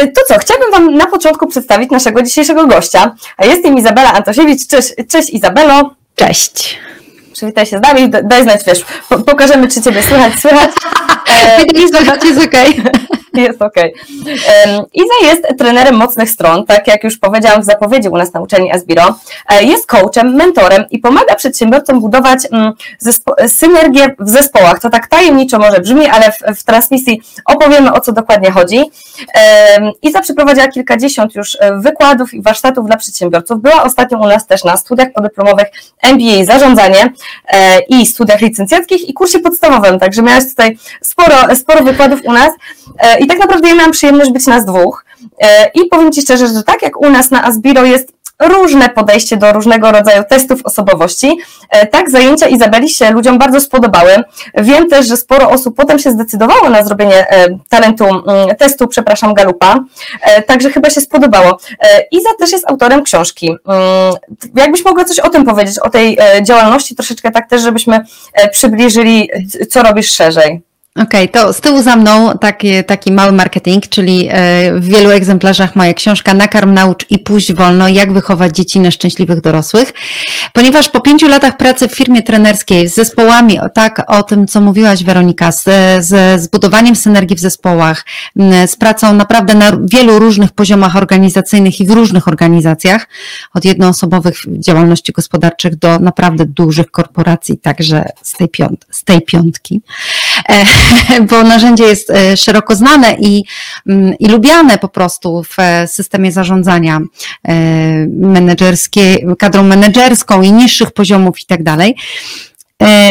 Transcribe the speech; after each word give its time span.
to 0.00 0.20
co, 0.28 0.38
chciałabym 0.38 0.70
Wam 0.70 0.96
na 0.96 1.06
początku 1.06 1.46
przedstawić 1.46 1.90
naszego 1.90 2.22
dzisiejszego 2.22 2.66
gościa. 2.66 3.14
Jest 3.44 3.64
nim 3.64 3.78
Izabela 3.78 4.12
Antosiewicz. 4.12 4.66
Cześć, 4.66 4.92
cześć 5.10 5.30
Izabelo. 5.30 5.94
Cześć. 6.14 6.78
Przywitaj 7.32 7.66
się 7.66 7.78
z 7.78 7.82
nami, 7.82 8.10
daj 8.24 8.42
znać, 8.42 8.60
wiesz, 8.66 8.84
pokażemy, 9.26 9.68
czy 9.68 9.82
Ciebie 9.82 10.02
słychać, 10.02 10.32
słychać. 10.40 10.70
E, 11.28 11.66
jest 12.24 12.46
okej. 12.46 12.82
Jest 13.34 13.62
okej. 13.62 13.94
Okay. 13.94 14.84
Iza 14.92 15.28
jest 15.30 15.58
trenerem 15.58 15.94
mocnych 15.94 16.30
stron, 16.30 16.66
tak 16.66 16.88
jak 16.88 17.04
już 17.04 17.18
powiedziałam 17.18 17.62
w 17.62 17.64
zapowiedzi 17.64 18.08
u 18.08 18.16
nas 18.16 18.32
na 18.32 18.40
uczelni 18.40 18.72
Asbiro. 18.72 19.18
E, 19.48 19.64
jest 19.64 19.86
coachem, 19.86 20.34
mentorem 20.34 20.84
i 20.90 20.98
pomaga 20.98 21.34
przedsiębiorcom 21.34 22.00
budować 22.00 22.38
mm, 22.52 22.72
synergię 23.48 24.14
w 24.18 24.28
zespołach. 24.28 24.80
To 24.80 24.90
tak 24.90 25.06
tajemniczo 25.06 25.58
może 25.58 25.80
brzmi, 25.80 26.06
ale 26.06 26.32
w, 26.32 26.58
w 26.60 26.64
transmisji 26.64 27.22
opowiemy 27.44 27.92
o 27.92 28.00
co 28.00 28.12
dokładnie 28.12 28.50
chodzi. 28.50 28.84
Iza 30.02 30.20
przeprowadziła 30.20 30.68
kilkadziesiąt 30.68 31.34
już 31.34 31.56
e, 31.60 31.78
wykładów 31.80 32.34
i 32.34 32.42
warsztatów 32.42 32.86
dla 32.86 32.96
przedsiębiorców. 32.96 33.62
Była 33.62 33.82
ostatnio 33.82 34.18
u 34.18 34.26
nas 34.26 34.46
też 34.46 34.64
na 34.64 34.76
studiach 34.76 35.12
podyplomowych 35.12 35.66
MBA 36.02 36.44
Zarządzanie 36.44 37.12
e, 37.48 37.80
i 37.80 38.06
studiach 38.06 38.40
licencjackich 38.40 39.08
i 39.08 39.14
kursie 39.14 39.38
podstawowym, 39.38 39.98
także 39.98 40.22
miałaś 40.22 40.44
tutaj 40.48 40.78
sporo, 41.02 41.56
sporo 41.56 41.84
wykładów 41.84 42.20
u 42.24 42.32
nas 42.32 42.50
i 43.24 43.26
tak 43.26 43.38
naprawdę 43.38 43.68
ja 43.68 43.74
miałam 43.74 43.92
przyjemność 43.92 44.30
być 44.30 44.46
nas 44.46 44.64
dwóch. 44.64 45.04
E, 45.40 45.70
I 45.74 45.88
powiem 45.88 46.12
Ci 46.12 46.22
szczerze, 46.22 46.46
że 46.46 46.62
tak 46.62 46.82
jak 46.82 47.00
u 47.00 47.10
nas 47.10 47.30
na 47.30 47.44
Asbiro 47.44 47.84
jest 47.84 48.12
różne 48.40 48.88
podejście 48.88 49.36
do 49.36 49.52
różnego 49.52 49.92
rodzaju 49.92 50.22
testów 50.30 50.60
osobowości. 50.64 51.38
E, 51.70 51.86
tak, 51.86 52.10
zajęcia 52.10 52.48
Izabeli 52.48 52.88
się 52.88 53.10
ludziom 53.10 53.38
bardzo 53.38 53.60
spodobały. 53.60 54.10
Wiem 54.54 54.88
też, 54.88 55.06
że 55.06 55.16
sporo 55.16 55.50
osób 55.50 55.76
potem 55.76 55.98
się 55.98 56.10
zdecydowało 56.10 56.70
na 56.70 56.84
zrobienie 56.84 57.28
e, 57.28 57.46
talentu, 57.68 58.04
testu, 58.58 58.88
przepraszam, 58.88 59.34
Galupa, 59.34 59.84
także 60.46 60.70
chyba 60.70 60.90
się 60.90 61.00
spodobało. 61.00 61.58
Iza 62.10 62.28
też 62.38 62.52
jest 62.52 62.70
autorem 62.70 63.02
książki. 63.02 63.56
Mm, 63.66 64.14
jakbyś 64.54 64.84
mogła 64.84 65.04
coś 65.04 65.18
o 65.18 65.30
tym 65.30 65.44
powiedzieć, 65.44 65.78
o 65.78 65.90
tej 65.90 66.18
działalności, 66.42 66.94
troszeczkę 66.94 67.30
tak 67.30 67.48
też, 67.48 67.62
żebyśmy 67.62 68.00
przybliżyli, 68.52 69.30
co 69.70 69.82
robisz 69.82 70.12
szerzej. 70.14 70.73
Okej, 70.98 71.28
okay, 71.28 71.42
to 71.42 71.52
z 71.52 71.60
tyłu 71.60 71.82
za 71.82 71.96
mną 71.96 72.38
taki, 72.38 72.84
taki 72.84 73.12
mały 73.12 73.32
marketing, 73.32 73.88
czyli 73.88 74.28
e, 74.30 74.34
w 74.80 74.84
wielu 74.84 75.10
egzemplarzach 75.10 75.76
moja 75.76 75.94
książka 75.94 76.34
Nakarm, 76.34 76.74
naucz 76.74 77.10
i 77.10 77.18
pójść 77.18 77.52
wolno, 77.52 77.88
jak 77.88 78.12
wychować 78.12 78.56
dzieci 78.56 78.80
na 78.80 78.90
szczęśliwych 78.90 79.40
dorosłych. 79.40 79.92
Ponieważ 80.52 80.88
po 80.88 81.00
pięciu 81.00 81.28
latach 81.28 81.56
pracy 81.56 81.88
w 81.88 81.94
firmie 81.94 82.22
trenerskiej 82.22 82.88
z 82.88 82.94
zespołami, 82.94 83.58
tak 83.74 84.02
o 84.06 84.22
tym, 84.22 84.46
co 84.46 84.60
mówiłaś 84.60 85.04
Weronika, 85.04 85.52
z, 85.52 85.64
z 86.04 86.42
zbudowaniem 86.42 86.96
synergii 86.96 87.36
w 87.36 87.40
zespołach, 87.40 88.04
z 88.66 88.76
pracą 88.76 89.14
naprawdę 89.14 89.54
na 89.54 89.72
wielu 89.82 90.18
różnych 90.18 90.52
poziomach 90.52 90.96
organizacyjnych 90.96 91.80
i 91.80 91.86
w 91.86 91.90
różnych 91.90 92.28
organizacjach, 92.28 93.08
od 93.54 93.64
jednoosobowych 93.64 94.36
działalności 94.46 95.12
gospodarczych 95.12 95.76
do 95.76 95.98
naprawdę 95.98 96.44
dużych 96.46 96.90
korporacji, 96.90 97.58
także 97.58 98.04
z 98.22 98.32
tej, 98.32 98.48
piąt, 98.48 98.86
z 98.90 99.04
tej 99.04 99.22
piątki. 99.22 99.80
Bo 101.30 101.42
narzędzie 101.42 101.84
jest 101.84 102.10
e, 102.10 102.36
szeroko 102.36 102.74
znane 102.74 103.16
i, 103.20 103.44
mm, 103.86 104.14
i 104.18 104.26
lubiane 104.26 104.78
po 104.78 104.88
prostu 104.88 105.42
w 105.42 105.58
e, 105.58 105.88
systemie 105.88 106.32
zarządzania 106.32 107.00
e, 107.48 107.54
menedżerskie, 108.06 109.16
kadrą 109.38 109.62
menedżerską 109.62 110.42
i 110.42 110.52
niższych 110.52 110.92
poziomów 110.92 111.42
i 111.42 111.46
tak 111.46 111.62
dalej. 111.62 111.96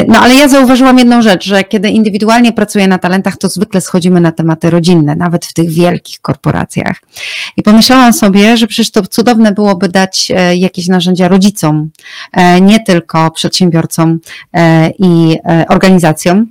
No 0.08 0.20
ale 0.20 0.36
ja 0.36 0.48
zauważyłam 0.48 0.98
jedną 0.98 1.22
rzecz, 1.22 1.46
że 1.46 1.64
kiedy 1.64 1.90
indywidualnie 1.90 2.54
pracuję 2.54 2.88
na 2.88 2.98
talentach, 2.98 3.38
to 3.38 3.50
zwykle 3.50 3.82
schodzimy 3.82 4.22
na 4.22 4.32
tematy 4.32 4.70
rodzinne, 4.70 5.16
nawet 5.16 5.46
w 5.46 5.54
tych 5.54 5.70
wielkich 5.70 6.22
korporacjach. 6.22 7.02
I 7.58 7.64
pomyślałam 7.64 8.14
sobie, 8.14 8.58
że 8.58 8.68
przecież 8.68 8.92
to 8.92 9.08
cudowne 9.08 9.52
byłoby 9.52 9.90
dać 9.90 10.32
jakieś 10.56 10.88
narzędzia 10.88 11.28
rodzicom, 11.28 11.90
nie 12.62 12.80
tylko 12.80 13.32
przedsiębiorcom 13.32 14.20
i 15.00 15.38
organizacjom, 15.70 16.48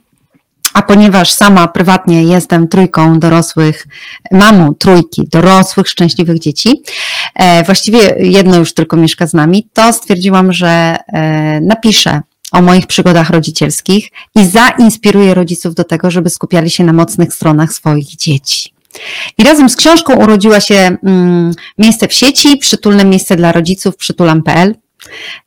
a 0.72 0.82
ponieważ 0.82 1.32
sama 1.32 1.68
prywatnie 1.68 2.22
jestem 2.22 2.68
trójką 2.68 3.18
dorosłych, 3.18 3.86
mamą 4.32 4.74
trójki 4.74 5.28
dorosłych, 5.28 5.88
szczęśliwych 5.88 6.38
dzieci, 6.38 6.82
e, 7.34 7.64
właściwie 7.64 7.98
jedno 8.18 8.56
już 8.56 8.74
tylko 8.74 8.96
mieszka 8.96 9.26
z 9.26 9.34
nami, 9.34 9.68
to 9.72 9.92
stwierdziłam, 9.92 10.52
że 10.52 10.96
e, 11.06 11.60
napiszę 11.60 12.20
o 12.52 12.62
moich 12.62 12.86
przygodach 12.86 13.30
rodzicielskich 13.30 14.08
i 14.34 14.46
zainspiruję 14.46 15.34
rodziców 15.34 15.74
do 15.74 15.84
tego, 15.84 16.10
żeby 16.10 16.30
skupiali 16.30 16.70
się 16.70 16.84
na 16.84 16.92
mocnych 16.92 17.34
stronach 17.34 17.72
swoich 17.72 18.16
dzieci. 18.16 18.72
I 19.38 19.44
razem 19.44 19.68
z 19.68 19.76
książką 19.76 20.14
urodziła 20.14 20.60
się 20.60 20.96
mm, 21.04 21.54
miejsce 21.78 22.08
w 22.08 22.12
sieci, 22.12 22.56
przytulne 22.56 23.04
miejsce 23.04 23.36
dla 23.36 23.52
rodziców, 23.52 23.96
przytulam.pl 23.96 24.74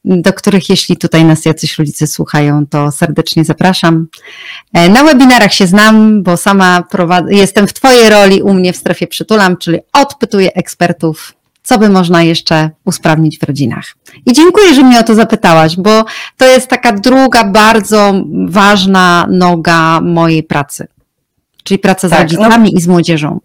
do 0.06 0.34
których 0.34 0.70
jeśli 0.70 0.98
tutaj 0.98 1.26
nas 1.26 1.46
jacyś 1.46 1.78
rodzice 1.78 2.08
słuchają, 2.08 2.68
to 2.68 2.92
serdecznie 2.92 3.46
zapraszam. 3.46 4.08
E, 4.74 4.90
na 4.90 5.04
webinarach 5.04 5.54
się 5.54 5.68
znam, 5.68 6.24
bo 6.24 6.38
sama 6.38 6.84
prowadzę, 6.84 7.34
jestem 7.34 7.68
w 7.68 7.74
Twojej 7.74 8.10
roli 8.10 8.42
u 8.42 8.54
mnie 8.54 8.74
w 8.74 8.78
strefie 8.78 9.08
przytulam, 9.08 9.58
czyli 9.58 9.80
odpytuję 9.94 10.54
ekspertów, 10.54 11.34
co 11.64 11.78
by 11.78 11.90
można 11.90 12.24
jeszcze 12.24 12.70
usprawnić 12.86 13.40
w 13.40 13.44
rodzinach. 13.44 13.96
I 14.26 14.34
dziękuję, 14.34 14.74
że 14.74 14.84
mnie 14.84 15.00
o 15.00 15.04
to 15.04 15.16
zapytałaś, 15.16 15.76
bo 15.76 16.06
to 16.38 16.46
jest 16.46 16.68
taka 16.68 16.92
druga 16.94 17.44
bardzo 17.44 18.14
ważna 18.48 19.28
noga 19.30 20.02
mojej 20.02 20.44
pracy. 20.44 20.88
Czyli 21.64 21.80
praca 21.80 22.10
tak, 22.10 22.30
z 22.30 22.34
no 22.34 22.40
rodzicami 22.40 22.70
no. 22.74 22.80
i 22.80 22.82
z 22.82 22.88
młodzieżą. 22.88 23.40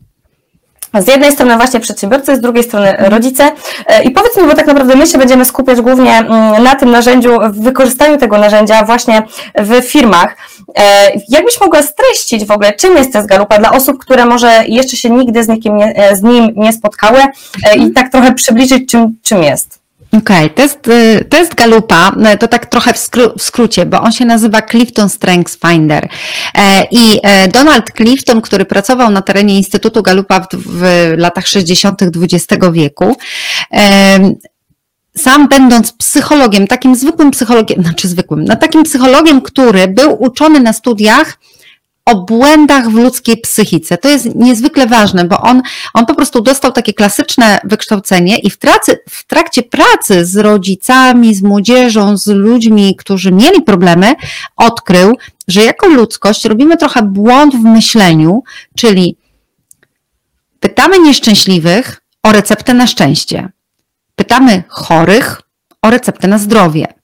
Z 0.95 1.09
jednej 1.09 1.33
strony 1.33 1.56
właśnie 1.56 1.81
przedsiębiorcy, 1.81 2.37
z 2.37 2.41
drugiej 2.41 2.65
strony 2.65 2.95
rodzice. 2.99 3.53
E, 3.87 4.03
I 4.03 4.11
powiedz 4.11 4.37
mi, 4.37 4.43
bo 4.43 4.55
tak 4.55 4.67
naprawdę 4.67 4.97
my 4.97 5.06
się 5.06 5.19
będziemy 5.19 5.45
skupiać 5.45 5.81
głównie 5.81 6.19
mm, 6.19 6.62
na 6.62 6.75
tym 6.75 6.91
narzędziu, 6.91 7.39
wykorzystaniu 7.51 8.19
tego 8.19 8.39
narzędzia 8.39 8.84
właśnie 8.84 9.23
w 9.59 9.83
firmach. 9.83 10.37
E, 10.78 11.11
jakbyś 11.28 11.61
mogła 11.61 11.83
streścić 11.83 12.45
w 12.45 12.51
ogóle, 12.51 12.73
czym 12.73 12.97
jest 12.97 13.27
Galupa 13.27 13.59
dla 13.59 13.73
osób, 13.73 13.99
które 13.99 14.27
może 14.27 14.65
jeszcze 14.67 14.97
się 14.97 15.11
nigdy 15.11 15.45
z, 15.45 15.49
nikim 15.49 15.77
nie, 15.77 15.97
e, 15.97 16.17
z 16.17 16.23
nim 16.23 16.53
nie 16.56 16.73
spotkały 16.73 17.21
i 17.77 17.91
tak 17.91 18.12
trochę 18.12 18.34
przybliżyć, 18.34 18.91
czym, 18.91 19.17
czym 19.22 19.43
jest? 19.43 19.80
Okej, 20.12 20.44
okay. 20.47 20.50
test, 20.50 20.88
y, 20.88 21.25
test 21.28 21.54
Galupa 21.54 22.12
y, 22.34 22.38
to 22.38 22.48
tak 22.48 22.66
trochę 22.66 22.93
w, 22.93 22.98
skró 22.98 23.34
w, 23.38 23.43
skrócie, 23.43 23.87
bo 23.87 24.00
on 24.00 24.12
się 24.12 24.25
nazywa 24.25 24.62
Clifton 24.62 25.09
Strengths 25.09 25.59
Finder. 25.59 26.09
E, 26.54 26.84
I 26.91 27.21
e, 27.22 27.48
Donald 27.48 27.84
Clifton, 27.97 28.41
który 28.41 28.65
pracował 28.65 29.10
na 29.10 29.22
terenie 29.22 29.56
Instytutu 29.56 30.03
Galupa 30.03 30.41
w, 30.41 30.47
w 30.53 30.84
latach 31.16 31.48
60. 31.48 32.03
XX 32.03 32.65
wieku, 32.72 33.16
e, 33.72 34.34
sam 35.16 35.48
będąc 35.48 35.93
psychologiem, 35.93 36.66
takim 36.66 36.97
zwykłym 36.97 37.31
psychologiem, 37.31 37.82
znaczy 37.82 38.09
zwykłym, 38.09 38.44
no 38.44 38.56
takim 38.56 38.82
psychologiem, 38.82 39.42
który 39.42 39.88
był 39.88 40.22
uczony 40.22 40.60
na 40.60 40.72
studiach 40.72 41.38
o 42.05 42.15
błędach 42.15 42.91
w 42.91 42.94
ludzkiej 42.94 43.37
psychice. 43.37 43.99
To 43.99 44.09
jest 44.09 44.34
niezwykle 44.34 44.87
ważne, 44.87 45.25
bo 45.25 45.41
on, 45.41 45.62
on 45.94 46.06
po 46.06 46.15
prostu 46.15 46.41
dostał 46.41 46.72
takie 46.72 46.93
klasyczne 46.93 47.61
wykształcenie 47.65 48.38
i 48.38 48.50
w, 48.50 48.59
tracy, 48.59 48.99
w 49.09 49.27
trakcie 49.27 49.62
pracy 49.62 50.27
z 50.27 50.37
rodzicami, 50.37 51.34
z 51.34 51.43
młodzieżą, 51.43 52.16
z 52.16 52.27
ludźmi, 52.27 52.97
którzy 52.97 53.33
mieli 53.33 53.62
problemy, 53.62 54.15
odkrył, 54.56 55.16
że 55.49 55.62
jako 55.62 55.89
ludzkość 55.89 56.44
robimy 56.44 56.77
trochę 56.77 57.03
błąd 57.03 57.56
w 57.56 57.65
myśleniu, 57.65 58.43
czyli 58.77 59.16
pytamy 60.60 60.99
nieszczęśliwych 60.99 62.03
o 62.22 62.33
receptę 62.33 62.75
na 62.75 62.87
szczęście. 62.87 63.49
Pytamy 64.16 64.62
chorych 64.69 65.41
o 65.83 65.91
receptę 65.91 66.28
na 66.28 66.39
zdrowie. 66.39 67.00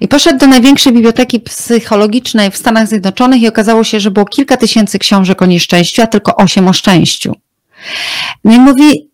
I 0.00 0.08
poszedł 0.08 0.38
do 0.38 0.46
największej 0.46 0.92
biblioteki 0.92 1.40
psychologicznej 1.40 2.50
w 2.50 2.56
Stanach 2.56 2.88
Zjednoczonych 2.88 3.42
i 3.42 3.48
okazało 3.48 3.84
się, 3.84 4.00
że 4.00 4.10
było 4.10 4.26
kilka 4.26 4.56
tysięcy 4.56 4.98
książek 4.98 5.42
o 5.42 5.46
nieszczęściu, 5.46 6.02
a 6.02 6.06
tylko 6.06 6.36
osiem 6.36 6.68
o 6.68 6.72
szczęściu. 6.72 7.34
No 8.44 8.54
i 8.54 8.58
mówi, 8.58 9.10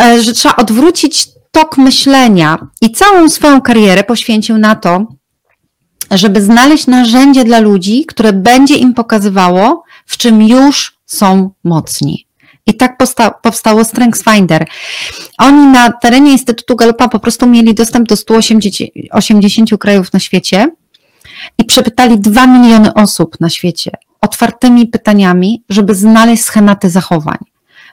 e, 0.00 0.22
że 0.22 0.32
trzeba 0.32 0.56
odwrócić 0.56 1.26
tok 1.50 1.78
myślenia 1.78 2.58
i 2.80 2.92
całą 2.92 3.28
swoją 3.28 3.60
karierę 3.60 4.04
poświęcił 4.04 4.58
na 4.58 4.74
to, 4.74 5.06
żeby 6.10 6.42
znaleźć 6.42 6.86
narzędzie 6.86 7.44
dla 7.44 7.58
ludzi, 7.58 8.04
które 8.06 8.32
będzie 8.32 8.74
im 8.74 8.94
pokazywało, 8.94 9.84
w 10.06 10.16
czym 10.16 10.42
już 10.42 10.98
są 11.06 11.50
mocni. 11.64 12.26
I 12.70 12.74
tak 12.74 12.96
powsta 12.98 13.30
powstało 13.30 13.84
StrengthsFinder. 13.84 14.66
Oni 15.38 15.66
na 15.66 15.92
terenie 15.92 16.32
Instytutu 16.32 16.76
Galupa 16.76 17.08
po 17.08 17.18
prostu 17.18 17.46
mieli 17.46 17.74
dostęp 17.74 18.08
do 18.08 18.16
180 18.16 19.70
krajów 19.80 20.12
na 20.12 20.18
świecie 20.20 20.68
i 21.58 21.64
przepytali 21.64 22.18
2 22.18 22.46
miliony 22.46 22.94
osób 22.94 23.40
na 23.40 23.50
świecie 23.50 23.90
otwartymi 24.20 24.86
pytaniami, 24.86 25.64
żeby 25.68 25.94
znaleźć 25.94 26.44
schematy 26.44 26.90
zachowań, 26.90 27.38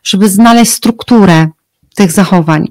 żeby 0.03 0.29
znaleźć 0.29 0.71
strukturę 0.71 1.47
tych 1.95 2.11
zachowań. 2.11 2.67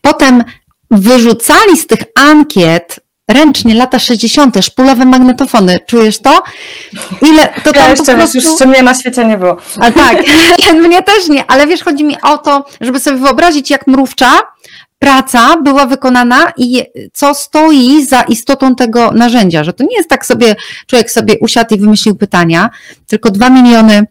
Potem 0.00 0.44
wyrzucali 0.90 1.76
z 1.76 1.86
tych 1.86 2.02
ankiet 2.14 3.00
ręcznie 3.28 3.74
lata 3.74 3.98
60., 3.98 4.64
szpulowe 4.64 5.04
magnetofony. 5.04 5.78
Czujesz 5.86 6.18
to? 6.18 6.42
Ile 7.22 7.48
to 7.64 7.72
tam 7.72 7.82
ja 7.82 7.90
jeszcze 7.90 8.14
prostu... 8.14 8.38
już 8.38 8.58
czym 8.58 8.70
mnie 8.70 8.82
na 8.82 8.94
świecie 8.94 9.24
nie 9.24 9.38
było. 9.38 9.56
A 9.80 9.90
tak, 9.90 10.22
mnie 10.84 11.02
też 11.02 11.28
nie, 11.28 11.50
ale 11.50 11.66
wiesz, 11.66 11.82
chodzi 11.82 12.04
mi 12.04 12.16
o 12.22 12.38
to, 12.38 12.64
żeby 12.80 13.00
sobie 13.00 13.16
wyobrazić, 13.16 13.70
jak 13.70 13.86
mrówcza 13.86 14.40
praca 14.98 15.56
była 15.56 15.86
wykonana 15.86 16.52
i 16.56 16.84
co 17.12 17.34
stoi 17.34 18.06
za 18.06 18.22
istotą 18.22 18.74
tego 18.74 19.10
narzędzia, 19.12 19.64
że 19.64 19.72
to 19.72 19.84
nie 19.84 19.96
jest 19.96 20.08
tak 20.08 20.26
sobie, 20.26 20.56
człowiek 20.86 21.10
sobie 21.10 21.38
usiadł 21.40 21.74
i 21.74 21.78
wymyślił 21.78 22.16
pytania, 22.16 22.70
tylko 23.06 23.30
dwa 23.30 23.50
miliony 23.50 24.06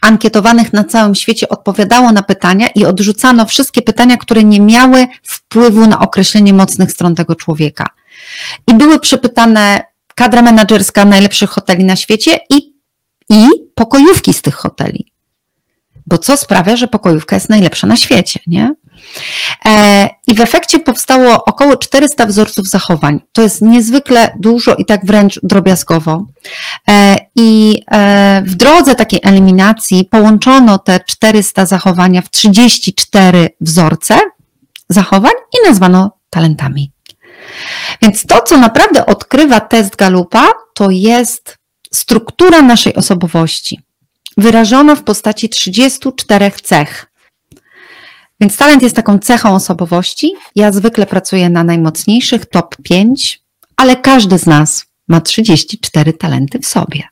ankietowanych 0.00 0.72
na 0.72 0.84
całym 0.84 1.14
świecie 1.14 1.48
odpowiadało 1.48 2.12
na 2.12 2.22
pytania 2.22 2.68
i 2.68 2.84
odrzucano 2.84 3.46
wszystkie 3.46 3.82
pytania, 3.82 4.16
które 4.16 4.44
nie 4.44 4.60
miały 4.60 5.06
wpływu 5.22 5.86
na 5.86 5.98
określenie 5.98 6.52
mocnych 6.52 6.92
stron 6.92 7.14
tego 7.14 7.34
człowieka. 7.34 7.86
I 8.66 8.74
były 8.74 9.00
przypytane 9.00 9.82
kadra 10.14 10.42
menedżerska 10.42 11.04
najlepszych 11.04 11.50
hoteli 11.50 11.84
na 11.84 11.96
świecie 11.96 12.38
i, 12.50 12.72
i 13.30 13.46
pokojówki 13.74 14.32
z 14.32 14.42
tych 14.42 14.54
hoteli. 14.54 15.12
Bo 16.06 16.18
co 16.18 16.36
sprawia, 16.36 16.76
że 16.76 16.88
pokojówka 16.88 17.36
jest 17.36 17.48
najlepsza 17.48 17.86
na 17.86 17.96
świecie, 17.96 18.40
nie? 18.46 18.74
E, 19.64 20.08
I 20.26 20.34
w 20.34 20.40
efekcie 20.40 20.78
powstało 20.78 21.44
około 21.44 21.76
400 21.76 22.26
wzorców 22.26 22.68
zachowań. 22.68 23.20
To 23.32 23.42
jest 23.42 23.62
niezwykle 23.62 24.34
dużo 24.38 24.74
i 24.74 24.84
tak 24.84 25.06
wręcz 25.06 25.40
drobiazgowo. 25.42 26.26
E, 26.88 27.16
I 27.36 27.82
e, 27.90 28.42
w 28.46 28.54
drodze 28.54 28.94
takiej 28.94 29.20
eliminacji 29.22 30.04
połączono 30.04 30.78
te 30.78 31.00
400 31.06 31.66
zachowania 31.66 32.22
w 32.22 32.30
34 32.30 33.48
wzorce 33.60 34.20
zachowań 34.88 35.32
i 35.54 35.68
nazwano 35.68 36.10
talentami. 36.30 36.95
Więc 38.02 38.26
to, 38.26 38.42
co 38.42 38.58
naprawdę 38.58 39.06
odkrywa 39.06 39.60
test 39.60 39.96
Galupa, 39.96 40.48
to 40.74 40.90
jest 40.90 41.58
struktura 41.92 42.62
naszej 42.62 42.94
osobowości, 42.94 43.80
wyrażona 44.36 44.94
w 44.94 45.02
postaci 45.02 45.48
34 45.48 46.50
cech. 46.62 47.06
Więc 48.40 48.56
talent 48.56 48.82
jest 48.82 48.96
taką 48.96 49.18
cechą 49.18 49.54
osobowości. 49.54 50.32
Ja 50.54 50.72
zwykle 50.72 51.06
pracuję 51.06 51.48
na 51.48 51.64
najmocniejszych, 51.64 52.46
top 52.46 52.76
5, 52.82 53.40
ale 53.76 53.96
każdy 53.96 54.38
z 54.38 54.46
nas 54.46 54.86
ma 55.08 55.20
34 55.20 56.12
talenty 56.12 56.58
w 56.58 56.66
sobie. 56.66 57.02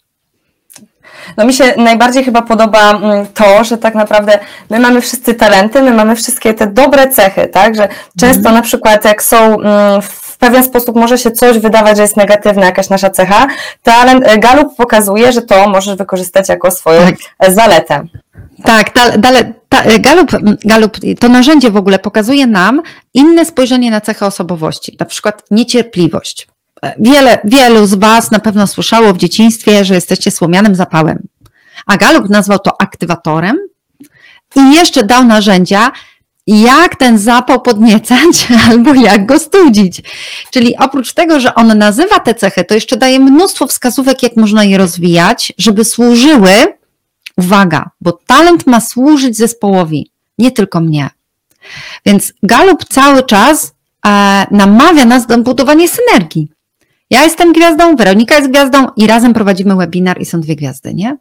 No 1.37 1.45
mi 1.47 1.55
się 1.55 1.75
najbardziej 1.77 2.25
chyba 2.25 2.43
podoba 2.43 2.91
mm, 2.91 3.27
to, 3.27 3.65
że 3.65 3.79
tak 3.79 3.95
naprawdę 3.95 4.39
my 4.71 4.81
mamy 4.81 5.01
wszyscy 5.01 5.35
talenty, 5.35 5.83
my 5.83 5.91
mamy 5.91 6.17
wszystkie 6.17 6.55
te 6.55 6.67
dobre 6.67 7.09
cechy, 7.09 7.49
tak? 7.49 7.77
Że 7.77 7.89
często 8.21 8.49
mm. 8.49 8.55
na 8.55 8.63
przykład 8.63 9.05
jak 9.05 9.23
są 9.23 9.61
mm, 9.61 10.03
w 10.03 10.24
pewien 10.49 10.65
sposób 10.65 10.97
może 10.97 11.19
się 11.19 11.31
coś 11.31 11.59
wydawać, 11.59 11.97
że 11.97 12.03
jest 12.03 12.17
negatywna 12.17 12.65
jakaś 12.65 12.89
nasza 12.89 13.11
cecha, 13.11 13.47
talent, 13.83 14.25
e, 14.27 14.39
Galup 14.39 14.77
pokazuje, 14.77 15.33
że 15.33 15.43
to 15.43 15.69
możesz 15.69 15.97
wykorzystać 15.97 16.49
jako 16.49 16.71
swoją 16.71 17.01
tak. 17.01 17.53
zaletę. 17.53 18.07
Tak, 18.65 18.93
dalej, 19.19 19.45
ta, 19.69 19.83
Galup, 19.99 20.31
Galup, 20.65 20.97
to 21.21 21.29
narzędzie 21.29 21.71
w 21.71 21.77
ogóle 21.77 21.99
pokazuje 21.99 22.47
nam 22.47 22.83
inne 23.15 23.45
spojrzenie 23.45 23.91
na 23.91 24.01
cechę 24.01 24.27
osobowości, 24.27 24.97
na 25.01 25.07
przykład 25.07 25.43
niecierpliwość. 25.51 26.49
Wiele, 26.99 27.39
wielu 27.45 27.87
z 27.87 27.95
Was 27.95 28.31
na 28.31 28.39
pewno 28.39 28.67
słyszało 28.67 29.13
w 29.13 29.19
dzieciństwie, 29.19 29.85
że 29.85 29.95
jesteście 29.95 30.31
słomianym 30.31 30.75
zapałem. 30.75 31.27
A 31.87 31.97
Galup 31.97 32.29
nazwał 32.29 32.59
to 32.59 32.83
aktywatorem 32.83 33.59
i 34.57 34.75
jeszcze 34.75 35.03
dał 35.03 35.25
narzędzia, 35.25 35.93
jak 36.47 36.97
ten 36.97 37.19
zapał 37.19 37.61
podniecać 37.61 38.49
albo 38.69 38.95
jak 38.95 39.27
go 39.27 39.39
studzić. 39.39 40.03
Czyli 40.51 40.77
oprócz 40.77 41.13
tego, 41.13 41.41
że 41.41 41.55
on 41.55 41.79
nazywa 41.79 42.21
te 42.21 42.35
cechy, 42.35 42.65
to 42.65 42.75
jeszcze 42.75 42.97
daje 42.97 43.21
mnóstwo 43.21 43.67
wskazówek, 43.67 44.23
jak 44.23 44.37
można 44.37 44.65
je 44.65 44.79
rozwijać, 44.79 45.53
żeby 45.59 45.85
służyły 45.85 46.51
Uwaga, 47.37 47.91
bo 48.01 48.19
talent 48.27 48.67
ma 48.67 48.81
służyć 48.81 49.37
zespołowi, 49.37 50.11
nie 50.39 50.51
tylko 50.51 50.81
mnie. 50.81 51.11
Więc 52.07 52.33
Galup 52.43 52.85
cały 52.85 53.23
czas 53.23 53.75
e, 54.07 54.47
namawia 54.51 55.05
nas 55.05 55.27
do 55.27 55.39
budowania 55.39 55.87
synergii. 55.89 56.49
Ja 57.11 57.25
jestem 57.25 57.53
gwiazdą, 57.53 57.97
Weronika 57.97 58.37
jest 58.37 58.51
gwiazdą 58.51 58.87
i 58.97 59.07
razem 59.07 59.35
prowadzimy 59.35 59.77
webinar 59.77 60.21
i 60.21 60.25
są 60.25 60.41
dwie 60.41 60.57
gwiazdy, 60.57 60.95
nie? 60.95 61.17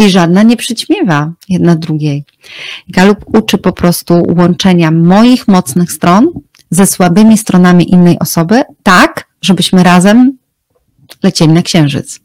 I 0.00 0.10
żadna 0.10 0.42
nie 0.42 0.56
przyćmiewa 0.56 1.32
jedna 1.48 1.76
drugiej. 1.76 2.24
Galup 2.88 3.24
uczy 3.26 3.58
po 3.58 3.72
prostu 3.72 4.22
łączenia 4.36 4.90
moich 4.90 5.48
mocnych 5.48 5.92
stron 5.92 6.28
ze 6.70 6.86
słabymi 6.86 7.38
stronami 7.38 7.90
innej 7.90 8.18
osoby, 8.18 8.62
tak, 8.82 9.26
żebyśmy 9.42 9.82
razem 9.82 10.38
lecieli 11.22 11.52
na 11.52 11.62
księżyc. 11.62 12.20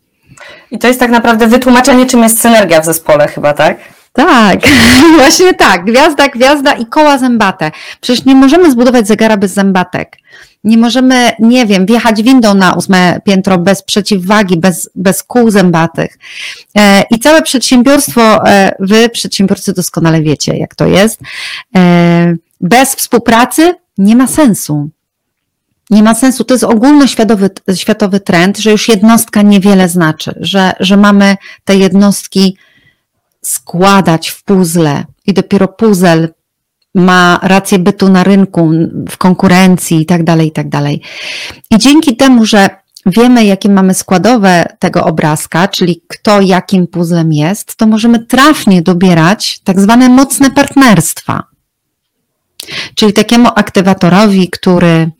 I 0.71 0.79
to 0.79 0.87
jest 0.87 0.99
tak 0.99 1.11
naprawdę 1.11 1.47
wytłumaczenie, 1.47 2.05
czym 2.05 2.23
jest 2.23 2.41
synergia 2.41 2.81
w 2.81 2.85
zespole 2.85 3.27
chyba, 3.27 3.53
tak? 3.53 3.94
Tak, 4.15 4.59
właśnie 5.17 5.53
tak. 5.53 5.85
Gwiazda, 5.85 6.27
gwiazda 6.27 6.73
i 6.73 6.85
koła 6.85 7.17
zębate. 7.17 7.71
Przecież 8.01 8.25
nie 8.25 8.35
możemy 8.35 8.71
zbudować 8.71 9.07
zegara 9.07 9.37
bez 9.37 9.53
zębatek. 9.53 10.17
Nie 10.63 10.77
możemy, 10.77 11.31
nie 11.39 11.65
wiem, 11.65 11.85
wjechać 11.85 12.23
windą 12.23 12.53
na 12.53 12.73
ósme 12.73 13.19
piętro 13.25 13.57
bez 13.57 13.83
przeciwwagi, 13.83 14.57
bez, 14.57 14.89
bez 14.95 15.23
kół 15.23 15.51
zębatych. 15.51 16.17
E, 16.77 17.03
I 17.11 17.19
całe 17.19 17.41
przedsiębiorstwo, 17.41 18.47
e, 18.47 18.75
wy 18.79 19.09
przedsiębiorcy 19.09 19.73
doskonale 19.73 20.21
wiecie, 20.21 20.57
jak 20.57 20.75
to 20.75 20.85
jest. 20.85 21.19
E, 21.75 22.35
bez 22.61 22.95
współpracy 22.95 23.73
nie 23.97 24.15
ma 24.15 24.27
sensu 24.27 24.89
nie 25.89 26.03
ma 26.03 26.15
sensu. 26.15 26.43
To 26.43 26.53
jest 26.53 26.63
ogólnoświatowy 26.63 27.49
światowy 27.75 28.19
trend, 28.19 28.57
że 28.57 28.71
już 28.71 28.89
jednostka 28.89 29.41
niewiele 29.41 29.89
znaczy, 29.89 30.35
że, 30.39 30.73
że 30.79 30.97
mamy 30.97 31.35
te 31.65 31.75
jednostki 31.75 32.57
składać 33.47 34.29
w 34.29 34.43
puzzle 34.43 35.03
i 35.27 35.33
dopiero 35.33 35.67
puzzle 35.67 36.29
ma 36.95 37.39
rację 37.43 37.79
bytu 37.79 38.09
na 38.09 38.23
rynku, 38.23 38.71
w 39.09 39.17
konkurencji 39.17 40.01
i 40.01 40.05
tak 40.05 40.23
dalej, 40.23 40.47
i 40.47 40.51
tak 40.51 40.69
dalej. 40.69 41.01
I 41.71 41.77
dzięki 41.77 42.15
temu, 42.15 42.45
że 42.45 42.69
wiemy, 43.05 43.45
jakie 43.45 43.69
mamy 43.69 43.93
składowe 43.93 44.65
tego 44.79 45.03
obrazka, 45.03 45.67
czyli 45.67 46.01
kto 46.07 46.41
jakim 46.41 46.87
puzzlem 46.87 47.33
jest, 47.33 47.75
to 47.75 47.87
możemy 47.87 48.25
trafnie 48.25 48.81
dobierać 48.81 49.59
tak 49.63 49.81
zwane 49.81 50.09
mocne 50.09 50.51
partnerstwa. 50.51 51.43
Czyli 52.95 53.13
takiemu 53.13 53.49
aktywatorowi, 53.55 54.49
który 54.49 55.11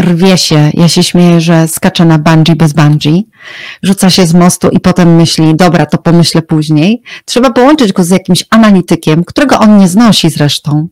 rwie 0.00 0.38
się, 0.38 0.70
ja 0.74 0.88
się 0.88 1.02
śmieję, 1.02 1.40
że 1.40 1.68
skacze 1.68 2.04
na 2.04 2.18
bungee 2.18 2.56
bez 2.56 2.72
bungee, 2.72 3.26
rzuca 3.82 4.10
się 4.10 4.26
z 4.26 4.34
mostu 4.34 4.68
i 4.68 4.80
potem 4.80 5.16
myśli, 5.16 5.56
dobra, 5.56 5.86
to 5.86 5.98
pomyślę 5.98 6.42
później. 6.42 7.02
Trzeba 7.24 7.50
połączyć 7.50 7.92
go 7.92 8.04
z 8.04 8.10
jakimś 8.10 8.44
analitykiem, 8.50 9.24
którego 9.24 9.58
on 9.58 9.78
nie 9.78 9.88
znosi 9.88 10.30
zresztą. 10.30 10.88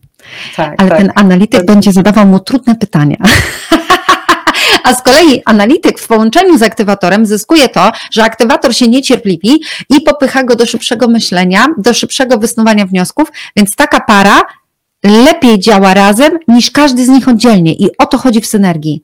Tak, 0.55 0.75
ale 0.77 0.89
tak. 0.89 0.97
ten 0.97 1.11
analityk 1.15 1.59
tak. 1.59 1.65
będzie 1.65 1.91
zadawał 1.91 2.25
mu 2.25 2.39
trudne 2.39 2.75
pytania. 2.75 3.17
A 4.83 4.93
z 4.93 5.01
kolei 5.01 5.41
analityk 5.45 5.99
w 5.99 6.07
połączeniu 6.07 6.57
z 6.57 6.61
aktywatorem 6.61 7.25
zyskuje 7.25 7.69
to, 7.69 7.91
że 8.11 8.23
aktywator 8.23 8.75
się 8.75 8.87
niecierpliwi 8.87 9.61
i 9.89 10.01
popycha 10.01 10.43
go 10.43 10.55
do 10.55 10.65
szybszego 10.65 11.07
myślenia, 11.07 11.67
do 11.77 11.93
szybszego 11.93 12.37
wysnuwania 12.37 12.85
wniosków, 12.85 13.31
więc 13.55 13.75
taka 13.75 13.99
para 13.99 14.41
lepiej 15.03 15.59
działa 15.59 15.93
razem 15.93 16.31
niż 16.47 16.71
każdy 16.71 17.05
z 17.05 17.07
nich 17.07 17.27
oddzielnie. 17.27 17.73
I 17.73 17.97
o 17.97 18.05
to 18.05 18.17
chodzi 18.17 18.41
w 18.41 18.47
synergii. 18.47 19.03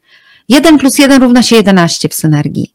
1 0.49 0.77
plus 0.77 0.97
1 0.99 1.21
równa 1.21 1.43
się 1.43 1.55
11 1.55 2.09
w 2.09 2.13
synergii. 2.13 2.73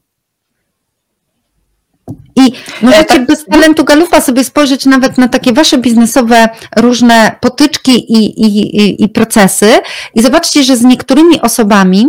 I 2.37 2.53
możecie 2.83 3.15
e, 3.15 3.19
tak. 3.19 3.27
bez 3.27 3.45
talentu 3.45 3.85
galupa 3.85 4.21
sobie 4.21 4.45
spojrzeć 4.45 4.87
nawet 4.87 5.19
na 5.19 5.29
takie 5.29 5.53
wasze 5.53 5.79
biznesowe 5.79 6.49
różne 6.77 7.37
potyczki 7.41 8.13
i, 8.13 8.41
i, 8.41 8.77
i, 8.77 9.05
i 9.05 9.09
procesy 9.09 9.73
i 10.15 10.23
zobaczcie, 10.23 10.65
że 10.65 10.77
z 10.77 10.83
niektórymi 10.83 11.41
osobami 11.41 12.07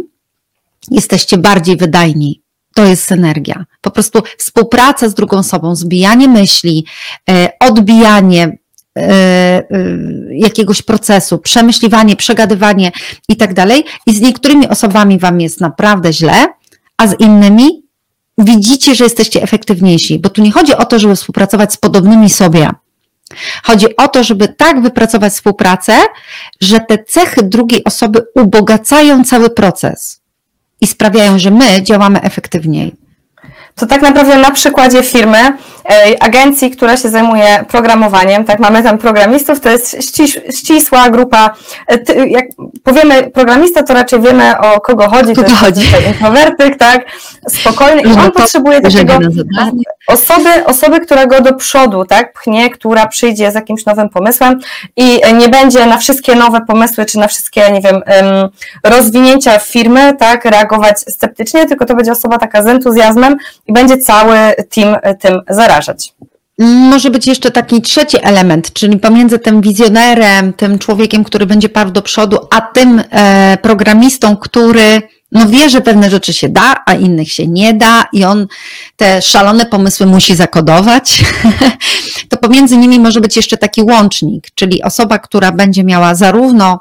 jesteście 0.91 1.37
bardziej 1.37 1.77
wydajni. 1.77 2.41
To 2.75 2.85
jest 2.85 3.03
synergia. 3.03 3.65
Po 3.81 3.91
prostu 3.91 4.23
współpraca 4.37 5.09
z 5.09 5.13
drugą 5.13 5.37
osobą, 5.37 5.75
zbijanie 5.75 6.27
myśli, 6.27 6.85
e, 7.29 7.49
odbijanie, 7.59 8.57
jakiegoś 10.31 10.81
procesu, 10.81 11.37
przemyśliwanie, 11.37 12.15
przegadywanie 12.15 12.91
i 13.29 13.35
tak 13.35 13.53
dalej. 13.53 13.83
I 14.05 14.13
z 14.13 14.21
niektórymi 14.21 14.67
osobami 14.69 15.19
Wam 15.19 15.41
jest 15.41 15.61
naprawdę 15.61 16.13
źle, 16.13 16.47
a 16.97 17.07
z 17.07 17.19
innymi 17.19 17.83
widzicie, 18.37 18.95
że 18.95 19.03
jesteście 19.03 19.41
efektywniejsi, 19.41 20.19
bo 20.19 20.29
tu 20.29 20.41
nie 20.41 20.51
chodzi 20.51 20.75
o 20.75 20.85
to, 20.85 20.99
żeby 20.99 21.15
współpracować 21.15 21.73
z 21.73 21.77
podobnymi 21.77 22.29
sobie. 22.29 22.69
Chodzi 23.63 23.95
o 23.95 24.07
to, 24.07 24.23
żeby 24.23 24.47
tak 24.47 24.81
wypracować 24.81 25.33
współpracę, 25.33 25.97
że 26.61 26.79
te 26.79 27.03
cechy 27.03 27.43
drugiej 27.43 27.83
osoby 27.83 28.21
ubogacają 28.35 29.23
cały 29.23 29.49
proces 29.49 30.21
i 30.81 30.87
sprawiają, 30.87 31.39
że 31.39 31.51
my 31.51 31.83
działamy 31.83 32.21
efektywniej 32.21 32.95
to 33.75 33.85
tak 33.85 34.01
naprawdę 34.01 34.37
na 34.37 34.51
przykładzie 34.51 35.03
firmy 35.03 35.57
agencji, 36.19 36.71
która 36.71 36.97
się 36.97 37.09
zajmuje 37.09 37.65
programowaniem, 37.67 38.45
tak, 38.45 38.59
mamy 38.59 38.83
tam 38.83 38.97
programistów, 38.97 39.59
to 39.59 39.69
jest 39.69 39.97
ścisła 40.57 41.09
grupa, 41.09 41.53
jak 42.27 42.45
powiemy 42.83 43.31
programista, 43.31 43.83
to 43.83 43.93
raczej 43.93 44.21
wiemy 44.21 44.57
o 44.57 44.81
kogo 44.81 45.09
chodzi, 45.09 45.33
to 45.33 45.41
jest 45.41 45.55
chodzi? 45.55 45.81
introwertyk, 46.07 46.77
tak, 46.77 47.05
spokojny. 47.49 48.01
I 48.01 48.05
on 48.05 48.31
potrzebuje 48.31 48.81
takiego 48.81 49.19
osoby, 50.07 50.65
osoby, 50.65 50.99
która 50.99 51.25
go 51.25 51.41
do 51.41 51.53
przodu, 51.53 52.05
tak, 52.05 52.33
pchnie, 52.33 52.69
która 52.69 53.07
przyjdzie 53.07 53.51
z 53.51 53.55
jakimś 53.55 53.85
nowym 53.85 54.09
pomysłem 54.09 54.59
i 54.95 55.21
nie 55.37 55.49
będzie 55.49 55.85
na 55.85 55.97
wszystkie 55.97 56.35
nowe 56.35 56.61
pomysły, 56.61 57.05
czy 57.05 57.19
na 57.19 57.27
wszystkie, 57.27 57.71
nie 57.71 57.81
wiem, 57.81 58.01
rozwinięcia 58.83 59.59
firmy, 59.59 60.15
tak, 60.19 60.45
reagować 60.45 60.99
sceptycznie, 60.99 61.65
tylko 61.65 61.85
to 61.85 61.95
będzie 61.95 62.11
osoba 62.11 62.37
taka 62.37 62.63
z 62.63 62.67
entuzjazmem 62.67 63.37
i 63.67 63.73
będzie 63.73 63.97
cały 63.97 64.37
team 64.69 64.97
tym 65.19 65.41
zarażać. 65.75 66.13
Może 66.59 67.09
być 67.09 67.27
jeszcze 67.27 67.51
taki 67.51 67.81
trzeci 67.81 68.17
element, 68.21 68.73
czyli 68.73 68.97
pomiędzy 68.97 69.39
tym 69.39 69.61
wizjonerem, 69.61 70.53
tym 70.53 70.79
człowiekiem, 70.79 71.23
który 71.23 71.45
będzie 71.45 71.69
parł 71.69 71.91
do 71.91 72.01
przodu, 72.01 72.37
a 72.51 72.61
tym 72.61 73.03
e, 73.09 73.57
programistą, 73.61 74.37
który 74.37 75.01
no 75.31 75.47
wie, 75.47 75.69
że 75.69 75.81
pewne 75.81 76.09
rzeczy 76.09 76.33
się 76.33 76.49
da, 76.49 76.75
a 76.85 76.93
innych 76.93 77.31
się 77.31 77.47
nie 77.47 77.73
da 77.73 78.05
i 78.13 78.23
on 78.23 78.47
te 78.95 79.21
szalone 79.21 79.65
pomysły 79.65 80.05
musi 80.05 80.35
zakodować, 80.35 81.23
to 82.29 82.37
pomiędzy 82.37 82.77
nimi 82.77 82.99
może 82.99 83.21
być 83.21 83.35
jeszcze 83.35 83.57
taki 83.57 83.81
łącznik, 83.81 84.47
czyli 84.55 84.83
osoba, 84.83 85.19
która 85.19 85.51
będzie 85.51 85.83
miała 85.83 86.15
zarówno 86.15 86.79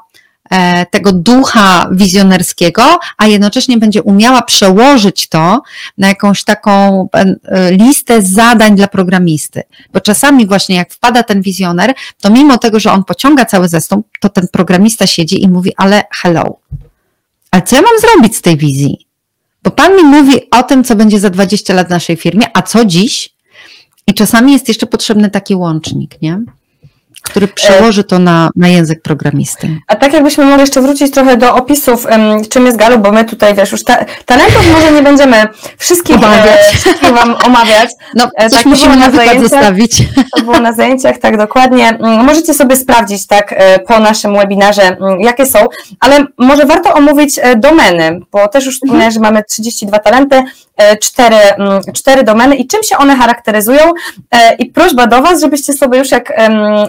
tego 0.91 1.11
ducha 1.11 1.89
wizjonerskiego, 1.91 2.99
a 3.17 3.27
jednocześnie 3.27 3.77
będzie 3.77 4.03
umiała 4.03 4.41
przełożyć 4.41 5.29
to 5.29 5.61
na 5.97 6.07
jakąś 6.07 6.43
taką 6.43 7.07
e, 7.13 7.71
listę 7.71 8.21
zadań 8.21 8.75
dla 8.75 8.87
programisty. 8.87 9.63
Bo 9.93 10.01
czasami 10.01 10.47
właśnie 10.47 10.75
jak 10.75 10.93
wpada 10.93 11.23
ten 11.23 11.41
wizjoner, 11.41 11.93
to 12.21 12.29
mimo 12.29 12.57
tego, 12.57 12.79
że 12.79 12.91
on 12.91 13.03
pociąga 13.03 13.45
cały 13.45 13.67
zestąp, 13.67 14.07
to 14.19 14.29
ten 14.29 14.47
programista 14.47 15.07
siedzi 15.07 15.43
i 15.43 15.47
mówi, 15.47 15.71
ale 15.77 16.03
hello, 16.11 16.59
ale 17.51 17.61
co 17.61 17.75
ja 17.75 17.81
mam 17.81 17.99
zrobić 18.01 18.35
z 18.35 18.41
tej 18.41 18.57
wizji? 18.57 19.07
Bo 19.63 19.71
pan 19.71 19.95
mi 19.95 20.03
mówi 20.03 20.49
o 20.51 20.63
tym, 20.63 20.83
co 20.83 20.95
będzie 20.95 21.19
za 21.19 21.29
20 21.29 21.73
lat 21.73 21.87
w 21.87 21.89
naszej 21.89 22.15
firmie, 22.15 22.47
a 22.53 22.61
co 22.61 22.85
dziś? 22.85 23.35
I 24.07 24.13
czasami 24.13 24.53
jest 24.53 24.67
jeszcze 24.67 24.85
potrzebny 24.85 25.29
taki 25.29 25.55
łącznik, 25.55 26.21
nie? 26.21 26.41
Który 27.25 27.47
przełoży 27.47 28.03
to 28.03 28.19
na, 28.19 28.49
na 28.55 28.67
język 28.67 29.01
programisty. 29.01 29.69
A 29.87 29.95
tak 29.95 30.13
jakbyśmy 30.13 30.45
mogli 30.45 30.61
jeszcze 30.61 30.81
wrócić 30.81 31.13
trochę 31.13 31.37
do 31.37 31.55
opisów, 31.55 32.07
czym 32.49 32.65
jest 32.65 32.77
Galup, 32.77 33.01
bo 33.01 33.11
my 33.11 33.25
tutaj, 33.25 33.55
wiesz, 33.55 33.71
już 33.71 33.83
ta, 33.83 34.05
talentów 34.25 34.71
może 34.73 34.91
nie 34.91 35.01
będziemy 35.01 35.47
wszystkich, 35.77 36.15
omawiać. 36.15 36.59
E, 36.73 36.77
wszystkich 36.77 37.13
Wam 37.13 37.35
omawiać. 37.45 37.89
No, 38.15 38.29
e, 38.35 38.49
tak, 38.49 38.65
musimy 38.65 38.95
na 38.95 39.11
zajęciach, 39.11 39.41
zostawić. 39.41 40.03
To 40.37 40.43
było 40.43 40.59
na 40.59 40.73
zajęciach, 40.73 41.17
tak 41.17 41.37
dokładnie. 41.37 41.89
Mm, 41.89 42.25
możecie 42.25 42.53
sobie 42.53 42.77
sprawdzić 42.77 43.27
tak 43.27 43.53
e, 43.57 43.79
po 43.79 43.99
naszym 43.99 44.37
webinarze, 44.37 44.83
mm, 44.83 45.21
jakie 45.21 45.45
są, 45.45 45.59
ale 45.99 46.25
może 46.37 46.65
warto 46.65 46.93
omówić 46.93 47.39
domeny, 47.57 48.19
bo 48.31 48.47
też 48.47 48.65
już 48.65 48.75
wspomniałem, 48.75 49.11
że 49.11 49.19
mamy 49.19 49.43
32 49.43 49.99
talenty, 49.99 50.43
cztery, 51.01 51.35
mm, 51.35 51.81
cztery 51.93 52.23
domeny 52.23 52.55
i 52.55 52.67
czym 52.67 52.83
się 52.83 52.97
one 52.97 53.15
charakteryzują 53.15 53.91
i 54.59 54.65
prośba 54.65 55.07
do 55.07 55.21
Was, 55.21 55.41
żebyście 55.41 55.73
sobie 55.73 55.99
już 55.99 56.11
jak 56.11 56.33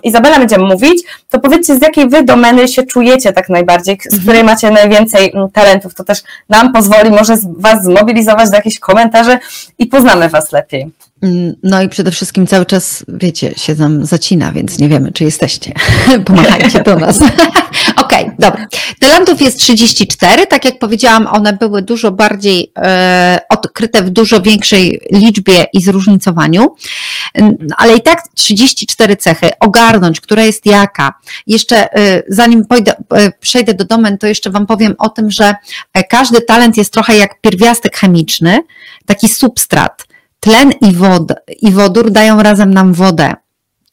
Izabela 0.03 0.26
Izabela 0.27 0.39
będzie 0.39 0.59
mówić, 0.59 1.03
to 1.31 1.41
powiedzcie, 1.41 1.77
z 1.77 1.83
jakiej 1.83 2.09
wy 2.09 2.25
domeny 2.25 2.69
się 2.69 2.83
czujecie 2.83 3.33
tak 3.33 3.49
najbardziej, 3.49 3.99
z 4.11 4.21
której 4.21 4.41
mhm. 4.41 4.47
macie 4.47 4.71
najwięcej 4.71 5.33
mm, 5.35 5.51
talentów. 5.51 5.95
To 5.95 6.05
też 6.05 6.23
nam 6.49 6.73
pozwoli 6.73 7.11
może 7.11 7.37
was 7.59 7.85
zmobilizować 7.85 8.51
do 8.51 8.57
jakichś 8.57 8.79
komentarzy 8.79 9.39
i 9.79 9.87
poznamy 9.87 10.29
was 10.29 10.53
lepiej. 10.53 10.91
Mm, 11.23 11.55
no 11.63 11.83
i 11.83 11.89
przede 11.89 12.11
wszystkim 12.11 12.47
cały 12.47 12.67
czas, 12.67 13.05
wiecie, 13.09 13.55
się 13.57 13.75
nam 13.75 14.07
zacina, 14.07 14.53
więc 14.53 14.79
nie 14.79 14.89
wiemy, 14.89 15.13
czy 15.13 15.25
jesteście. 15.25 15.73
Pomachajcie 16.25 16.83
do 16.83 16.97
nas. 16.97 17.19
Okej, 18.07 18.25
okay, 18.25 18.37
dobra. 18.39 18.67
Talentów 19.01 19.43
jest 19.43 19.59
34. 19.59 20.47
Tak 20.47 20.65
jak 20.65 20.79
powiedziałam, 20.79 21.27
one 21.27 21.53
były 21.53 21.83
dużo 21.83 22.13
bardziej 22.13 22.73
e, 22.79 23.41
odkryte 23.51 24.03
w 24.03 24.11
dużo 24.11 24.43
większej 24.43 25.01
liczbie 25.13 25.67
i 25.73 25.83
zróżnicowaniu, 25.83 26.75
ale 27.77 27.97
i 27.97 28.01
tak 28.03 28.23
34 28.35 29.17
cechy. 29.17 29.51
Ogarnąć, 29.61 30.21
która 30.21 30.45
jest 30.45 30.67
jaka. 30.67 31.15
Jeszcze 31.47 31.95
e, 31.95 32.23
zanim 32.29 32.65
pójdę, 32.67 32.95
e, 33.15 33.33
przejdę 33.41 33.75
do 33.75 33.85
domen, 33.85 34.19
to 34.19 34.27
jeszcze 34.27 34.51
Wam 34.51 34.67
powiem 34.67 34.95
o 34.99 35.09
tym, 35.09 35.31
że 35.31 35.55
e, 35.95 36.05
każdy 36.05 36.41
talent 36.41 36.77
jest 36.77 36.93
trochę 36.93 37.17
jak 37.17 37.41
pierwiastek 37.41 37.97
chemiczny, 37.97 38.59
taki 39.07 39.29
substrat 39.29 40.07
tlen 40.41 40.73
i, 40.81 40.93
wod, 40.93 41.33
i 41.49 41.71
wodór 41.71 42.11
dają 42.11 42.43
razem 42.43 42.75
nam 42.75 42.93
wodę. 42.93 43.35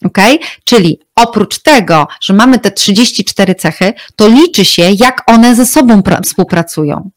Ok? 0.06 0.18
Czyli 0.64 1.00
oprócz 1.16 1.60
tego, 1.60 2.08
że 2.22 2.34
mamy 2.34 2.60
te 2.60 2.72
34 2.72 3.56
cechy, 3.56 3.94
to 4.16 4.28
liczy 4.28 4.66
się, 4.66 4.92
jak 5.00 5.24
one 5.26 5.56
ze 5.56 5.66
sobą 5.66 6.02
współpracują. 6.24 7.10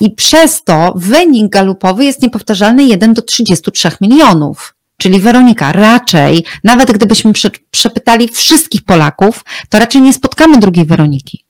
I 0.00 0.10
przez 0.10 0.64
to 0.64 0.92
wynik 0.96 1.52
galupowy 1.52 2.04
jest 2.04 2.22
niepowtarzalny 2.22 2.84
1 2.84 3.14
do 3.14 3.22
33 3.22 3.90
milionów. 4.00 4.74
Czyli 4.96 5.20
Weronika, 5.20 5.72
raczej, 5.72 6.44
nawet 6.64 6.92
gdybyśmy 6.92 7.32
przepytali 7.70 8.28
wszystkich 8.28 8.82
Polaków, 8.84 9.44
to 9.68 9.78
raczej 9.78 10.02
nie 10.02 10.12
spotkamy 10.12 10.58
drugiej 10.58 10.84
Weroniki. 10.84 11.44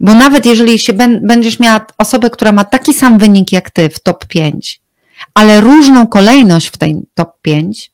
Bo 0.00 0.14
nawet 0.14 0.46
jeżeli 0.46 0.78
się 0.78 0.92
będziesz 1.22 1.58
miała 1.58 1.86
osobę, 1.98 2.30
która 2.30 2.52
ma 2.52 2.64
taki 2.64 2.94
sam 2.94 3.18
wynik 3.18 3.52
jak 3.52 3.70
ty 3.70 3.88
w 3.88 4.00
top 4.00 4.26
5, 4.26 4.80
ale 5.34 5.60
różną 5.60 6.06
kolejność 6.06 6.66
w 6.66 6.76
tej 6.76 6.96
top 7.14 7.30
5, 7.42 7.91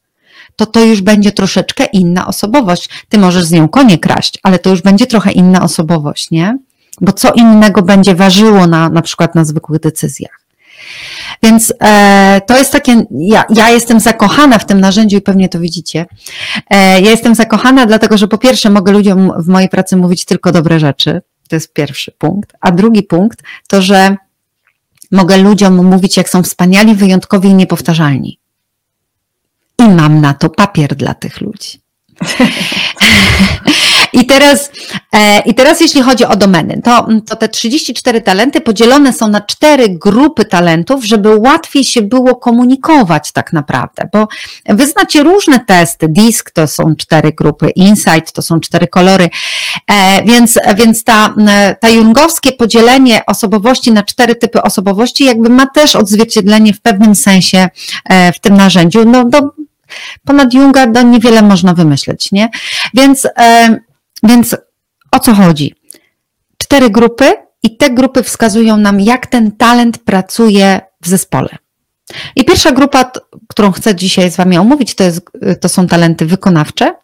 to 0.58 0.66
to 0.66 0.84
już 0.84 1.00
będzie 1.00 1.32
troszeczkę 1.32 1.84
inna 1.84 2.26
osobowość. 2.26 2.88
Ty 3.08 3.18
możesz 3.18 3.44
z 3.44 3.52
nią 3.52 3.68
konie 3.68 3.98
kraść, 3.98 4.38
ale 4.42 4.58
to 4.58 4.70
już 4.70 4.82
będzie 4.82 5.06
trochę 5.06 5.32
inna 5.32 5.62
osobowość, 5.62 6.30
nie? 6.30 6.58
Bo 7.00 7.12
co 7.12 7.32
innego 7.32 7.82
będzie 7.82 8.14
ważyło 8.14 8.66
na, 8.66 8.88
na 8.88 9.02
przykład 9.02 9.34
na 9.34 9.44
zwykłych 9.44 9.80
decyzjach. 9.80 10.40
Więc 11.42 11.72
e, 11.80 12.40
to 12.46 12.58
jest 12.58 12.72
takie, 12.72 13.06
ja, 13.10 13.44
ja 13.54 13.70
jestem 13.70 14.00
zakochana 14.00 14.58
w 14.58 14.66
tym 14.66 14.80
narzędziu 14.80 15.16
i 15.16 15.20
pewnie 15.20 15.48
to 15.48 15.60
widzicie. 15.60 16.06
E, 16.70 17.00
ja 17.00 17.10
jestem 17.10 17.34
zakochana, 17.34 17.86
dlatego 17.86 18.18
że 18.18 18.28
po 18.28 18.38
pierwsze 18.38 18.70
mogę 18.70 18.92
ludziom 18.92 19.32
w 19.38 19.48
mojej 19.48 19.68
pracy 19.68 19.96
mówić 19.96 20.24
tylko 20.24 20.52
dobre 20.52 20.80
rzeczy. 20.80 21.20
To 21.48 21.56
jest 21.56 21.72
pierwszy 21.72 22.12
punkt. 22.12 22.52
A 22.60 22.70
drugi 22.72 23.02
punkt 23.02 23.42
to, 23.68 23.82
że 23.82 24.16
Mogę 25.10 25.36
ludziom 25.36 25.86
mówić, 25.86 26.16
jak 26.16 26.28
są 26.28 26.42
wspaniali, 26.42 26.94
wyjątkowi 26.94 27.48
i 27.48 27.54
niepowtarzalni. 27.54 28.38
Mam 29.96 30.20
na 30.20 30.34
to 30.34 30.50
papier 30.50 30.96
dla 30.96 31.14
tych 31.14 31.40
ludzi. 31.40 31.80
I 34.12 34.26
teraz, 34.26 34.70
e, 35.12 35.40
I 35.40 35.54
teraz 35.54 35.80
jeśli 35.80 36.02
chodzi 36.02 36.24
o 36.24 36.36
domeny, 36.36 36.80
to, 36.84 37.08
to 37.26 37.36
te 37.36 37.48
34 37.48 38.20
talenty 38.20 38.60
podzielone 38.60 39.12
są 39.12 39.28
na 39.28 39.40
cztery 39.40 39.88
grupy 39.88 40.44
talentów, 40.44 41.04
żeby 41.04 41.36
łatwiej 41.36 41.84
się 41.84 42.02
było 42.02 42.36
komunikować 42.36 43.32
tak 43.32 43.52
naprawdę, 43.52 44.08
bo 44.12 44.28
wy 44.68 44.86
znacie 44.86 45.22
różne 45.22 45.60
testy, 45.60 46.08
DISC 46.08 46.50
to 46.50 46.66
są 46.66 46.96
cztery 46.96 47.32
grupy, 47.32 47.70
Insight 47.70 48.32
to 48.32 48.42
są 48.42 48.60
cztery 48.60 48.86
kolory, 48.86 49.30
e, 49.86 50.22
więc, 50.24 50.58
więc 50.76 51.04
ta, 51.04 51.34
ta 51.80 51.88
jungowskie 51.88 52.52
podzielenie 52.52 53.26
osobowości 53.26 53.92
na 53.92 54.02
cztery 54.02 54.34
typy 54.34 54.62
osobowości 54.62 55.24
jakby 55.24 55.48
ma 55.48 55.66
też 55.66 55.96
odzwierciedlenie 55.96 56.72
w 56.72 56.80
pewnym 56.80 57.14
sensie 57.14 57.68
e, 58.04 58.32
w 58.32 58.40
tym 58.40 58.56
narzędziu. 58.56 59.04
No, 59.04 59.24
do, 59.24 59.40
ponad 60.24 60.54
Junga 60.54 60.86
no, 60.86 61.02
niewiele 61.02 61.42
można 61.42 61.74
wymyśleć, 61.74 62.32
nie? 62.32 62.48
Więc, 62.94 63.28
e, 63.36 63.78
więc 64.22 64.56
o 65.12 65.20
co 65.20 65.34
chodzi? 65.34 65.74
Cztery 66.58 66.90
grupy 66.90 67.32
i 67.62 67.76
te 67.76 67.90
grupy 67.90 68.22
wskazują 68.22 68.76
nam, 68.76 69.00
jak 69.00 69.26
ten 69.26 69.52
talent 69.52 69.98
pracuje 69.98 70.80
w 71.02 71.08
zespole. 71.08 71.48
I 72.36 72.44
pierwsza 72.44 72.72
grupa, 72.72 73.10
którą 73.48 73.72
chcę 73.72 73.94
dzisiaj 73.94 74.30
z 74.30 74.36
Wami 74.36 74.58
omówić, 74.58 74.94
to, 74.94 75.04
jest, 75.04 75.20
to 75.60 75.68
są 75.68 75.86
talenty 75.86 76.26
wykonawcze. 76.26 76.94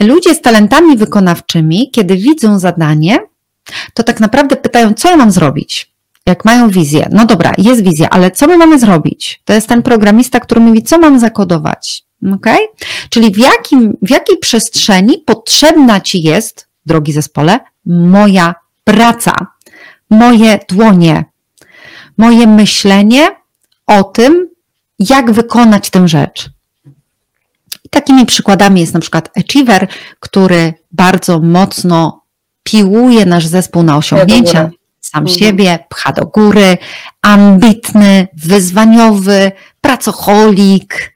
Ludzie 0.00 0.34
z 0.34 0.40
talentami 0.40 0.96
wykonawczymi, 0.96 1.90
kiedy 1.90 2.16
widzą 2.16 2.58
zadanie, 2.58 3.18
to 3.94 4.02
tak 4.02 4.20
naprawdę 4.20 4.56
pytają, 4.56 4.94
co 4.94 5.10
ja 5.10 5.16
mam 5.16 5.30
zrobić? 5.30 5.91
Jak 6.26 6.44
mają 6.44 6.68
wizję, 6.68 7.08
no 7.12 7.26
dobra, 7.26 7.52
jest 7.58 7.84
wizja, 7.84 8.10
ale 8.10 8.30
co 8.30 8.46
my 8.46 8.56
mamy 8.56 8.78
zrobić? 8.78 9.42
To 9.44 9.52
jest 9.52 9.68
ten 9.68 9.82
programista, 9.82 10.40
który 10.40 10.60
mówi, 10.60 10.82
co 10.82 10.98
mam 10.98 11.18
zakodować? 11.18 12.04
Okay? 12.34 12.58
Czyli 13.10 13.30
w, 13.30 13.38
jakim, 13.38 13.96
w 14.02 14.10
jakiej 14.10 14.38
przestrzeni 14.38 15.18
potrzebna 15.18 16.00
Ci 16.00 16.22
jest, 16.22 16.68
drogi 16.86 17.12
zespole, 17.12 17.60
moja 17.86 18.54
praca, 18.84 19.32
moje 20.10 20.58
dłonie, 20.68 21.24
moje 22.18 22.46
myślenie 22.46 23.28
o 23.86 24.04
tym, 24.04 24.48
jak 24.98 25.32
wykonać 25.32 25.90
tę 25.90 26.08
rzecz. 26.08 26.50
Takimi 27.90 28.26
przykładami 28.26 28.80
jest 28.80 28.94
na 28.94 29.00
przykład 29.00 29.30
Achiever, 29.38 29.88
który 30.20 30.74
bardzo 30.92 31.40
mocno 31.40 32.22
piłuje 32.62 33.26
nasz 33.26 33.46
zespół 33.46 33.82
na 33.82 33.96
osiągnięcia, 33.96 34.70
sam 35.12 35.22
mhm. 35.22 35.38
siebie, 35.38 35.78
pcha 35.88 36.12
do 36.12 36.26
góry, 36.26 36.78
ambitny, 37.22 38.28
wyzwaniowy, 38.32 39.52
pracocholik, 39.80 41.14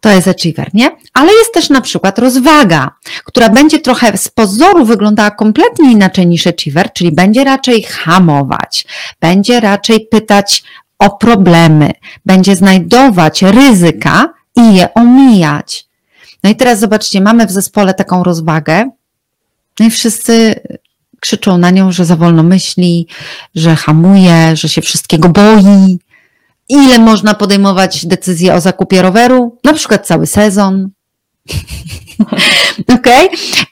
to 0.00 0.10
jest 0.10 0.28
achiever, 0.28 0.70
nie? 0.74 0.90
Ale 1.14 1.32
jest 1.32 1.54
też 1.54 1.70
na 1.70 1.80
przykład 1.80 2.18
rozwaga, 2.18 2.90
która 3.24 3.48
będzie 3.48 3.80
trochę 3.80 4.18
z 4.18 4.28
pozoru 4.28 4.84
wyglądała 4.84 5.30
kompletnie 5.30 5.92
inaczej 5.92 6.26
niż 6.26 6.46
achiever, 6.46 6.92
czyli 6.92 7.12
będzie 7.12 7.44
raczej 7.44 7.82
hamować, 7.82 8.86
będzie 9.20 9.60
raczej 9.60 10.00
pytać 10.10 10.62
o 10.98 11.16
problemy, 11.16 11.90
będzie 12.26 12.56
znajdować 12.56 13.42
ryzyka 13.42 14.34
i 14.56 14.74
je 14.74 14.94
omijać. 14.94 15.86
No 16.44 16.50
i 16.50 16.56
teraz 16.56 16.78
zobaczcie, 16.78 17.20
mamy 17.20 17.46
w 17.46 17.50
zespole 17.50 17.94
taką 17.94 18.22
rozwagę, 18.22 18.90
no 19.80 19.86
i 19.86 19.90
wszyscy 19.90 20.55
krzyczą 21.20 21.58
na 21.58 21.70
nią, 21.70 21.92
że 21.92 22.04
za 22.04 22.16
wolno 22.16 22.42
myśli, 22.42 23.06
że 23.54 23.76
hamuje, 23.76 24.56
że 24.56 24.68
się 24.68 24.82
wszystkiego 24.82 25.28
boi. 25.28 25.98
Ile 26.68 26.98
można 26.98 27.34
podejmować 27.34 28.06
decyzję 28.06 28.54
o 28.54 28.60
zakupie 28.60 29.02
roweru? 29.02 29.58
Na 29.64 29.72
przykład 29.72 30.06
cały 30.06 30.26
sezon. 30.26 30.90
ok? 32.94 33.06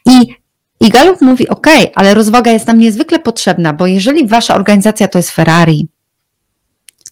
I, 0.07 0.35
I 0.81 0.91
Gallup 0.91 1.21
mówi: 1.21 1.49
OK, 1.49 1.67
ale 1.95 2.15
rozwaga 2.15 2.51
jest 2.51 2.67
nam 2.67 2.79
niezwykle 2.79 3.19
potrzebna, 3.19 3.73
bo 3.73 3.87
jeżeli 3.87 4.29
wasza 4.29 4.55
organizacja 4.55 5.09
to 5.09 5.19
jest 5.19 5.31
Ferrari, 5.31 5.89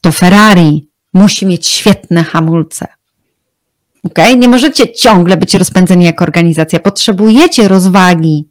to 0.01 0.13
Ferrari 0.13 0.89
musi 1.15 1.47
mieć 1.47 1.67
świetne 1.67 2.25
hamulce. 2.25 2.87
Ok? 4.05 4.19
Nie 4.39 4.49
możecie 4.49 4.93
ciągle 4.93 5.37
być 5.37 5.55
rozpędzeni 5.55 6.05
jako 6.05 6.25
organizacja. 6.25 6.81
Potrzebujecie 6.81 7.69
rozwagi, 7.69 8.49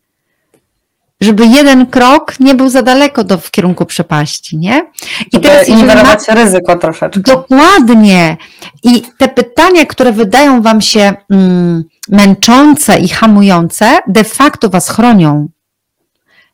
żeby 1.21 1.45
jeden 1.45 1.85
krok 1.85 2.39
nie 2.39 2.55
był 2.55 2.69
za 2.69 2.81
daleko 2.81 3.23
do, 3.23 3.37
w 3.37 3.51
kierunku 3.51 3.85
przepaści, 3.85 4.57
nie? 4.57 4.91
I 5.31 5.39
teraz 5.39 5.69
inwerować 5.69 6.27
ma... 6.27 6.33
ryzyko 6.33 6.75
troszeczkę. 6.75 7.19
Dokładnie. 7.19 8.37
I 8.83 9.03
te 9.17 9.27
pytania, 9.27 9.85
które 9.85 10.11
wydają 10.11 10.61
Wam 10.61 10.81
się 10.81 11.13
mm, 11.29 11.83
męczące 12.09 12.99
i 12.99 13.09
hamujące, 13.09 13.99
de 14.07 14.23
facto 14.23 14.69
Was 14.69 14.89
chronią. 14.89 15.47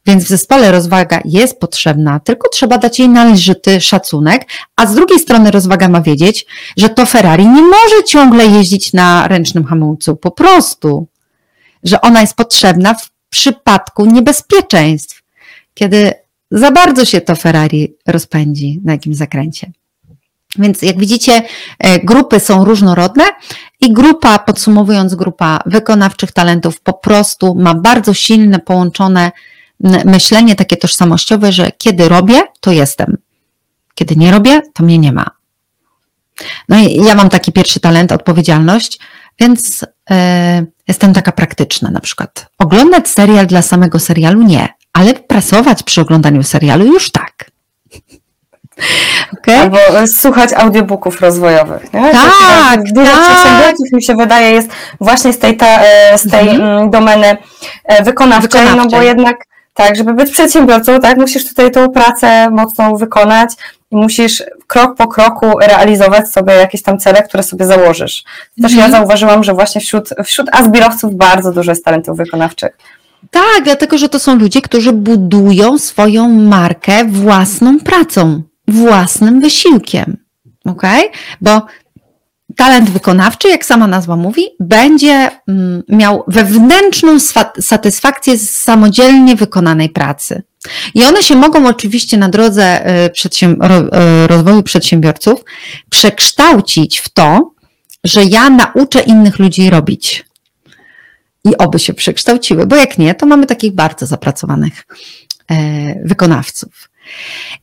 Więc 0.06 0.24
w 0.24 0.28
zespole 0.28 0.72
rozwaga 0.72 1.20
jest 1.26 1.60
potrzebna, 1.60 2.20
tylko 2.20 2.50
trzeba 2.50 2.78
dać 2.78 3.00
jej 3.00 3.10
należyty 3.10 3.82
szacunek, 3.82 4.46
a 4.76 4.86
z 4.86 4.96
drugiej 4.96 5.20
strony 5.20 5.52
rozwaga 5.52 5.88
ma 5.88 6.02
wiedzieć, 6.02 6.46
że 6.78 6.90
to 6.90 7.06
Ferrari 7.06 7.48
nie 7.48 7.62
może 7.62 8.04
ciągle 8.06 8.46
jeździć 8.46 8.94
na 8.94 9.28
ręcznym 9.28 9.66
hamulcu, 9.66 10.16
po 10.16 10.32
prostu. 10.32 11.08
Że 11.84 12.02
ona 12.02 12.22
jest 12.22 12.36
potrzebna 12.36 12.94
w 12.94 13.17
przypadku 13.30 14.06
niebezpieczeństw, 14.06 15.24
kiedy 15.74 16.14
za 16.52 16.72
bardzo 16.72 17.06
się 17.06 17.22
to 17.22 17.36
Ferrari 17.36 17.94
rozpędzi 18.08 18.82
na 18.84 18.92
jakimś 18.92 19.16
zakręcie. 19.16 19.72
Więc 20.56 20.82
jak 20.82 21.00
widzicie, 21.00 21.42
e, 21.80 22.00
grupy 22.00 22.40
są 22.40 22.66
różnorodne 22.66 23.24
i 23.82 23.94
grupa, 23.94 24.40
podsumowując, 24.40 25.16
grupa 25.16 25.60
wykonawczych 25.66 26.32
talentów 26.32 26.82
po 26.82 26.94
prostu 26.94 27.56
ma 27.56 27.74
bardzo 27.74 28.14
silne 28.14 28.60
połączone 28.60 29.32
myślenie 30.06 30.56
takie 30.56 30.78
tożsamościowe, 30.78 31.52
że 31.52 31.72
kiedy 31.78 32.10
robię, 32.10 32.42
to 32.60 32.72
jestem. 32.72 33.18
Kiedy 33.96 34.16
nie 34.16 34.32
robię, 34.32 34.62
to 34.74 34.84
mnie 34.84 34.98
nie 34.98 35.12
ma. 35.12 35.26
No 36.70 36.78
i 36.78 36.96
ja 36.96 37.16
mam 37.16 37.30
taki 37.30 37.52
pierwszy 37.52 37.80
talent, 37.80 38.12
odpowiedzialność, 38.12 39.00
więc 39.40 39.86
yy, 40.10 40.18
jestem 40.88 41.14
taka 41.14 41.32
praktyczna 41.32 41.92
na 41.92 42.00
przykład. 42.00 42.46
Oglądać 42.60 43.08
serial 43.08 43.48
dla 43.48 43.62
samego 43.62 44.00
serialu 44.00 44.44
nie, 44.44 44.68
ale 44.94 45.14
pracować 45.14 45.84
przy 45.84 46.02
oglądaniu 46.02 46.44
serialu 46.44 46.86
już 46.86 47.12
tak. 47.12 47.52
Okay. 49.34 49.58
Albo 49.60 49.78
słuchać 50.08 50.54
audiobooków 50.54 51.22
rozwojowych. 51.22 51.94
Nie? 51.94 52.12
Tak, 52.12 52.84
Dużo 52.94 53.12
tak. 53.12 53.22
przedsiębiorców 53.22 53.92
mi 53.94 54.04
się 54.04 54.16
wydaje 54.16 54.52
jest 54.52 54.70
właśnie 55.02 55.34
z 55.34 55.40
tej, 55.40 55.58
ta, 55.58 55.80
e, 55.82 56.18
z 56.18 56.32
tej 56.32 56.50
mhm. 56.50 56.90
domeny 56.90 57.38
wykonawczej, 58.04 58.62
wykonawczej, 58.62 58.78
no 58.78 58.88
bo 58.88 59.02
jednak 59.02 59.38
tak, 59.74 59.96
żeby 59.96 60.14
być 60.14 60.32
przedsiębiorcą, 60.32 61.00
tak, 61.00 61.18
musisz 61.18 61.48
tutaj 61.48 61.72
tą 61.72 61.90
pracę 61.90 62.50
mocną 62.50 62.96
wykonać 62.96 63.50
i 63.92 63.96
musisz 63.96 64.44
krok 64.68 64.96
po 64.96 65.08
kroku 65.08 65.60
realizować 65.60 66.32
sobie 66.32 66.54
jakieś 66.54 66.82
tam 66.82 67.00
cele, 67.00 67.24
które 67.24 67.44
sobie 67.44 67.66
założysz. 67.66 68.24
Też 68.62 68.72
mhm. 68.72 68.92
ja 68.92 68.98
zauważyłam, 68.98 69.44
że 69.44 69.54
właśnie 69.54 69.82
wśród, 69.82 70.10
wśród 70.26 70.48
azbirowców 70.52 71.16
bardzo 71.16 71.52
dużo 71.52 71.72
jest 71.72 71.86
talentów 71.86 72.18
wykonawczych. 72.18 72.78
Tak, 73.32 73.64
dlatego 73.64 73.98
że 73.98 74.10
to 74.10 74.20
są 74.20 74.36
ludzie, 74.36 74.62
którzy 74.62 74.94
budują 74.94 75.78
swoją 75.78 76.30
markę 76.30 77.06
własną 77.06 77.80
pracą, 77.80 78.42
własnym 78.68 79.42
wysiłkiem. 79.42 80.18
Ok? 80.66 80.82
Bo 81.42 81.62
talent 82.58 82.90
wykonawczy, 82.90 83.50
jak 83.50 83.66
sama 83.66 83.88
nazwa 83.88 84.16
mówi, 84.16 84.48
będzie 84.60 85.30
mm, 85.48 85.84
miał 85.90 86.24
wewnętrzną 86.28 87.18
satysfakcję 87.62 88.38
z 88.38 88.52
samodzielnie 88.52 89.36
wykonanej 89.36 89.90
pracy. 89.90 90.44
I 90.94 91.04
one 91.04 91.24
się 91.24 91.36
mogą 91.36 91.68
oczywiście 91.68 92.18
na 92.18 92.30
drodze 92.30 92.86
e, 92.86 93.10
e, 93.42 94.28
rozwoju 94.28 94.64
przedsiębiorców 94.64 95.44
przekształcić 95.90 97.00
w 97.00 97.10
to, 97.10 97.52
że 98.04 98.24
ja 98.24 98.50
nauczę 98.50 99.00
innych 99.00 99.40
ludzi 99.40 99.70
robić. 99.70 100.26
I 101.44 101.58
oby 101.58 101.80
się 101.80 101.94
przekształciły, 101.94 102.68
bo 102.68 102.76
jak 102.76 102.98
nie, 102.98 103.16
to 103.16 103.26
mamy 103.26 103.46
takich 103.46 103.72
bardzo 103.72 104.06
zapracowanych 104.06 104.86
e, 105.52 105.56
wykonawców. 106.08 106.90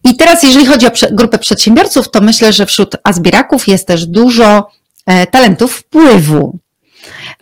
I 0.05 0.17
teraz, 0.17 0.43
jeżeli 0.43 0.67
chodzi 0.67 0.87
o 0.87 0.91
grupę 1.13 1.39
przedsiębiorców, 1.39 2.11
to 2.11 2.21
myślę, 2.21 2.53
że 2.53 2.67
wśród 2.67 2.97
azbiraków 3.05 3.69
jest 3.69 3.87
też 3.87 4.07
dużo 4.07 4.71
talentów 5.31 5.73
wpływu. 5.73 6.59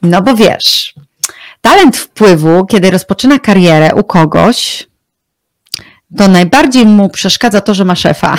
No 0.02 0.22
bo 0.22 0.34
wiesz, 0.34 0.94
talent 1.60 1.96
wpływu, 1.96 2.66
kiedy 2.66 2.90
rozpoczyna 2.90 3.38
karierę 3.38 3.94
u 3.94 4.04
kogoś, 4.04 4.88
to 6.16 6.28
najbardziej 6.28 6.86
mu 6.86 7.08
przeszkadza 7.08 7.60
to, 7.60 7.74
że 7.74 7.84
ma 7.84 7.96
szefa. 7.96 8.36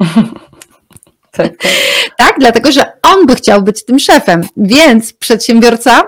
Tak, 1.36 1.56
tak. 1.56 1.72
tak, 2.16 2.34
dlatego 2.38 2.72
że 2.72 2.92
on 3.02 3.26
by 3.26 3.34
chciał 3.34 3.62
być 3.62 3.84
tym 3.84 3.98
szefem, 3.98 4.48
więc 4.56 5.12
przedsiębiorca 5.12 6.02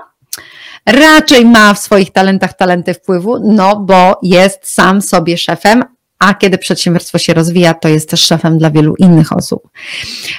raczej 0.87 1.45
ma 1.45 1.75
w 1.75 1.79
swoich 1.79 2.13
talentach 2.13 2.57
talenty 2.57 2.95
wpływu, 2.95 3.39
no 3.45 3.77
bo 3.77 4.21
jest 4.23 4.75
sam 4.75 5.03
sobie 5.03 5.39
szefem, 5.39 5.85
a 6.19 6.35
kiedy 6.35 6.59
przedsiębiorstwo 6.59 7.19
się 7.19 7.35
rozwija, 7.35 7.75
to 7.75 7.89
jest 7.89 8.11
też 8.11 8.21
szefem 8.21 8.59
dla 8.59 8.71
wielu 8.71 8.95
innych 8.97 9.33
osób. 9.33 9.69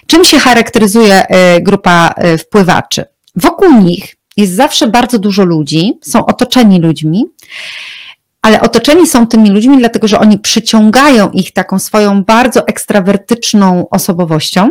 Czym 0.07 0.25
się 0.25 0.39
charakteryzuje 0.39 1.23
y, 1.57 1.61
grupa 1.61 2.13
y, 2.33 2.37
wpływaczy? 2.37 3.05
Wokół 3.35 3.81
nich 3.81 4.15
jest 4.37 4.53
zawsze 4.53 4.87
bardzo 4.87 5.19
dużo 5.19 5.43
ludzi, 5.43 5.99
są 6.01 6.25
otoczeni 6.25 6.79
ludźmi, 6.79 7.25
ale 8.41 8.61
otoczeni 8.61 9.07
są 9.07 9.27
tymi 9.27 9.49
ludźmi, 9.49 9.77
dlatego 9.77 10.07
że 10.07 10.19
oni 10.19 10.39
przyciągają 10.39 11.31
ich 11.31 11.53
taką 11.53 11.79
swoją 11.79 12.23
bardzo 12.23 12.67
ekstrawertyczną 12.67 13.89
osobowością, 13.89 14.69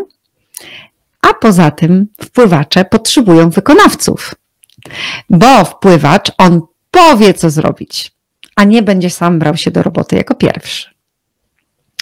a 1.22 1.34
poza 1.34 1.70
tym 1.70 2.06
wpływacze 2.24 2.84
potrzebują 2.84 3.50
wykonawców, 3.50 4.34
bo 5.30 5.64
wpływacz 5.64 6.32
on 6.38 6.60
powie, 6.90 7.34
co 7.34 7.50
zrobić, 7.50 8.12
a 8.56 8.64
nie 8.64 8.82
będzie 8.82 9.10
sam 9.10 9.38
brał 9.38 9.56
się 9.56 9.70
do 9.70 9.82
roboty 9.82 10.16
jako 10.16 10.34
pierwszy. 10.34 10.97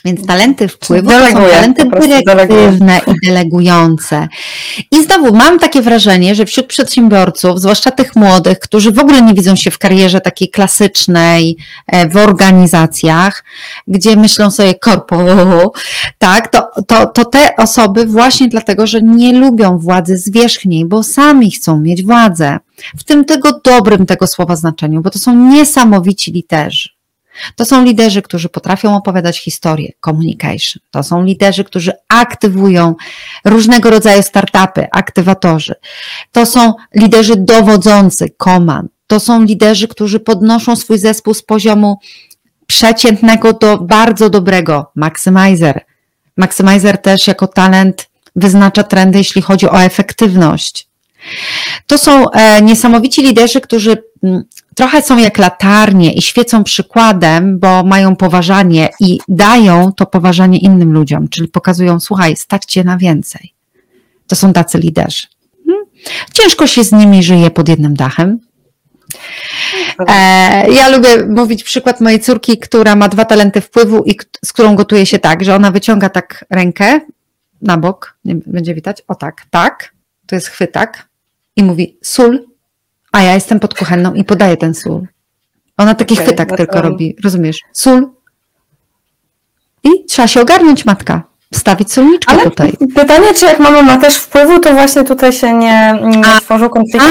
Więc 0.07 0.27
talenty 0.27 0.69
wpływu 0.69 1.11
to 1.11 1.27
są 1.27 1.33
talenty 1.33 1.85
dyrektywne 1.85 3.01
i 3.07 3.27
delegujące. 3.27 4.29
I 4.91 5.03
znowu 5.03 5.37
mam 5.37 5.59
takie 5.59 5.83
wrażenie, 5.83 6.35
że 6.35 6.47
wśród 6.47 6.67
przedsiębiorców, 6.67 7.61
zwłaszcza 7.61 7.91
tych 7.91 8.17
młodych, 8.17 8.59
którzy 8.59 8.93
w 8.93 8.99
ogóle 8.99 9.23
nie 9.23 9.35
widzą 9.35 9.57
się 9.57 9.71
w 9.71 9.79
karierze 9.79 10.21
takiej 10.21 10.51
klasycznej, 10.51 11.57
e, 11.87 12.09
w 12.09 12.17
organizacjach, 12.17 13.45
gdzie 13.87 14.17
myślą 14.17 14.51
sobie 14.51 14.75
korpo, 14.75 15.17
tak, 16.19 16.49
to, 16.49 16.69
to, 16.87 17.07
to 17.07 17.25
te 17.25 17.57
osoby 17.57 18.07
właśnie 18.07 18.49
dlatego, 18.49 18.87
że 18.87 19.03
nie 19.03 19.33
lubią 19.33 19.79
władzy 19.79 20.17
zwierzchniej, 20.17 20.85
bo 20.85 21.03
sami 21.03 21.51
chcą 21.51 21.81
mieć 21.81 22.05
władzę. 22.05 22.59
W 22.97 23.05
tym 23.05 23.25
tego 23.25 23.61
dobrym 23.65 24.07
tego 24.07 24.27
słowa 24.27 24.57
znaczeniu, 24.57 25.01
bo 25.01 25.11
to 25.11 25.19
są 25.19 25.35
niesamowici 25.35 26.33
literzy. 26.33 26.96
To 27.57 27.65
są 27.65 27.85
liderzy, 27.85 28.23
którzy 28.23 28.49
potrafią 28.49 28.97
opowiadać 28.97 29.39
historię, 29.39 29.93
communication. 30.05 30.83
To 30.91 31.03
są 31.03 31.25
liderzy, 31.25 31.65
którzy 31.65 31.93
aktywują 32.09 32.95
różnego 33.45 33.91
rodzaju 33.91 34.23
startupy, 34.23 34.87
aktywatorzy. 34.93 35.75
To 36.33 36.47
są 36.47 36.75
liderzy 36.95 37.37
dowodzący, 37.37 38.31
komand. 38.37 38.91
To 39.07 39.21
są 39.21 39.43
liderzy, 39.43 39.89
którzy 39.89 40.21
podnoszą 40.21 40.77
swój 40.77 40.99
zespół 40.99 41.35
z 41.35 41.43
poziomu 41.43 41.99
przeciętnego 42.67 43.53
do 43.53 43.79
bardzo 43.79 44.31
dobrego, 44.31 44.91
maximizer. 44.95 45.85
Maximizer 46.37 46.99
też 46.99 47.27
jako 47.27 47.47
talent 47.47 48.09
wyznacza 48.37 48.83
trendy, 48.83 49.19
jeśli 49.19 49.43
chodzi 49.43 49.69
o 49.69 49.83
efektywność. 49.83 50.89
To 51.87 51.99
są 51.99 52.31
e, 52.31 52.63
niesamowici 52.63 53.23
liderzy, 53.23 53.61
którzy 53.61 54.03
mm, 54.23 54.45
trochę 54.77 55.03
są 55.03 55.19
jak 55.19 55.39
latarnie 55.39 56.13
i 56.13 56.23
świecą 56.23 56.65
przykładem, 56.65 57.59
bo 57.59 57.85
mają 57.85 58.17
poważanie 58.17 58.89
i 59.01 59.19
dają 59.29 59.93
to 59.93 60.07
poważanie 60.07 60.59
innym 60.59 60.93
ludziom, 60.93 61.29
czyli 61.29 61.49
pokazują, 61.49 62.01
słuchaj, 62.01 62.37
stać 62.37 62.65
cię 62.65 62.85
na 62.85 62.99
więcej. 62.99 63.55
To 64.27 64.37
są 64.37 64.53
tacy 64.53 64.79
liderzy. 64.79 65.27
Hmm? 65.67 65.87
Ciężko 66.33 66.67
się 66.67 66.85
z 66.85 66.93
nimi 66.93 67.23
żyje 67.23 67.51
pod 67.51 67.69
jednym 67.69 67.95
dachem. 67.95 68.39
E, 70.09 70.73
ja 70.73 70.89
lubię 70.89 71.27
mówić 71.27 71.65
przykład 71.65 72.01
mojej 72.01 72.21
córki, 72.21 72.59
która 72.59 72.97
ma 72.97 73.09
dwa 73.09 73.25
talenty 73.25 73.61
wpływu 73.61 74.05
i 74.05 74.17
z 74.45 74.53
którą 74.53 74.77
gotuje 74.77 75.07
się 75.07 75.19
tak, 75.19 75.45
że 75.45 75.55
ona 75.55 75.71
wyciąga 75.71 76.09
tak 76.09 76.45
rękę 76.51 77.01
na 77.63 77.77
bok, 77.77 78.19
nie 78.25 78.35
będzie 78.47 78.75
widać, 78.75 79.03
o 79.09 79.15
tak, 79.15 79.47
tak, 79.51 79.93
to 80.27 80.35
jest 80.35 80.49
chwytak 80.49 81.09
i 81.57 81.65
mówi 81.65 81.99
sól, 82.03 82.47
a 83.17 83.23
ja 83.23 83.35
jestem 83.35 83.61
pod 83.61 83.75
kuchenną 83.75 84.15
i 84.15 84.25
podaję 84.25 84.57
ten 84.57 84.75
sól. 84.75 85.07
Ona 85.77 85.95
taki 85.95 86.15
okay, 86.15 86.27
chwytak 86.27 86.51
no 86.51 86.57
tylko 86.57 86.83
robi, 86.83 87.17
rozumiesz? 87.25 87.61
Sól. 87.73 88.09
I 89.85 90.05
trzeba 90.05 90.29
się 90.29 90.41
ogarnąć, 90.41 90.85
matka. 90.85 91.23
Wstawić 91.55 91.93
solniczkę 91.93 92.33
Ale 92.33 92.45
tutaj. 92.45 92.73
Pytanie, 92.95 93.35
czy 93.35 93.47
jak 93.47 93.59
mama 93.61 93.83
ma 93.83 93.99
też 93.99 94.17
wpływu, 94.17 94.61
to 94.61 94.73
właśnie 94.73 95.05
tutaj 95.05 95.33
się 95.33 95.55
nie, 95.55 95.99
nie 96.03 96.27
a, 96.27 96.41
tworzą 96.41 96.69
konflikty? 96.69 97.09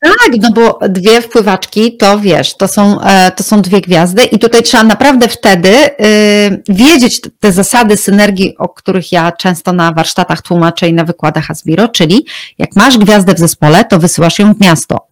tak, 0.00 0.30
no 0.42 0.50
bo 0.50 0.78
dwie 0.88 1.22
wpływaczki 1.22 1.96
to 1.96 2.18
wiesz, 2.18 2.56
to 2.56 2.68
są, 2.68 3.00
e, 3.00 3.30
to 3.30 3.42
są 3.42 3.62
dwie 3.62 3.80
gwiazdy 3.80 4.24
i 4.24 4.38
tutaj 4.38 4.62
trzeba 4.62 4.84
naprawdę 4.84 5.28
wtedy 5.28 5.68
y, 5.68 6.62
wiedzieć 6.68 7.20
te 7.40 7.52
zasady 7.52 7.96
synergii, 7.96 8.58
o 8.58 8.68
których 8.68 9.12
ja 9.12 9.32
często 9.32 9.72
na 9.72 9.92
warsztatach 9.92 10.42
tłumaczę 10.42 10.88
i 10.88 10.92
na 10.92 11.04
wykładach 11.04 11.50
Asbiro, 11.50 11.88
czyli 11.88 12.26
jak 12.58 12.76
masz 12.76 12.98
gwiazdę 12.98 13.34
w 13.34 13.38
zespole, 13.38 13.84
to 13.84 13.98
wysyłasz 13.98 14.38
ją 14.38 14.54
w 14.54 14.60
miasto. 14.60 15.08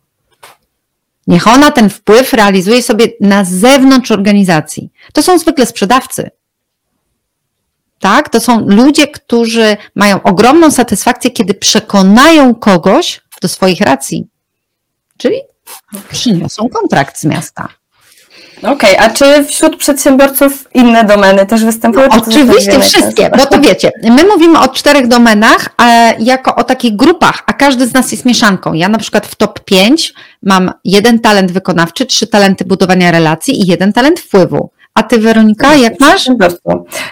Niech 1.27 1.47
ona 1.47 1.71
ten 1.71 1.91
wpływ 1.91 2.33
realizuje 2.33 2.83
sobie 2.83 3.07
na 3.21 3.45
zewnątrz 3.45 4.11
organizacji. 4.11 4.93
To 5.13 5.23
są 5.23 5.39
zwykle 5.39 5.67
sprzedawcy. 5.67 6.31
Tak? 7.99 8.29
To 8.29 8.41
są 8.41 8.61
ludzie, 8.69 9.09
którzy 9.09 9.77
mają 9.95 10.23
ogromną 10.23 10.71
satysfakcję, 10.71 11.31
kiedy 11.31 11.55
przekonają 11.55 12.55
kogoś 12.55 13.21
do 13.43 13.49
swoich 13.49 13.81
racji. 13.81 14.27
Czyli 15.19 15.37
przyniosą 16.11 16.69
kontrakt 16.69 17.19
z 17.19 17.25
miasta. 17.25 17.69
Okej, 18.59 18.73
okay, 18.73 18.99
a 18.99 19.11
czy 19.11 19.45
wśród 19.45 19.77
przedsiębiorców 19.77 20.69
inne 20.75 21.05
domeny 21.05 21.47
też 21.47 21.65
występują? 21.65 22.09
No, 22.11 22.23
oczywiście 22.23 22.81
wszystkie, 22.81 23.31
bo 23.39 23.47
to 23.47 23.61
wiecie, 23.61 23.93
my 24.03 24.25
mówimy 24.25 24.59
o 24.61 24.69
czterech 24.69 25.09
domenach 25.09 25.69
e, 25.83 26.15
jako 26.19 26.55
o 26.55 26.65
takich 26.65 26.97
grupach, 26.97 27.43
a 27.47 27.53
każdy 27.53 27.87
z 27.87 27.95
nas 27.95 28.13
jest 28.13 28.25
mieszanką. 28.25 28.73
Ja 28.73 28.89
na 28.89 28.99
przykład 28.99 29.27
w 29.27 29.35
top 29.35 29.61
5 29.61 30.15
mam 30.43 30.73
jeden 30.85 31.19
talent 31.19 31.53
wykonawczy, 31.53 32.07
trzy 32.07 32.27
talenty 32.27 32.65
budowania 32.65 33.11
relacji 33.11 33.63
i 33.63 33.67
jeden 33.67 33.93
talent 33.93 34.21
wpływu. 34.21 34.71
A 34.97 35.03
ty, 35.03 35.19
Weronika, 35.19 35.75
jak 35.75 36.01
masz? 36.01 36.29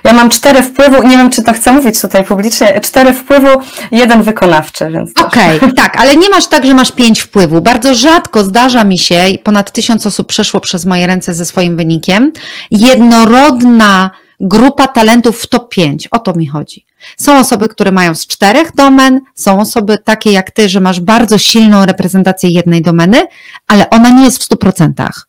Ja 0.04 0.12
mam 0.12 0.30
cztery 0.30 0.62
wpływu, 0.62 1.02
nie 1.02 1.16
wiem, 1.16 1.30
czy 1.30 1.42
to 1.42 1.52
chcę 1.52 1.72
mówić 1.72 2.00
tutaj 2.00 2.24
publicznie, 2.24 2.80
cztery 2.80 3.12
wpływu, 3.12 3.48
jeden 3.90 4.22
wykonawczy, 4.22 4.90
więc. 4.90 5.10
Okej, 5.20 5.56
okay, 5.56 5.72
tak, 5.82 6.00
ale 6.00 6.16
nie 6.16 6.28
masz 6.30 6.46
tak, 6.46 6.66
że 6.66 6.74
masz 6.74 6.92
pięć 6.92 7.20
wpływu. 7.20 7.60
Bardzo 7.60 7.94
rzadko 7.94 8.44
zdarza 8.44 8.84
mi 8.84 8.98
się, 8.98 9.24
ponad 9.42 9.72
tysiąc 9.72 10.06
osób 10.06 10.28
przeszło 10.28 10.60
przez 10.60 10.86
moje 10.86 11.06
ręce 11.06 11.34
ze 11.34 11.44
swoim 11.44 11.76
wynikiem, 11.76 12.32
jednorodna 12.70 14.10
grupa 14.40 14.88
talentów 14.88 15.42
w 15.42 15.46
top 15.46 15.68
5. 15.68 16.08
O 16.10 16.18
to 16.18 16.32
mi 16.34 16.46
chodzi. 16.46 16.86
Są 17.16 17.38
osoby, 17.38 17.68
które 17.68 17.92
mają 17.92 18.14
z 18.14 18.26
czterech 18.26 18.74
domen, 18.74 19.20
są 19.34 19.60
osoby 19.60 19.98
takie 20.04 20.32
jak 20.32 20.50
ty, 20.50 20.68
że 20.68 20.80
masz 20.80 21.00
bardzo 21.00 21.38
silną 21.38 21.86
reprezentację 21.86 22.50
jednej 22.50 22.82
domeny, 22.82 23.26
ale 23.66 23.90
ona 23.90 24.10
nie 24.10 24.24
jest 24.24 24.38
w 24.38 24.44
stu 24.44 24.56
procentach. 24.56 25.28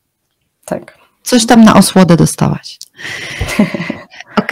Tak 0.66 1.05
coś 1.26 1.46
tam 1.46 1.64
na 1.64 1.76
osłodę 1.76 2.16
dostałaś. 2.16 2.78
Ok? 4.40 4.52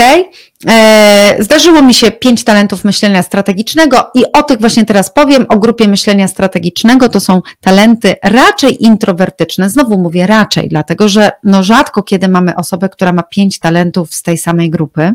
E, 0.67 1.35
zdarzyło 1.39 1.81
mi 1.81 1.93
się 1.93 2.11
pięć 2.11 2.43
talentów 2.43 2.83
myślenia 2.83 3.23
strategicznego 3.23 4.11
i 4.13 4.23
o 4.33 4.43
tych 4.43 4.59
właśnie 4.59 4.85
teraz 4.85 5.13
powiem. 5.13 5.45
O 5.49 5.59
grupie 5.59 5.87
myślenia 5.87 6.27
strategicznego 6.27 7.09
to 7.09 7.19
są 7.19 7.41
talenty 7.61 8.15
raczej 8.23 8.83
introwertyczne. 8.83 9.69
Znowu 9.69 9.97
mówię 9.97 10.27
raczej, 10.27 10.69
dlatego 10.69 11.09
że 11.09 11.31
no 11.43 11.63
rzadko 11.63 12.03
kiedy 12.03 12.27
mamy 12.27 12.55
osobę, 12.55 12.89
która 12.89 13.13
ma 13.13 13.23
pięć 13.23 13.59
talentów 13.59 14.13
z 14.13 14.21
tej 14.21 14.37
samej 14.37 14.69
grupy. 14.69 15.13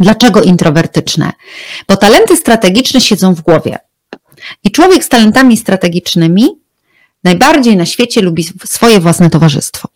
Dlaczego 0.00 0.42
introwertyczne? 0.42 1.32
Bo 1.88 1.96
talenty 1.96 2.36
strategiczne 2.36 3.00
siedzą 3.00 3.34
w 3.34 3.40
głowie. 3.40 3.78
I 4.64 4.70
człowiek 4.70 5.04
z 5.04 5.08
talentami 5.08 5.56
strategicznymi 5.56 6.48
najbardziej 7.24 7.76
na 7.76 7.86
świecie 7.86 8.20
lubi 8.20 8.44
swoje 8.64 9.00
własne 9.00 9.30
towarzystwo. 9.30 9.88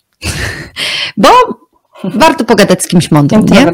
Bo 1.17 1.29
warto 2.05 2.45
pogadać 2.45 2.83
z 2.83 2.89
kimś 2.89 3.11
mądrym, 3.11 3.45
nie? 3.45 3.73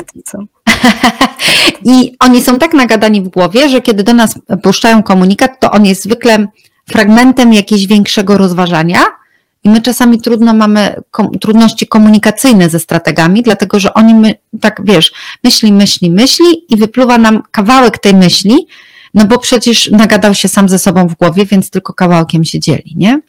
I 1.95 2.17
oni 2.21 2.43
są 2.43 2.59
tak 2.59 2.75
nagadani 2.75 3.23
w 3.23 3.29
głowie, 3.29 3.69
że 3.69 3.81
kiedy 3.81 4.03
do 4.03 4.15
nas 4.15 4.39
puszczają 4.63 5.03
komunikat, 5.03 5.61
to 5.61 5.71
on 5.71 5.85
jest 5.85 6.03
zwykle 6.03 6.47
fragmentem 6.89 7.55
jakiegoś 7.55 7.87
większego 7.87 8.39
rozważania. 8.39 9.05
I 9.65 9.69
my 9.69 9.83
czasami 9.83 10.21
trudno 10.21 10.55
mamy 10.55 10.95
kom, 11.11 11.31
trudności 11.31 11.87
komunikacyjne 11.87 12.71
ze 12.71 12.79
strategami, 12.79 13.43
dlatego 13.43 13.81
że 13.81 13.95
oni 13.95 14.15
my, 14.15 14.35
tak 14.61 14.81
wiesz, 14.85 15.13
myśli, 15.45 15.73
myśli, 15.73 16.11
myśli 16.11 16.47
i 16.69 16.77
wypluwa 16.77 17.19
nam 17.19 17.43
kawałek 17.51 17.99
tej 17.99 18.15
myśli, 18.15 18.67
no 19.15 19.25
bo 19.25 19.39
przecież 19.39 19.91
nagadał 19.91 20.35
się 20.35 20.49
sam 20.49 20.69
ze 20.69 20.79
sobą 20.79 21.09
w 21.09 21.15
głowie, 21.15 21.47
więc 21.47 21.71
tylko 21.71 21.93
kawałkiem 21.93 22.45
się 22.45 22.61
dzieli, 22.61 22.95
nie? 22.97 23.21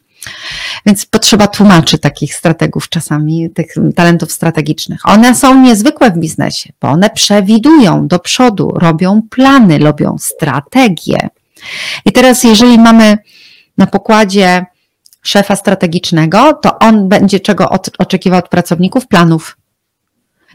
Więc 0.86 1.06
potrzeba 1.06 1.46
tłumaczy 1.46 1.98
takich 1.98 2.34
strategów 2.34 2.88
czasami, 2.88 3.50
tych 3.50 3.74
talentów 3.96 4.32
strategicznych. 4.32 5.08
One 5.08 5.34
są 5.34 5.62
niezwykłe 5.62 6.10
w 6.10 6.18
biznesie, 6.18 6.72
bo 6.80 6.88
one 6.88 7.10
przewidują 7.10 8.08
do 8.08 8.18
przodu, 8.18 8.70
robią 8.74 9.22
plany, 9.30 9.78
robią 9.78 10.16
strategie. 10.18 11.28
I 12.04 12.12
teraz, 12.12 12.44
jeżeli 12.44 12.78
mamy 12.78 13.18
na 13.78 13.86
pokładzie 13.86 14.66
szefa 15.22 15.56
strategicznego, 15.56 16.52
to 16.52 16.78
on 16.78 17.08
będzie 17.08 17.40
czego 17.40 17.68
oczekiwał 17.98 18.38
od 18.38 18.48
pracowników? 18.48 19.06
Planów. 19.06 19.56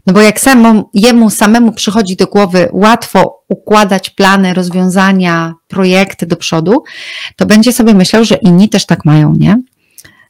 No 0.07 0.13
bo 0.13 0.21
jak 0.21 0.39
samemu, 0.39 0.89
jemu 0.93 1.29
samemu 1.29 1.71
przychodzi 1.71 2.15
do 2.15 2.27
głowy 2.27 2.69
łatwo 2.71 3.43
układać 3.49 4.09
plany, 4.09 4.53
rozwiązania, 4.53 5.53
projekty 5.67 6.25
do 6.25 6.35
przodu, 6.35 6.83
to 7.35 7.45
będzie 7.45 7.73
sobie 7.73 7.93
myślał, 7.93 8.25
że 8.25 8.35
inni 8.35 8.69
też 8.69 8.85
tak 8.85 9.05
mają, 9.05 9.35
nie? 9.35 9.61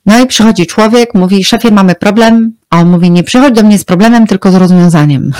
No 0.05 0.19
i 0.19 0.27
przychodzi 0.27 0.65
człowiek, 0.65 1.13
mówi, 1.13 1.43
szefie, 1.43 1.71
mamy 1.71 1.95
problem, 1.95 2.53
a 2.69 2.79
on 2.79 2.89
mówi, 2.89 3.11
nie 3.11 3.23
przychodź 3.23 3.55
do 3.55 3.63
mnie 3.63 3.79
z 3.79 3.85
problemem, 3.85 4.27
tylko 4.27 4.51
z 4.51 4.55
rozwiązaniem. 4.55 5.31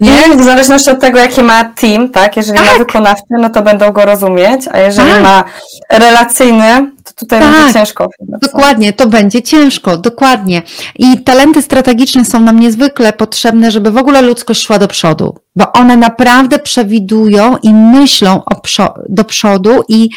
Nie, 0.00 0.36
w 0.36 0.44
zależności 0.44 0.90
od 0.90 1.00
tego, 1.00 1.18
jaki 1.18 1.42
ma 1.42 1.64
team, 1.64 2.08
tak? 2.08 2.36
Jeżeli 2.36 2.58
tak. 2.58 2.66
ma 2.66 2.78
wykonawczy, 2.78 3.24
no 3.30 3.50
to 3.50 3.62
będą 3.62 3.92
go 3.92 4.04
rozumieć, 4.04 4.60
a 4.72 4.78
jeżeli 4.78 5.10
tak. 5.10 5.22
ma 5.22 5.44
relacyjny, 5.90 6.92
to 7.04 7.12
tutaj 7.12 7.40
tak. 7.40 7.52
będzie 7.52 7.72
ciężko. 7.72 8.08
Dokładnie, 8.20 8.92
to 8.92 9.06
będzie 9.06 9.42
ciężko, 9.42 9.96
dokładnie. 9.96 10.62
I 10.98 11.20
talenty 11.20 11.62
strategiczne 11.62 12.24
są 12.24 12.40
nam 12.40 12.60
niezwykle 12.60 13.12
potrzebne, 13.12 13.70
żeby 13.70 13.90
w 13.90 13.96
ogóle 13.96 14.22
ludzkość 14.22 14.62
szła 14.62 14.78
do 14.78 14.88
przodu, 14.88 15.38
bo 15.56 15.72
one 15.72 15.96
naprawdę 15.96 16.58
przewidują 16.58 17.56
i 17.56 17.74
myślą 17.74 18.42
do 19.08 19.24
przodu 19.24 19.82
i 19.88 20.10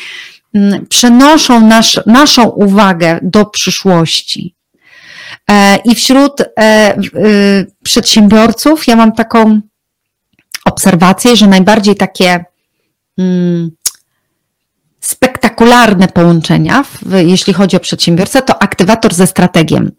mm, 0.56 0.86
przenoszą 0.86 1.68
nasz, 1.68 2.00
naszą 2.06 2.50
uwagę 2.50 3.20
do 3.22 3.46
przyszłości. 3.46 4.61
E, 5.52 5.80
I 5.86 5.96
wśród 5.96 6.42
e, 6.42 6.98
y, 7.16 7.72
przedsiębiorców 7.84 8.88
ja 8.88 8.96
mam 8.96 9.12
taką 9.12 9.62
obserwację, 10.66 11.36
że 11.36 11.48
najbardziej 11.48 11.96
takie 11.96 12.46
mm, 13.18 13.72
spektakularne 15.00 16.08
połączenia, 16.08 16.84
jeśli 17.12 17.54
chodzi 17.54 17.78
o 17.78 17.80
przedsiębiorcę, 17.80 18.42
to 18.42 18.62
aktywator 18.62 19.14
ze 19.14 19.28
strategiem. 19.28 19.92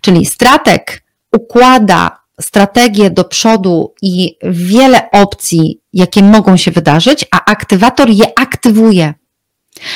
Czyli 0.00 0.26
strateg 0.26 1.02
układa 1.32 2.18
strategię 2.40 3.10
do 3.10 3.24
przodu 3.24 3.94
i 4.02 4.36
wiele 4.42 5.10
opcji, 5.10 5.80
jakie 5.92 6.22
mogą 6.22 6.56
się 6.56 6.70
wydarzyć, 6.70 7.26
a 7.30 7.44
aktywator 7.44 8.10
je 8.10 8.38
aktywuje. 8.38 9.14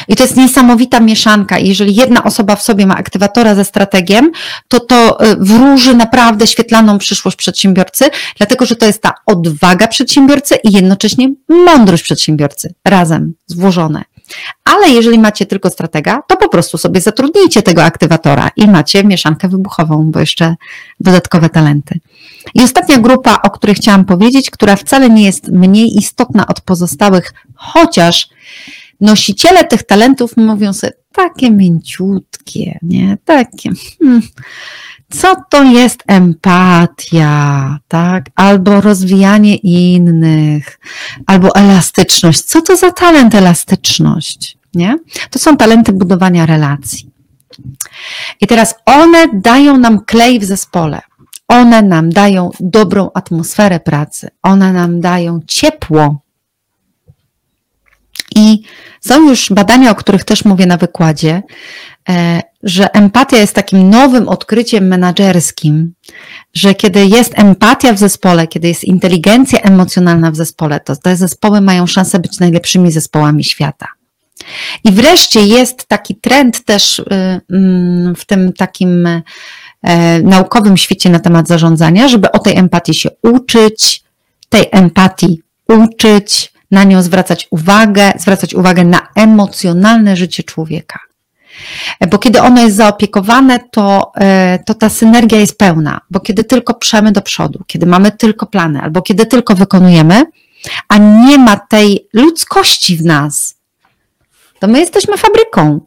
I 0.08 0.16
to 0.16 0.22
jest 0.22 0.36
niesamowita 0.36 1.00
mieszanka. 1.00 1.58
jeżeli 1.58 1.94
jedna 1.94 2.24
osoba 2.24 2.56
w 2.56 2.62
sobie 2.62 2.86
ma 2.86 2.96
aktywatora 2.96 3.54
ze 3.54 3.64
strategiem, 3.64 4.30
to 4.68 4.80
to 4.80 5.24
y, 5.32 5.36
wróży 5.36 5.94
naprawdę 5.94 6.46
świetlaną 6.46 6.98
przyszłość 6.98 7.36
przedsiębiorcy, 7.36 8.10
dlatego 8.36 8.66
że 8.66 8.76
to 8.76 8.86
jest 8.86 9.02
ta 9.02 9.14
odwaga 9.26 9.88
przedsiębiorcy 9.88 10.56
i 10.64 10.72
jednocześnie 10.72 11.28
mądrość 11.48 12.02
przedsiębiorcy 12.02 12.74
razem 12.84 13.34
złożone. 13.46 14.04
Ale 14.64 14.90
jeżeli 14.90 15.18
macie 15.18 15.46
tylko 15.46 15.70
stratega, 15.70 16.22
to 16.28 16.36
po 16.36 16.48
prostu 16.48 16.78
sobie 16.78 17.00
zatrudnijcie 17.00 17.62
tego 17.62 17.84
aktywatora 17.84 18.50
i 18.56 18.68
macie 18.68 19.04
mieszankę 19.04 19.48
wybuchową, 19.48 20.10
bo 20.10 20.20
jeszcze 20.20 20.56
dodatkowe 21.00 21.48
talenty. 21.48 22.00
I 22.54 22.62
ostatnia 22.62 22.98
grupa, 22.98 23.38
o 23.42 23.50
której 23.50 23.76
chciałam 23.76 24.04
powiedzieć, 24.04 24.50
która 24.50 24.76
wcale 24.76 25.10
nie 25.10 25.24
jest 25.24 25.48
mniej 25.48 25.98
istotna 25.98 26.46
od 26.46 26.60
pozostałych, 26.60 27.34
chociaż 27.54 28.28
nosiciele 29.00 29.64
tych 29.64 29.82
talentów 29.82 30.36
mówią 30.36 30.72
sobie, 30.72 30.92
takie 31.12 31.50
mięciutkie, 31.50 32.78
nie? 32.82 33.18
Takie. 33.24 33.70
Hmm. 33.98 34.22
Co 35.10 35.34
to 35.50 35.62
jest 35.62 36.02
empatia, 36.06 37.78
tak? 37.88 38.24
Albo 38.34 38.80
rozwijanie 38.80 39.56
innych, 39.56 40.80
albo 41.26 41.54
elastyczność. 41.54 42.40
Co 42.40 42.62
to 42.62 42.76
za 42.76 42.92
talent 42.92 43.34
elastyczność, 43.34 44.58
nie? 44.74 44.98
To 45.30 45.38
są 45.38 45.56
talenty 45.56 45.92
budowania 45.92 46.46
relacji. 46.46 47.10
I 48.40 48.46
teraz 48.46 48.74
one 48.86 49.26
dają 49.34 49.76
nam 49.76 50.04
klej 50.04 50.38
w 50.38 50.44
zespole. 50.44 51.00
One 51.48 51.82
nam 51.82 52.10
dają 52.10 52.50
dobrą 52.60 53.10
atmosferę 53.14 53.80
pracy. 53.80 54.28
One 54.42 54.72
nam 54.72 55.00
dają 55.00 55.40
ciepło. 55.46 56.20
I 58.40 58.62
są 59.00 59.28
już 59.28 59.52
badania, 59.52 59.90
o 59.90 59.94
których 59.94 60.24
też 60.24 60.44
mówię 60.44 60.66
na 60.66 60.76
wykładzie, 60.76 61.42
e, 62.08 62.42
że 62.62 62.94
empatia 62.94 63.36
jest 63.38 63.54
takim 63.54 63.90
nowym 63.90 64.28
odkryciem 64.28 64.86
menedżerskim, 64.86 65.94
że 66.54 66.74
kiedy 66.74 67.06
jest 67.06 67.38
empatia 67.38 67.92
w 67.92 67.98
zespole, 67.98 68.46
kiedy 68.46 68.68
jest 68.68 68.84
inteligencja 68.84 69.60
emocjonalna 69.60 70.30
w 70.30 70.36
zespole, 70.36 70.80
to 70.80 70.96
te 70.96 71.16
zespoły 71.16 71.60
mają 71.60 71.86
szansę 71.86 72.18
być 72.18 72.40
najlepszymi 72.40 72.92
zespołami 72.92 73.44
świata. 73.44 73.86
I 74.84 74.92
wreszcie 74.92 75.40
jest 75.40 75.86
taki 75.86 76.14
trend 76.16 76.64
też 76.64 76.98
y, 76.98 77.04
mm, 77.50 78.14
w 78.14 78.24
tym 78.24 78.52
takim 78.52 79.06
e, 79.06 79.22
naukowym 80.22 80.76
świecie 80.76 81.10
na 81.10 81.18
temat 81.18 81.48
zarządzania, 81.48 82.08
żeby 82.08 82.32
o 82.32 82.38
tej 82.38 82.56
empatii 82.56 82.94
się 82.94 83.10
uczyć, 83.22 84.04
tej 84.48 84.66
empatii 84.72 85.42
uczyć, 85.68 86.52
na 86.70 86.84
nią 86.84 87.02
zwracać 87.02 87.48
uwagę, 87.50 88.12
zwracać 88.18 88.54
uwagę 88.54 88.84
na 88.84 89.08
emocjonalne 89.14 90.16
życie 90.16 90.42
człowieka. 90.42 90.98
Bo 92.10 92.18
kiedy 92.18 92.40
ono 92.40 92.62
jest 92.62 92.76
zaopiekowane, 92.76 93.60
to, 93.70 94.12
e, 94.16 94.58
to 94.66 94.74
ta 94.74 94.88
synergia 94.88 95.38
jest 95.38 95.58
pełna, 95.58 96.00
bo 96.10 96.20
kiedy 96.20 96.44
tylko 96.44 96.74
przemy 96.74 97.12
do 97.12 97.22
przodu, 97.22 97.64
kiedy 97.66 97.86
mamy 97.86 98.12
tylko 98.12 98.46
plany, 98.46 98.80
albo 98.80 99.02
kiedy 99.02 99.26
tylko 99.26 99.54
wykonujemy, 99.54 100.24
a 100.88 100.98
nie 100.98 101.38
ma 101.38 101.56
tej 101.56 102.08
ludzkości 102.12 102.96
w 102.96 103.04
nas, 103.04 103.56
to 104.58 104.68
my 104.68 104.80
jesteśmy 104.80 105.16
fabryką. 105.16 105.80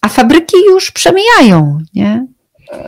A 0.00 0.08
fabryki 0.08 0.56
już 0.70 0.90
przemijają, 0.90 1.78
nie? 1.94 2.26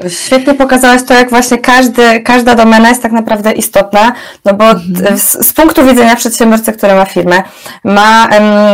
Świetnie 0.09 0.55
pokazałaś 0.55 1.03
to, 1.03 1.14
jak 1.14 1.31
właśnie 1.31 1.59
każdy, 1.59 2.20
każda 2.20 2.55
domena 2.55 2.88
jest 2.88 3.03
tak 3.03 3.12
naprawdę 3.12 3.53
istotna, 3.53 4.12
no 4.44 4.55
bo 4.55 4.70
mhm. 4.70 5.18
z, 5.18 5.47
z, 5.47 5.53
punktu 5.53 5.87
widzenia 5.87 6.16
przedsiębiorcy, 6.16 6.73
który 6.73 6.94
ma 6.94 7.05
firmę, 7.05 7.42
ma 7.85 8.29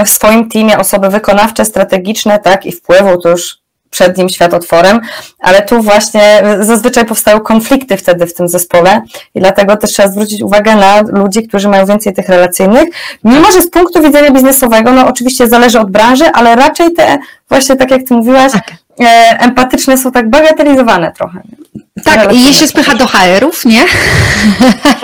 w 0.05 0.09
swoim 0.09 0.49
teamie 0.49 0.79
osoby 0.79 1.09
wykonawcze, 1.09 1.64
strategiczne, 1.64 2.38
tak, 2.38 2.66
i 2.66 2.73
wpływu, 2.73 3.20
to 3.20 3.29
już 3.29 3.61
przed 3.90 4.18
nim 4.18 4.29
świat 4.29 4.55
otworem, 4.55 5.01
ale 5.40 5.62
tu 5.62 5.83
właśnie 5.83 6.42
zazwyczaj 6.61 7.05
powstają 7.05 7.40
konflikty 7.40 7.96
wtedy 7.96 8.27
w 8.27 8.35
tym 8.35 8.49
zespole 8.49 9.03
i 9.35 9.40
dlatego 9.40 9.77
też 9.77 9.90
trzeba 9.90 10.09
zwrócić 10.09 10.42
uwagę 10.42 10.77
na 10.77 11.03
ludzi, 11.03 11.49
którzy 11.49 11.68
mają 11.68 11.87
więcej 11.87 12.14
tych 12.14 12.29
relacyjnych, 12.29 12.88
mimo 13.25 13.53
że 13.53 13.62
z 13.62 13.70
punktu 13.70 14.03
widzenia 14.03 14.31
biznesowego, 14.31 14.92
no 14.92 15.07
oczywiście 15.07 15.49
zależy 15.49 15.81
od 15.81 15.90
branży, 15.90 16.25
ale 16.35 16.57
raczej 16.57 16.92
te 16.92 17.18
właśnie 17.49 17.77
tak 17.77 17.90
jak 17.90 18.03
Ty 18.09 18.14
mówiłaś, 18.14 18.53
tak. 18.53 18.64
E, 19.00 19.36
empatyczne 19.40 19.98
są 19.98 20.12
tak 20.12 20.30
bagatelizowane 20.30 21.12
trochę. 21.12 21.42
Tak, 22.04 22.34
i 22.34 22.44
je 22.44 22.54
się 22.54 22.66
spycha 22.66 22.94
do 22.94 23.06
HR-ów, 23.06 23.64
nie? 23.64 23.84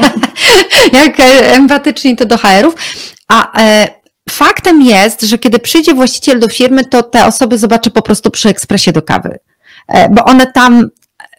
jak 1.02 1.20
empatyczni 1.42 2.16
to 2.16 2.24
do 2.24 2.38
HR-ów, 2.38 2.74
a 3.28 3.62
e, 3.62 3.88
faktem 4.30 4.82
jest, 4.82 5.22
że 5.22 5.38
kiedy 5.38 5.58
przyjdzie 5.58 5.94
właściciel 5.94 6.40
do 6.40 6.48
firmy, 6.48 6.84
to 6.84 7.02
te 7.02 7.26
osoby 7.26 7.58
zobaczy 7.58 7.90
po 7.90 8.02
prostu 8.02 8.30
przy 8.30 8.48
ekspresie 8.48 8.92
do 8.92 9.02
kawy. 9.02 9.38
E, 9.88 10.08
bo 10.08 10.24
one 10.24 10.52
tam 10.52 10.88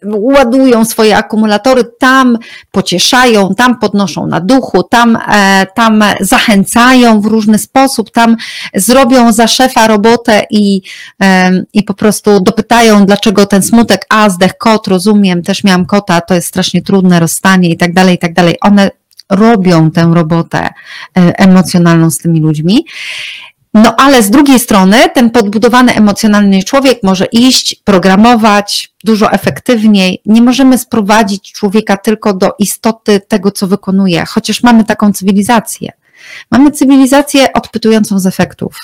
ładują 0.06 0.86
swoje 0.86 1.18
akumulatory, 1.18 1.84
tam 2.00 2.38
pocieszają, 2.72 3.56
tam 3.56 3.80
podnoszą 3.80 4.28
na 4.28 4.42
duchu, 4.42 4.84
tam, 4.84 5.18
e, 5.32 5.68
tam 5.76 6.04
zachęcają 6.20 7.22
w 7.22 7.26
różny 7.26 7.58
sposób, 7.58 8.12
tam 8.12 8.36
zrobią 8.76 9.32
za 9.32 9.48
szefa 9.48 9.88
robotę 9.88 10.46
i, 10.50 10.82
i 11.74 11.84
po 11.84 11.94
prostu 11.94 12.40
dopytają, 12.40 13.06
dlaczego 13.06 13.46
ten 13.46 13.64
smutek, 13.64 14.06
a 14.10 14.30
zdech 14.30 14.58
kot, 14.58 14.88
rozumiem, 14.88 15.44
też 15.44 15.64
miałam 15.64 15.86
kota, 15.86 16.22
to 16.22 16.34
jest 16.34 16.48
strasznie 16.48 16.82
trudne 16.82 17.20
rozstanie 17.20 17.70
i 17.70 17.78
tak 17.78 17.94
dalej, 17.94 18.16
i 18.16 18.20
tak 18.20 18.34
dalej. 18.34 18.56
One 18.62 18.92
robią 19.30 19.92
tę 19.92 20.12
robotę 20.14 20.60
e, 20.60 20.74
emocjonalną 21.40 22.12
z 22.12 22.18
tymi 22.18 22.40
ludźmi. 22.40 22.86
No 23.84 23.96
ale 23.98 24.24
z 24.24 24.30
drugiej 24.30 24.60
strony 24.60 24.98
ten 25.14 25.30
podbudowany 25.30 25.96
emocjonalny 25.96 26.64
człowiek 26.64 27.00
może 27.04 27.26
iść, 27.26 27.76
programować 27.84 28.94
dużo 29.04 29.32
efektywniej. 29.32 30.22
Nie 30.26 30.42
możemy 30.42 30.78
sprowadzić 30.78 31.52
człowieka 31.52 31.98
tylko 31.98 32.34
do 32.34 32.52
istoty 32.60 33.22
tego, 33.28 33.52
co 33.52 33.68
wykonuje, 33.68 34.26
chociaż 34.26 34.64
mamy 34.64 34.84
taką 34.84 35.14
cywilizację. 35.14 35.92
Mamy 36.52 36.72
cywilizację 36.72 37.54
odpytującą 37.54 38.20
z 38.20 38.26
efektów. 38.26 38.80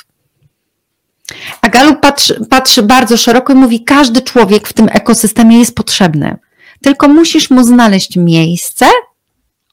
A 1.62 1.70
Galup 1.70 2.00
patrzy, 2.00 2.46
patrzy 2.50 2.84
bardzo 2.84 3.18
szeroko 3.18 3.54
i 3.54 3.56
mówi: 3.56 3.84
każdy 3.84 4.22
człowiek 4.22 4.68
w 4.68 4.74
tym 4.74 4.90
ekosystemie 4.92 5.60
jest 5.60 5.76
potrzebny. 5.76 6.38
Tylko 6.82 7.08
musisz 7.08 7.50
mu 7.50 7.64
znaleźć 7.64 8.18
miejsce 8.18 8.86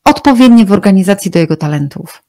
odpowiednie 0.04 0.66
w 0.66 0.72
organizacji 0.72 1.30
do 1.30 1.38
jego 1.38 1.56
talentów. 1.56 2.22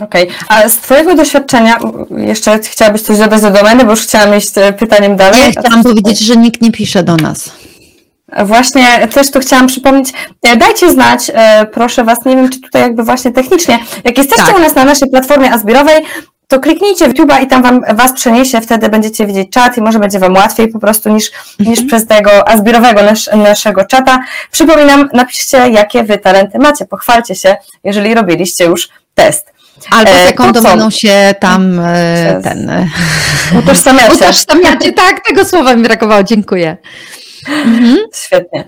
Okej, 0.00 0.22
okay. 0.22 0.36
a 0.48 0.68
z 0.68 0.76
Twojego 0.76 1.14
doświadczenia, 1.14 1.78
jeszcze 2.16 2.58
chciałabyś 2.58 3.02
coś 3.02 3.18
dodać 3.18 3.42
do 3.42 3.50
domeny, 3.50 3.84
bo 3.84 3.90
już 3.90 4.00
chciałam 4.00 4.38
iść 4.38 4.58
e, 4.58 4.72
pytaniem 4.72 5.16
dalej. 5.16 5.40
Nie, 5.42 5.50
chciałam 5.50 5.82
powiedzieć, 5.82 6.18
że 6.18 6.36
nikt 6.36 6.62
nie 6.62 6.72
pisze 6.72 7.02
do 7.02 7.16
nas. 7.16 7.50
Właśnie 8.44 9.08
też 9.08 9.30
tu 9.30 9.40
chciałam 9.40 9.66
przypomnieć, 9.66 10.12
e, 10.42 10.56
dajcie 10.56 10.92
znać, 10.92 11.30
e, 11.34 11.66
proszę 11.66 12.04
Was, 12.04 12.24
nie 12.24 12.36
wiem 12.36 12.48
czy 12.48 12.60
tutaj 12.60 12.82
jakby 12.82 13.02
właśnie 13.02 13.32
technicznie, 13.32 13.78
jak 14.04 14.18
jesteście 14.18 14.46
tak. 14.46 14.56
u 14.56 14.60
nas 14.60 14.74
na 14.74 14.84
naszej 14.84 15.10
platformie 15.10 15.52
Azbirowej, 15.52 16.04
to 16.52 16.60
kliknijcie 16.60 17.08
w 17.08 17.14
YouTube'a 17.14 17.42
i 17.42 17.46
tam 17.46 17.62
wam, 17.62 17.80
Was 17.94 18.12
przeniesie, 18.12 18.60
wtedy 18.60 18.88
będziecie 18.88 19.26
widzieć 19.26 19.50
czat 19.50 19.78
i 19.78 19.80
może 19.80 19.98
będzie 19.98 20.18
Wam 20.18 20.34
łatwiej 20.34 20.68
po 20.68 20.78
prostu 20.78 21.08
niż, 21.08 21.30
mhm. 21.60 21.70
niż 21.70 21.84
przez 21.84 22.06
tego 22.06 22.48
azbirowego 22.48 23.02
nasz, 23.02 23.26
naszego 23.26 23.84
czata. 23.84 24.24
Przypominam, 24.50 25.08
napiszcie 25.12 25.70
jakie 25.70 26.04
Wy 26.04 26.18
talenty 26.18 26.58
macie, 26.58 26.84
pochwalcie 26.84 27.34
się, 27.34 27.56
jeżeli 27.84 28.14
robiliście 28.14 28.64
już 28.64 28.88
test. 29.14 29.51
Albo 29.90 30.48
e, 30.48 30.52
domeną 30.52 30.90
się 30.90 31.34
tam 31.40 31.80
e, 31.80 32.40
ten... 32.42 32.70
E, 32.70 32.88
utożsamiacie. 33.58 34.14
Utożsamiacie, 34.16 34.92
tak, 34.92 35.20
tego 35.24 35.44
słowa 35.44 35.76
mi 35.76 35.82
brakowało, 35.82 36.22
dziękuję. 36.22 36.76
Mhm. 37.48 37.96
Świetnie. 38.14 38.64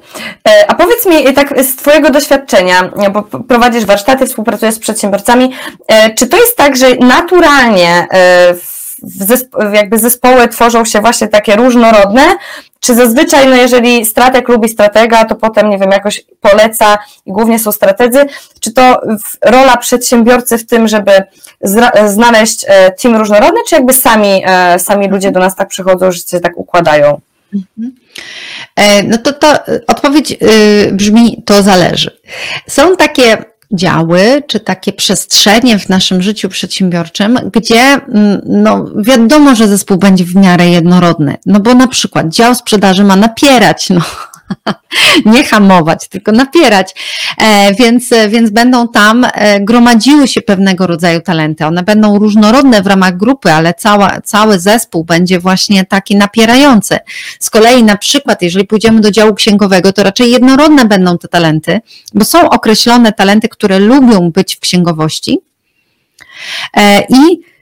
A 0.69 0.75
powiedz 0.75 1.07
mi 1.07 1.35
tak 1.35 1.63
z 1.63 1.77
Twojego 1.77 2.11
doświadczenia, 2.11 2.91
bo 3.13 3.23
prowadzisz 3.23 3.85
warsztaty, 3.85 4.27
współpracujesz 4.27 4.75
z 4.75 4.79
przedsiębiorcami, 4.79 5.51
czy 6.19 6.27
to 6.27 6.37
jest 6.37 6.57
tak, 6.57 6.77
że 6.77 6.95
naturalnie 6.95 8.07
w 8.61 8.74
jakby 9.73 9.99
zespoły 9.99 10.49
tworzą 10.49 10.85
się 10.85 11.01
właśnie 11.01 11.29
takie 11.29 11.57
różnorodne, 11.57 12.23
czy 12.81 12.95
zazwyczaj, 12.95 13.47
no 13.49 13.57
jeżeli 13.57 14.05
strateg 14.05 14.49
lubi 14.49 14.69
stratega, 14.69 15.25
to 15.25 15.35
potem, 15.35 15.71
nie 15.71 15.79
wiem, 15.79 15.91
jakoś 15.91 16.25
poleca 16.41 16.99
i 17.27 17.33
głównie 17.33 17.59
są 17.59 17.73
strategzy, 17.73 18.27
czy 18.61 18.73
to 18.73 19.01
rola 19.43 19.77
przedsiębiorcy 19.77 20.59
w 20.59 20.67
tym, 20.67 20.89
żeby 20.89 21.13
znaleźć 22.07 22.65
e, 22.69 22.91
team 22.91 23.17
różnorodny, 23.17 23.61
czy 23.69 23.75
jakby 23.75 23.93
sami, 23.93 24.43
e, 24.47 24.79
sami 24.79 25.09
ludzie 25.09 25.31
do 25.31 25.41
nas 25.41 25.57
tak 25.57 25.69
przychodzą, 25.69 26.13
że 26.13 26.21
się 26.21 26.41
tak 26.41 26.59
układają? 26.59 27.21
Mhm. 27.55 27.95
E, 28.77 29.03
no 29.03 29.19
to, 29.19 29.33
to 29.33 29.49
odpowiedź 29.87 30.33
y, 30.33 30.93
brzmi, 30.93 31.43
to 31.47 31.63
zależy. 31.63 32.19
Są 32.69 32.97
takie 32.97 33.45
działy, 33.73 34.43
czy 34.47 34.61
takie 34.61 34.93
przestrzenie 34.93 35.79
w 35.79 35.89
naszym 35.89 36.23
życiu 36.23 36.49
przedsiębiorczym, 36.49 37.39
gdzie 37.53 37.81
mm, 37.81 38.41
no, 38.47 38.85
wiadomo, 38.97 39.55
że 39.55 39.69
zespół 39.69 39.97
będzie 39.97 40.25
w 40.25 40.37
miarę 40.37 40.69
jednorodny. 40.69 41.37
No 41.47 41.61
bo 41.61 41.75
na 41.75 41.89
przykład 41.89 42.29
dział 42.29 42.55
sprzedaży 42.55 43.05
ma 43.05 43.17
napierać, 43.17 43.91
no, 43.91 44.01
nie 45.27 45.45
hamować, 45.45 46.09
tylko 46.09 46.33
napierać. 46.33 46.95
E, 47.39 47.75
więc, 47.75 48.11
więc 48.29 48.51
będą 48.51 48.89
tam 48.89 49.27
e, 49.35 49.61
gromadziły 49.61 50.29
się 50.29 50.43
pewnego 50.43 50.87
rodzaju 50.87 51.21
talenty. 51.21 51.67
One 51.67 51.83
będą 51.83 52.19
różnorodne 52.19 52.83
w 52.83 52.87
ramach 52.87 53.17
grupy, 53.17 53.53
ale 53.53 53.75
cała, 53.75 54.21
cały 54.21 54.61
zespół 54.61 55.05
będzie 55.05 55.41
właśnie 55.41 55.85
taki 55.85 56.17
napierający. 56.17 56.99
Z 57.41 57.51
kolei 57.51 57.83
na 57.83 57.97
przykład, 57.97 58.43
jeżeli 58.43 58.67
pójdziemy 58.67 59.01
do 59.01 59.11
działu 59.11 59.35
księgowego, 59.35 59.93
to 59.93 60.03
raczej 60.03 60.31
jednorodne 60.31 60.85
będą 60.85 61.19
te 61.19 61.29
talenty, 61.29 61.81
bo 62.15 62.25
są 62.25 62.51
określone 62.51 63.13
talenty, 63.13 63.49
które 63.49 63.79
lubią 63.79 64.31
być 64.31 64.57
w 64.57 64.61
księgowości. 64.61 65.41
E, 66.77 67.01
I 67.01 67.54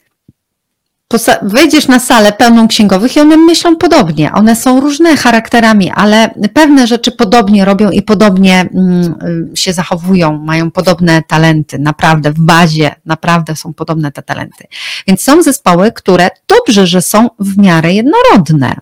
wejdziesz 1.42 1.88
na 1.88 1.98
salę 1.98 2.33
pełną 2.33 2.68
księgowych 2.68 3.16
i 3.16 3.20
one 3.20 3.37
myślą 3.37 3.77
podobnie. 3.77 4.33
One 4.33 4.57
są 4.57 4.81
różne 4.81 5.16
charakterami, 5.16 5.90
ale 5.94 6.31
pewne 6.55 6.87
rzeczy 6.87 7.12
podobnie 7.12 7.64
robią 7.64 7.90
i 7.90 8.03
podobnie 8.03 8.61
mm, 8.75 9.51
się 9.55 9.72
zachowują, 9.72 10.38
mają 10.38 10.70
podobne 10.70 11.22
talenty, 11.22 11.79
naprawdę 11.79 12.33
w 12.33 12.40
bazie, 12.40 12.94
naprawdę 13.05 13.57
są 13.57 13.75
podobne 13.75 14.12
te 14.12 14.22
talenty. 14.22 14.64
Więc 15.07 15.20
są 15.20 15.42
zespoły, 15.42 15.92
które 15.92 16.31
dobrze, 16.48 16.87
że 16.87 17.03
są 17.03 17.29
w 17.38 17.59
miarę 17.59 17.92
jednorodne. 17.92 18.77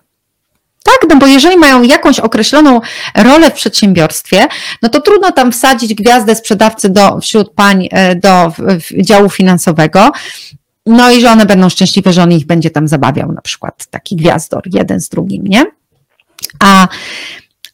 Tak, 0.83 1.09
no 1.09 1.15
bo 1.15 1.27
jeżeli 1.27 1.57
mają 1.57 1.83
jakąś 1.83 2.19
określoną 2.19 2.81
rolę 3.15 3.51
w 3.51 3.53
przedsiębiorstwie, 3.53 4.47
no 4.81 4.89
to 4.89 5.01
trudno 5.01 5.31
tam 5.31 5.51
wsadzić 5.51 5.93
gwiazdę 5.93 6.35
sprzedawcy 6.35 6.89
do, 6.89 7.19
wśród 7.19 7.53
pań 7.53 7.87
e, 7.91 8.15
do 8.15 8.51
działu 9.01 9.29
finansowego, 9.29 10.11
no 10.85 11.11
i 11.11 11.21
że 11.21 11.31
one 11.31 11.45
będą 11.45 11.69
szczęśliwe, 11.69 12.13
że 12.13 12.23
on 12.23 12.31
ich 12.31 12.45
będzie 12.45 12.69
tam 12.69 12.87
zabawiał, 12.87 13.31
na 13.31 13.41
przykład 13.41 13.87
taki 13.89 14.15
gwiazdor, 14.15 14.63
jeden 14.73 14.99
z 14.99 15.09
drugim, 15.09 15.43
nie? 15.47 15.65
A, 16.59 16.87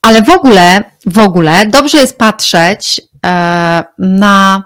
ale 0.02 0.22
w 0.22 0.30
ogóle, 0.30 0.84
w 1.06 1.20
ogóle 1.20 1.66
dobrze 1.66 1.98
jest 1.98 2.18
patrzeć 2.18 3.02
e, 3.26 3.84
na 4.00 4.64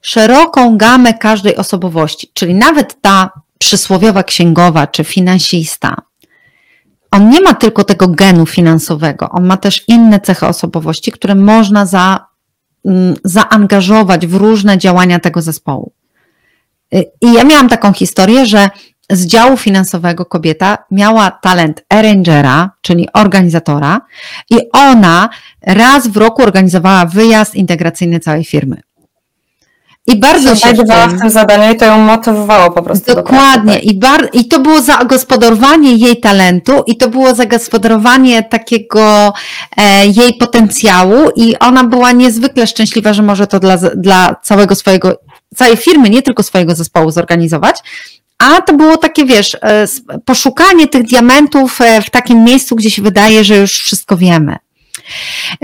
szeroką 0.00 0.76
gamę 0.76 1.14
każdej 1.14 1.56
osobowości, 1.56 2.30
czyli 2.34 2.54
nawet 2.54 3.00
ta 3.00 3.30
przysłowiowa 3.58 4.22
księgowa 4.22 4.86
czy 4.86 5.04
finansista, 5.04 5.96
on 7.10 7.28
nie 7.28 7.40
ma 7.40 7.54
tylko 7.54 7.84
tego 7.84 8.08
genu 8.08 8.46
finansowego, 8.46 9.28
on 9.30 9.44
ma 9.44 9.56
też 9.56 9.84
inne 9.88 10.20
cechy 10.20 10.46
osobowości, 10.46 11.12
które 11.12 11.34
można 11.34 11.86
za, 11.86 12.26
mm, 12.84 13.14
zaangażować 13.24 14.26
w 14.26 14.34
różne 14.34 14.78
działania 14.78 15.20
tego 15.20 15.42
zespołu. 15.42 15.92
I 17.20 17.32
ja 17.32 17.44
miałam 17.44 17.68
taką 17.68 17.92
historię, 17.92 18.46
że 18.46 18.70
z 19.10 19.26
działu 19.26 19.56
finansowego 19.56 20.24
kobieta 20.26 20.78
miała 20.90 21.30
talent 21.30 21.84
arrangera, 21.88 22.70
czyli 22.80 23.08
organizatora, 23.12 24.00
i 24.50 24.56
ona 24.72 25.28
raz 25.62 26.08
w 26.08 26.16
roku 26.16 26.42
organizowała 26.42 27.06
wyjazd 27.06 27.54
integracyjny 27.54 28.20
całej 28.20 28.44
firmy. 28.44 28.80
I 30.06 30.16
bardzo 30.16 30.48
się 30.50 30.56
znajdowała 30.56 31.06
w 31.06 31.20
tym 31.20 31.30
zadaniu 31.30 31.74
i 31.74 31.76
to 31.76 31.84
ją 31.84 31.98
motywowało 31.98 32.70
po 32.70 32.82
prostu. 32.82 33.14
Dokładnie. 33.14 33.72
Do 33.72 33.78
I, 33.78 33.98
bar- 33.98 34.28
I 34.32 34.44
to 34.44 34.60
było 34.60 34.80
zagospodarowanie 34.80 35.94
jej 35.94 36.16
talentu 36.20 36.82
i 36.86 36.96
to 36.96 37.08
było 37.08 37.34
zagospodarowanie 37.34 38.42
takiego 38.42 39.32
e, 39.76 40.06
jej 40.06 40.34
potencjału 40.34 41.30
i 41.36 41.58
ona 41.58 41.84
była 41.84 42.12
niezwykle 42.12 42.66
szczęśliwa, 42.66 43.12
że 43.12 43.22
może 43.22 43.46
to 43.46 43.60
dla, 43.60 43.76
dla 43.76 44.36
całego 44.42 44.74
swojego 44.74 45.18
całej 45.56 45.76
firmy, 45.76 46.10
nie 46.10 46.22
tylko 46.22 46.42
swojego 46.42 46.74
zespołu 46.74 47.10
zorganizować, 47.10 47.76
a 48.42 48.62
to 48.62 48.74
było 48.74 48.96
takie, 48.96 49.24
wiesz, 49.24 49.56
e, 49.62 49.86
poszukanie 50.24 50.88
tych 50.88 51.02
diamentów 51.02 51.80
e, 51.80 52.02
w 52.02 52.10
takim 52.10 52.44
miejscu, 52.44 52.76
gdzie 52.76 52.90
się 52.90 53.02
wydaje, 53.02 53.44
że 53.44 53.56
już 53.56 53.72
wszystko 53.72 54.16
wiemy. 54.16 54.56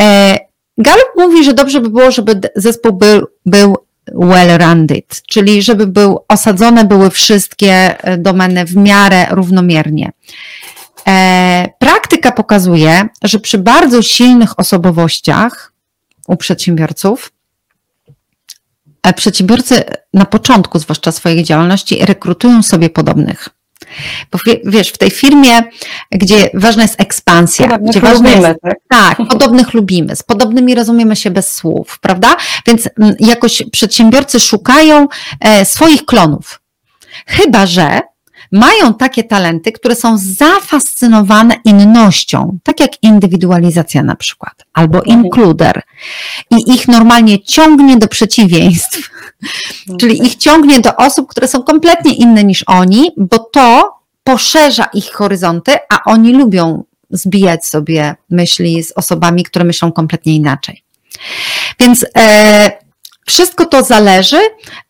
E, 0.01 0.39
Gallup 0.79 1.09
mówi, 1.17 1.45
że 1.45 1.55
dobrze 1.55 1.81
by 1.81 1.91
było, 1.91 2.11
żeby 2.11 2.41
zespół 2.57 2.93
był, 2.93 3.27
był 3.47 3.77
well-rounded, 4.15 5.23
czyli 5.29 5.63
żeby 5.63 5.87
był, 5.87 6.25
osadzone 6.29 6.85
były 6.85 7.11
wszystkie 7.11 7.97
domeny 8.19 8.65
w 8.65 8.77
miarę 8.77 9.27
równomiernie. 9.31 10.13
Praktyka 11.79 12.33
pokazuje, 12.33 13.09
że 13.23 13.39
przy 13.39 13.59
bardzo 13.59 14.03
silnych 14.03 14.59
osobowościach 14.59 15.73
u 16.29 16.37
przedsiębiorców 16.37 17.33
przedsiębiorcy 19.17 19.85
na 20.15 20.25
początku, 20.25 20.79
zwłaszcza 20.79 21.13
swojej 21.13 21.45
działalności, 21.45 22.05
rekrutują 22.05 22.63
sobie 22.63 22.91
podobnych. 22.91 23.49
Bo 24.33 24.39
wiesz, 24.65 24.89
w 24.89 24.99
tej 24.99 25.11
firmie, 25.11 25.63
gdzie 26.11 26.51
ważna 26.55 26.83
jest 26.83 27.01
ekspansja, 27.01 27.67
podobnych 27.67 27.91
gdzie 27.91 28.01
ważne 28.01 28.31
lubimy, 28.31 28.49
jest, 28.49 28.61
tak? 28.63 28.79
tak, 28.89 29.29
podobnych 29.29 29.75
lubimy, 29.75 30.17
z 30.17 30.23
podobnymi 30.23 30.75
rozumiemy 30.75 31.17
się 31.17 31.31
bez 31.31 31.55
słów, 31.55 31.99
prawda? 32.01 32.37
Więc 32.67 32.89
mm, 32.99 33.15
jakoś 33.21 33.63
przedsiębiorcy 33.73 34.41
szukają 34.41 35.09
e, 35.41 35.65
swoich 35.65 36.05
klonów. 36.05 36.61
Chyba, 37.27 37.67
że 37.67 38.01
mają 38.53 38.95
takie 38.95 39.25
talenty, 39.25 39.73
które 39.73 39.95
są 39.95 40.19
zafascynowane 40.19 41.57
innością, 41.65 42.59
tak 42.63 42.81
jak 42.81 42.91
indywidualizacja 43.03 44.03
na 44.03 44.17
przykład, 44.17 44.65
albo 44.73 45.03
includer. 45.03 45.83
I 46.51 46.73
ich 46.75 46.89
normalnie 46.89 47.43
ciągnie 47.43 47.97
do 47.97 48.09
przeciwieństw, 48.09 49.11
czyli 50.01 50.27
ich 50.27 50.37
ciągnie 50.37 50.81
do 50.81 50.97
osób, 50.97 51.29
które 51.31 51.49
są 51.49 51.63
kompletnie 51.63 52.15
inne 52.15 52.45
niż 52.45 52.65
oni, 52.67 53.11
bo 53.17 53.39
to 53.39 53.99
poszerza 54.25 54.89
ich 54.95 55.13
horyzonty, 55.13 55.77
a 55.91 56.05
oni 56.05 56.33
lubią 56.33 56.85
zbijać 57.11 57.67
sobie 57.67 58.15
myśli 58.31 58.85
z 58.85 58.93
osobami, 58.93 59.45
które 59.45 59.65
myślą 59.65 59.93
kompletnie 59.93 60.35
inaczej. 60.35 60.83
Więc 61.81 62.07
e, 62.17 62.71
wszystko 63.27 63.67
to 63.67 63.85
zależy 63.85 64.41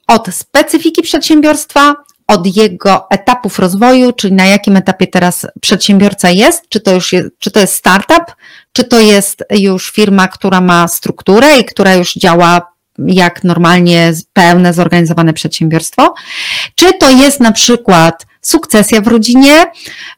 od 0.07 0.35
specyfiki 0.35 1.03
przedsiębiorstwa, 1.03 1.95
od 2.29 2.57
jego 2.57 3.07
etapów 3.11 3.59
rozwoju, 3.59 4.13
czyli 4.13 4.35
na 4.35 4.47
jakim 4.47 4.77
etapie 4.77 5.07
teraz 5.07 5.47
przedsiębiorca 5.61 6.31
jest, 6.31 6.69
czy 6.69 6.81
to 6.81 6.95
już 6.95 7.13
jest, 7.13 7.29
czy 7.39 7.51
to 7.51 7.61
jest 7.61 7.75
startup, 7.75 8.25
czy 8.73 8.85
to 8.85 9.01
jest 9.01 9.45
już 9.51 9.91
firma, 9.91 10.29
która 10.29 10.61
ma 10.61 10.89
strukturę 10.89 11.59
i 11.59 11.65
która 11.65 11.95
już 11.95 12.15
działa 12.15 12.73
jak 13.07 13.45
normalnie 13.45 14.13
pełne, 14.33 14.75
zorganizowane 14.75 15.33
przedsiębiorstwo, 15.33 16.15
czy 16.75 16.93
to 16.93 17.11
jest 17.11 17.41
na 17.41 17.53
przykład 17.53 18.27
sukcesja 18.41 19.01
w 19.01 19.07
rodzinie, 19.07 19.67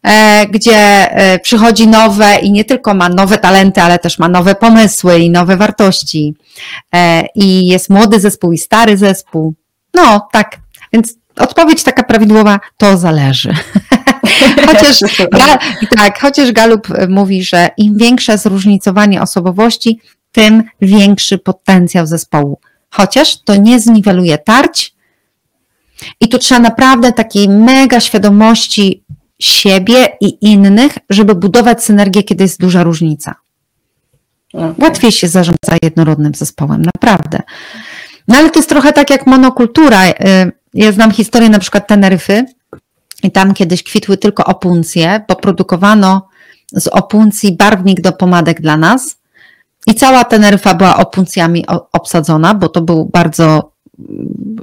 e, 0.03 0.47
gdzie 0.47 0.77
e, 1.13 1.39
przychodzi 1.39 1.89
nowe 1.89 2.39
i 2.39 2.53
nie 2.53 2.65
tylko 2.65 2.95
ma 2.95 3.09
nowe 3.09 3.39
talenty, 3.39 3.83
ale 3.83 3.99
też 3.99 4.19
ma 4.19 4.29
nowe 4.29 4.55
pomysły 4.55 5.19
i 5.19 5.31
nowe 5.31 5.57
wartości. 5.57 6.35
E, 6.95 7.27
I 7.35 7.67
jest 7.67 7.91
młody 7.91 8.21
zespół 8.21 8.53
i 8.53 8.59
stary 8.59 8.97
zespół. 8.97 9.55
No, 9.95 10.29
tak. 10.33 10.57
Więc 10.93 11.15
Odpowiedź 11.41 11.83
taka 11.83 12.03
prawidłowa, 12.03 12.61
to 12.77 12.99
zależy. 12.99 13.55
chociaż, 14.67 15.01
tak, 15.97 16.21
chociaż 16.21 16.53
Galup 16.53 16.89
mówi, 17.09 17.45
że 17.45 17.69
im 17.77 17.99
większe 17.99 18.39
zróżnicowanie 18.39 19.23
osobowości, 19.23 20.01
tym 20.33 20.63
większy 20.81 21.39
potencjał 21.39 22.07
zespołu. 22.07 22.61
Chociaż 22.91 23.43
to 23.43 23.57
nie 23.57 23.81
zniweluje 23.81 24.39
tarć 24.39 24.95
i 26.21 26.29
tu 26.29 26.39
trzeba 26.39 26.61
naprawdę 26.61 27.13
takiej 27.13 27.49
mega 27.49 28.01
świadomości 28.01 29.05
siebie 29.39 30.09
i 30.21 30.39
innych, 30.41 30.99
żeby 31.11 31.35
budować 31.35 31.85
synergię, 31.85 32.23
kiedy 32.23 32.45
jest 32.45 32.61
duża 32.61 32.83
różnica. 32.83 33.35
Okay. 34.53 34.75
Łatwiej 34.79 35.13
się 35.13 35.29
zarządza 35.29 35.77
jednorodnym 35.83 36.35
zespołem, 36.35 36.83
naprawdę. 36.95 37.41
No 38.29 38.37
ale 38.37 38.51
to 38.51 38.59
jest 38.59 38.69
trochę 38.69 38.93
tak 38.93 39.11
jak 39.11 39.27
monokultura. 39.27 40.01
Ja 40.75 40.93
znam 40.93 41.11
historię 41.11 41.49
na 41.49 41.59
przykład 41.59 41.89
Teneryfy 41.89 42.45
i 43.23 43.31
tam 43.31 43.55
kiedyś 43.55 43.83
kwitły 43.83 44.17
tylko 44.17 44.45
opuncje, 44.45 45.25
bo 45.29 45.37
produkowano 45.37 46.29
z 46.73 46.87
opuncji 46.87 47.57
barwnik 47.57 48.01
do 48.01 48.13
pomadek 48.13 48.61
dla 48.61 48.77
nas 48.77 49.17
i 49.87 49.95
cała 49.95 50.25
Teneryfa 50.25 50.75
była 50.75 50.97
opuncjami 50.97 51.65
obsadzona, 51.93 52.55
bo 52.55 52.69
to 52.69 52.81
był 52.81 53.05
bardzo 53.05 53.73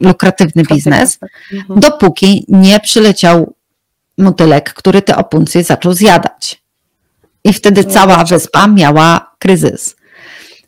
lukratywny 0.01 0.63
biznes, 0.63 1.19
tak. 1.19 1.29
mhm. 1.53 1.79
dopóki 1.79 2.45
nie 2.47 2.79
przyleciał 2.79 3.53
motylek, 4.17 4.73
który 4.73 5.01
te 5.01 5.15
opuncje 5.17 5.63
zaczął 5.63 5.93
zjadać. 5.93 6.61
I 7.43 7.53
wtedy 7.53 7.83
cała 7.83 8.23
wyspa 8.23 8.67
miała 8.67 9.31
kryzys. 9.39 9.95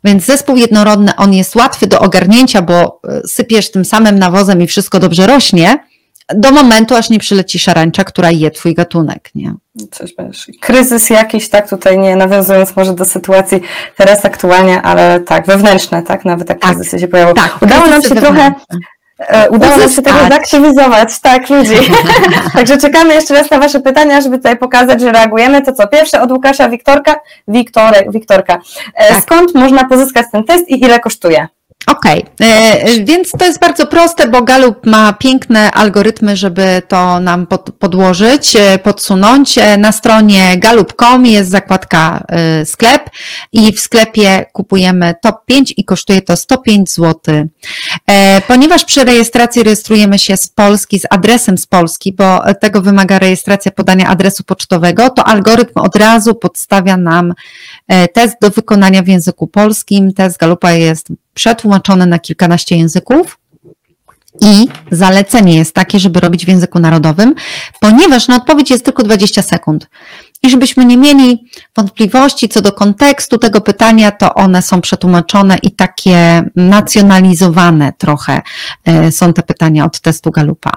Więc 0.03 0.25
zespół 0.25 0.55
jednorodny, 0.55 1.15
on 1.17 1.33
jest 1.33 1.55
łatwy 1.55 1.87
do 1.87 1.99
ogarnięcia, 1.99 2.61
bo 2.61 3.01
e, 3.07 3.21
sypiesz 3.27 3.71
tym 3.71 3.85
samym 3.85 4.19
nawozem 4.19 4.61
i 4.61 4.67
wszystko 4.67 4.99
dobrze 4.99 5.27
rośnie, 5.27 5.77
do 6.35 6.51
momentu, 6.51 6.95
aż 6.95 7.09
nie 7.09 7.19
przyleci 7.19 7.59
szarańcza, 7.59 8.03
która 8.03 8.31
je 8.31 8.51
twój 8.51 8.73
gatunek, 8.73 9.29
nie? 9.35 9.53
Coś 9.91 10.15
będziesz. 10.15 10.47
Kryzys 10.61 11.09
jakiś, 11.09 11.49
tak, 11.49 11.69
tutaj 11.69 11.99
nie 11.99 12.15
nawiązując 12.15 12.75
może 12.75 12.93
do 12.93 13.05
sytuacji 13.05 13.61
teraz 13.97 14.25
aktualnie, 14.25 14.81
ale 14.81 15.19
tak, 15.19 15.45
wewnętrzne, 15.45 16.03
tak, 16.03 16.25
nawet 16.25 16.49
jak 16.49 16.59
tak, 16.59 16.71
kryzysy 16.71 16.99
się 16.99 17.07
pojawiły. 17.07 17.35
Tak, 17.35 17.61
Udało 17.61 17.87
nam 17.87 18.01
się 18.01 18.15
trochę 18.15 18.53
E, 18.73 18.77
udało 19.49 19.77
nam 19.77 19.89
się 19.89 20.01
tego 20.01 20.17
zaktywizować, 20.29 21.19
tak, 21.19 21.49
ludzi. 21.49 21.75
Także 22.55 22.77
czekamy 22.77 23.13
jeszcze 23.13 23.33
raz 23.33 23.51
na 23.51 23.59
Wasze 23.59 23.79
pytania, 23.79 24.21
żeby 24.21 24.37
tutaj 24.37 24.57
pokazać, 24.57 25.01
że 25.01 25.11
reagujemy. 25.11 25.61
To 25.61 25.73
co? 25.73 25.87
Pierwsze 25.87 26.21
od 26.21 26.31
Łukasza 26.31 26.69
Wiktorka. 26.69 27.15
Wiktorek, 27.47 28.11
Wiktorka. 28.11 28.59
E, 28.95 29.13
tak. 29.13 29.23
Skąd 29.23 29.55
można 29.55 29.85
pozyskać 29.85 30.25
ten 30.31 30.43
test 30.43 30.69
i 30.69 30.83
ile 30.83 30.99
kosztuje? 30.99 31.47
Okej, 31.87 32.25
okay. 32.35 33.05
więc 33.05 33.31
to 33.31 33.45
jest 33.45 33.59
bardzo 33.59 33.87
proste, 33.87 34.27
bo 34.27 34.41
Galup 34.41 34.85
ma 34.85 35.13
piękne 35.13 35.71
algorytmy, 35.71 36.37
żeby 36.37 36.81
to 36.87 37.19
nam 37.19 37.47
pod, 37.47 37.71
podłożyć, 37.79 38.55
e, 38.55 38.79
podsunąć. 38.79 39.57
E, 39.57 39.77
na 39.77 39.91
stronie 39.91 40.57
galup.com 40.57 41.25
jest 41.25 41.49
zakładka 41.49 42.23
e, 42.27 42.65
sklep 42.65 43.09
i 43.51 43.73
w 43.73 43.79
sklepie 43.79 44.45
kupujemy 44.53 45.15
top 45.21 45.45
5 45.45 45.73
i 45.77 45.85
kosztuje 45.85 46.21
to 46.21 46.37
105 46.37 46.91
zł. 46.91 47.15
Ponieważ 48.47 48.85
przy 48.85 49.03
rejestracji 49.03 49.63
rejestrujemy 49.63 50.19
się 50.19 50.37
z 50.37 50.47
Polski, 50.47 50.99
z 50.99 51.03
adresem 51.09 51.57
z 51.57 51.65
Polski, 51.65 52.13
bo 52.13 52.41
tego 52.61 52.81
wymaga 52.81 53.19
rejestracja 53.19 53.71
podania 53.71 54.07
adresu 54.07 54.43
pocztowego, 54.43 55.09
to 55.09 55.23
algorytm 55.23 55.79
od 55.79 55.95
razu 55.95 56.35
podstawia 56.35 56.97
nam 56.97 57.33
test 58.13 58.35
do 58.41 58.49
wykonania 58.49 59.01
w 59.03 59.07
języku 59.07 59.47
polskim. 59.47 60.13
Test 60.13 60.37
Galupa 60.37 60.71
jest 60.71 61.07
przetłumaczone 61.39 62.05
na 62.05 62.19
kilkanaście 62.19 62.77
języków. 62.77 63.37
I 64.41 64.67
zalecenie 64.91 65.57
jest 65.57 65.75
takie, 65.75 65.99
żeby 65.99 66.19
robić 66.19 66.45
w 66.45 66.47
języku 66.47 66.79
narodowym, 66.79 67.35
ponieważ 67.79 68.27
na 68.27 68.35
odpowiedź 68.35 68.71
jest 68.71 68.85
tylko 68.85 69.03
20 69.03 69.41
sekund. 69.41 69.89
I 70.43 70.49
żebyśmy 70.49 70.85
nie 70.85 70.97
mieli 70.97 71.45
wątpliwości 71.77 72.49
co 72.49 72.61
do 72.61 72.71
kontekstu 72.71 73.37
tego 73.37 73.61
pytania, 73.61 74.11
to 74.11 74.33
one 74.33 74.61
są 74.61 74.81
przetłumaczone 74.81 75.57
i 75.63 75.71
takie 75.71 76.43
nacjonalizowane 76.55 77.93
trochę 77.97 78.41
e, 78.85 79.11
są 79.11 79.33
te 79.33 79.43
pytania 79.43 79.85
od 79.85 79.99
testu 79.99 80.31
Galupa. 80.31 80.71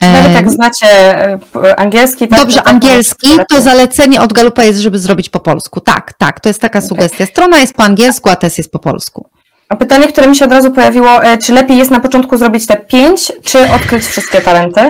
Nawet 0.00 0.32
jak 0.32 0.50
znacie 0.50 0.86
e, 1.54 1.80
angielski. 1.80 2.28
Tak, 2.28 2.40
Dobrze, 2.40 2.60
to 2.60 2.66
angielski, 2.66 3.28
to 3.48 3.62
zalecenie 3.62 4.20
od 4.20 4.32
Galupa 4.32 4.64
jest, 4.64 4.80
żeby 4.80 4.98
zrobić 4.98 5.28
po 5.28 5.40
polsku. 5.40 5.80
Tak, 5.80 6.12
tak, 6.12 6.40
to 6.40 6.48
jest 6.48 6.60
taka 6.60 6.80
sugestia. 6.80 7.26
Strona 7.26 7.58
jest 7.58 7.74
po 7.74 7.84
angielsku, 7.84 8.28
a 8.28 8.36
test 8.36 8.58
jest 8.58 8.72
po 8.72 8.78
polsku. 8.78 9.28
Pytanie, 9.76 10.08
które 10.08 10.28
mi 10.28 10.36
się 10.36 10.44
od 10.44 10.52
razu 10.52 10.70
pojawiło, 10.70 11.24
e, 11.24 11.38
czy 11.38 11.52
lepiej 11.52 11.78
jest 11.78 11.90
na 11.90 12.00
początku 12.00 12.36
zrobić 12.36 12.66
te 12.66 12.76
pięć, 12.76 13.32
czy 13.44 13.70
odkryć 13.70 14.04
wszystkie 14.04 14.40
talenty? 14.40 14.80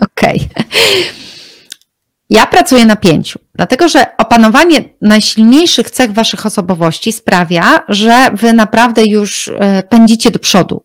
Okej. 0.00 0.48
Okay. 0.50 0.64
Ja 2.30 2.46
pracuję 2.46 2.86
na 2.86 2.96
pięciu, 2.96 3.38
dlatego 3.54 3.88
że 3.88 4.06
opanowanie 4.18 4.84
najsilniejszych 5.02 5.90
cech 5.90 6.12
waszych 6.12 6.46
osobowości 6.46 7.12
sprawia, 7.12 7.84
że 7.88 8.30
wy 8.32 8.52
naprawdę 8.52 9.04
już 9.04 9.48
e, 9.48 9.82
pędzicie 9.82 10.30
do 10.30 10.38
przodu. 10.38 10.84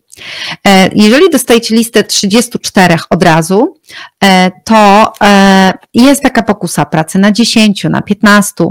E, 0.66 0.90
jeżeli 0.94 1.30
dostajecie 1.30 1.74
listę 1.74 2.04
34 2.04 2.96
od 3.10 3.22
razu, 3.22 3.80
to 4.64 5.12
jest 5.94 6.22
taka 6.22 6.42
pokusa 6.42 6.84
pracy 6.84 7.18
na 7.18 7.32
10, 7.32 7.84
na 7.84 8.02
15, 8.02 8.64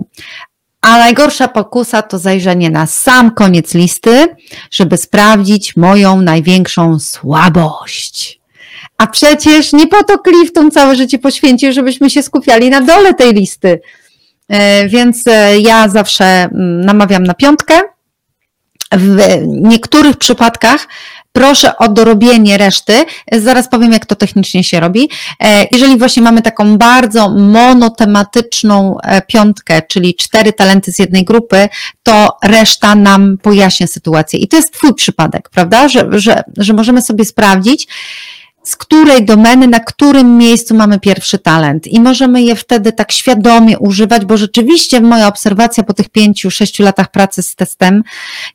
a 0.84 0.98
najgorsza 0.98 1.48
pokusa 1.48 2.02
to 2.02 2.20
zajrzenie 2.20 2.70
na 2.70 2.88
sam 2.88 3.32
koniec 3.32 3.74
listy, 3.74 4.28
żeby 4.72 4.98
sprawdzić 4.98 5.76
moją 5.76 6.22
największą 6.22 7.00
słabość. 7.00 8.40
A 8.98 9.08
przecież 9.08 9.74
nie 9.74 9.88
po 9.88 10.04
to 10.04 10.18
Clifton 10.18 10.72
całe 10.72 10.96
życie 10.96 11.20
poświęcił, 11.20 11.72
żebyśmy 11.74 12.10
się 12.10 12.24
skupiali 12.24 12.70
na 12.70 12.82
dole 12.82 13.14
tej 13.14 13.34
listy. 13.34 13.82
E, 14.50 14.88
więc 14.90 15.28
e, 15.28 15.60
ja 15.60 15.90
zawsze 15.90 16.26
mm, 16.26 16.82
namawiam 16.82 17.24
na 17.24 17.34
piątkę. 17.34 17.82
W 18.92 19.18
niektórych 19.46 20.18
przypadkach 20.18 20.88
proszę 21.34 21.78
o 21.78 21.90
dorobienie 21.90 22.58
reszty. 22.58 23.06
Zaraz 23.32 23.70
powiem, 23.70 23.92
jak 23.92 24.06
to 24.06 24.16
technicznie 24.16 24.64
się 24.64 24.80
robi. 24.80 25.10
E, 25.40 25.68
jeżeli 25.72 25.98
właśnie 25.98 26.24
mamy 26.24 26.42
taką 26.42 26.78
bardzo 26.78 27.30
monotematyczną 27.30 28.98
e, 29.04 29.22
piątkę, 29.22 29.82
czyli 29.82 30.16
cztery 30.16 30.54
talenty 30.54 30.92
z 30.92 31.00
jednej 31.00 31.24
grupy, 31.26 31.70
to 32.04 32.38
reszta 32.44 32.96
nam 32.96 33.38
pojaśnia 33.42 33.88
sytuację. 33.88 34.40
I 34.40 34.48
to 34.48 34.58
jest 34.58 34.74
Twój 34.74 34.94
przypadek, 34.94 35.50
prawda? 35.50 35.88
Że, 35.88 36.08
że, 36.12 36.44
że 36.58 36.74
możemy 36.74 37.02
sobie 37.02 37.26
sprawdzić, 37.26 37.88
z 38.64 38.76
której 38.76 39.26
domeny, 39.26 39.68
na 39.68 39.80
którym 39.80 40.38
miejscu 40.38 40.76
mamy 40.76 41.00
pierwszy 41.00 41.40
talent. 41.40 41.88
I 41.88 42.00
możemy 42.00 42.42
je 42.42 42.56
wtedy 42.56 42.92
tak 42.92 43.12
świadomie 43.12 43.80
używać, 43.80 44.26
bo 44.26 44.38
rzeczywiście 44.38 45.02
moja 45.02 45.28
obserwacja 45.28 45.84
po 45.84 45.94
tych 45.94 46.10
pięciu, 46.10 46.52
sześciu 46.52 46.84
latach 46.84 47.12
pracy 47.12 47.44
z 47.44 47.56
testem 47.56 48.04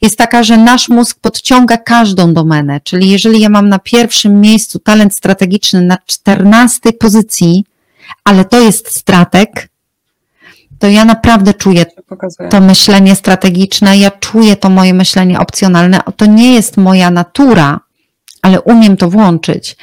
jest 0.02 0.18
taka, 0.18 0.42
że 0.42 0.56
nasz 0.56 0.88
mózg 0.88 1.18
podciąga 1.20 1.76
każdą 1.76 2.34
domenę, 2.34 2.80
czyli 2.80 3.10
jeżeli 3.10 3.40
ja 3.40 3.48
mam 3.48 3.68
na 3.68 3.78
pierwszym 3.78 4.40
miejscu 4.40 4.78
talent 4.78 5.16
strategiczny 5.16 5.82
na 5.82 5.98
czternastej 6.06 6.92
pozycji, 6.92 7.64
ale 8.24 8.44
to 8.44 8.60
jest 8.60 8.98
strateg, 8.98 9.68
to 10.78 10.86
ja 10.86 11.04
naprawdę 11.04 11.54
czuję 11.54 11.86
to 12.50 12.60
myślenie 12.60 13.16
strategiczne, 13.16 13.98
ja 13.98 14.10
czuję 14.10 14.56
to 14.56 14.70
moje 14.70 14.94
myślenie 14.94 15.38
opcjonalne, 15.38 16.00
to 16.16 16.26
nie 16.26 16.54
jest 16.54 16.76
moja 16.76 17.10
natura, 17.10 17.80
ale 18.48 18.60
umiem 18.60 18.96
to 18.96 19.10
włączyć. 19.10 19.76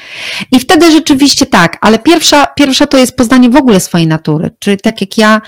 I 0.51 0.59
wtedy 0.59 0.91
rzeczywiście 0.91 1.45
tak, 1.45 1.77
ale 1.81 1.99
pierwsza, 1.99 2.45
pierwsza 2.45 2.87
to 2.87 2.97
jest 2.97 3.17
poznanie 3.17 3.49
w 3.49 3.55
ogóle 3.55 3.79
swojej 3.79 4.07
natury. 4.07 4.51
Czyli 4.59 4.77
tak 4.77 5.01
jak 5.01 5.17
ja, 5.17 5.41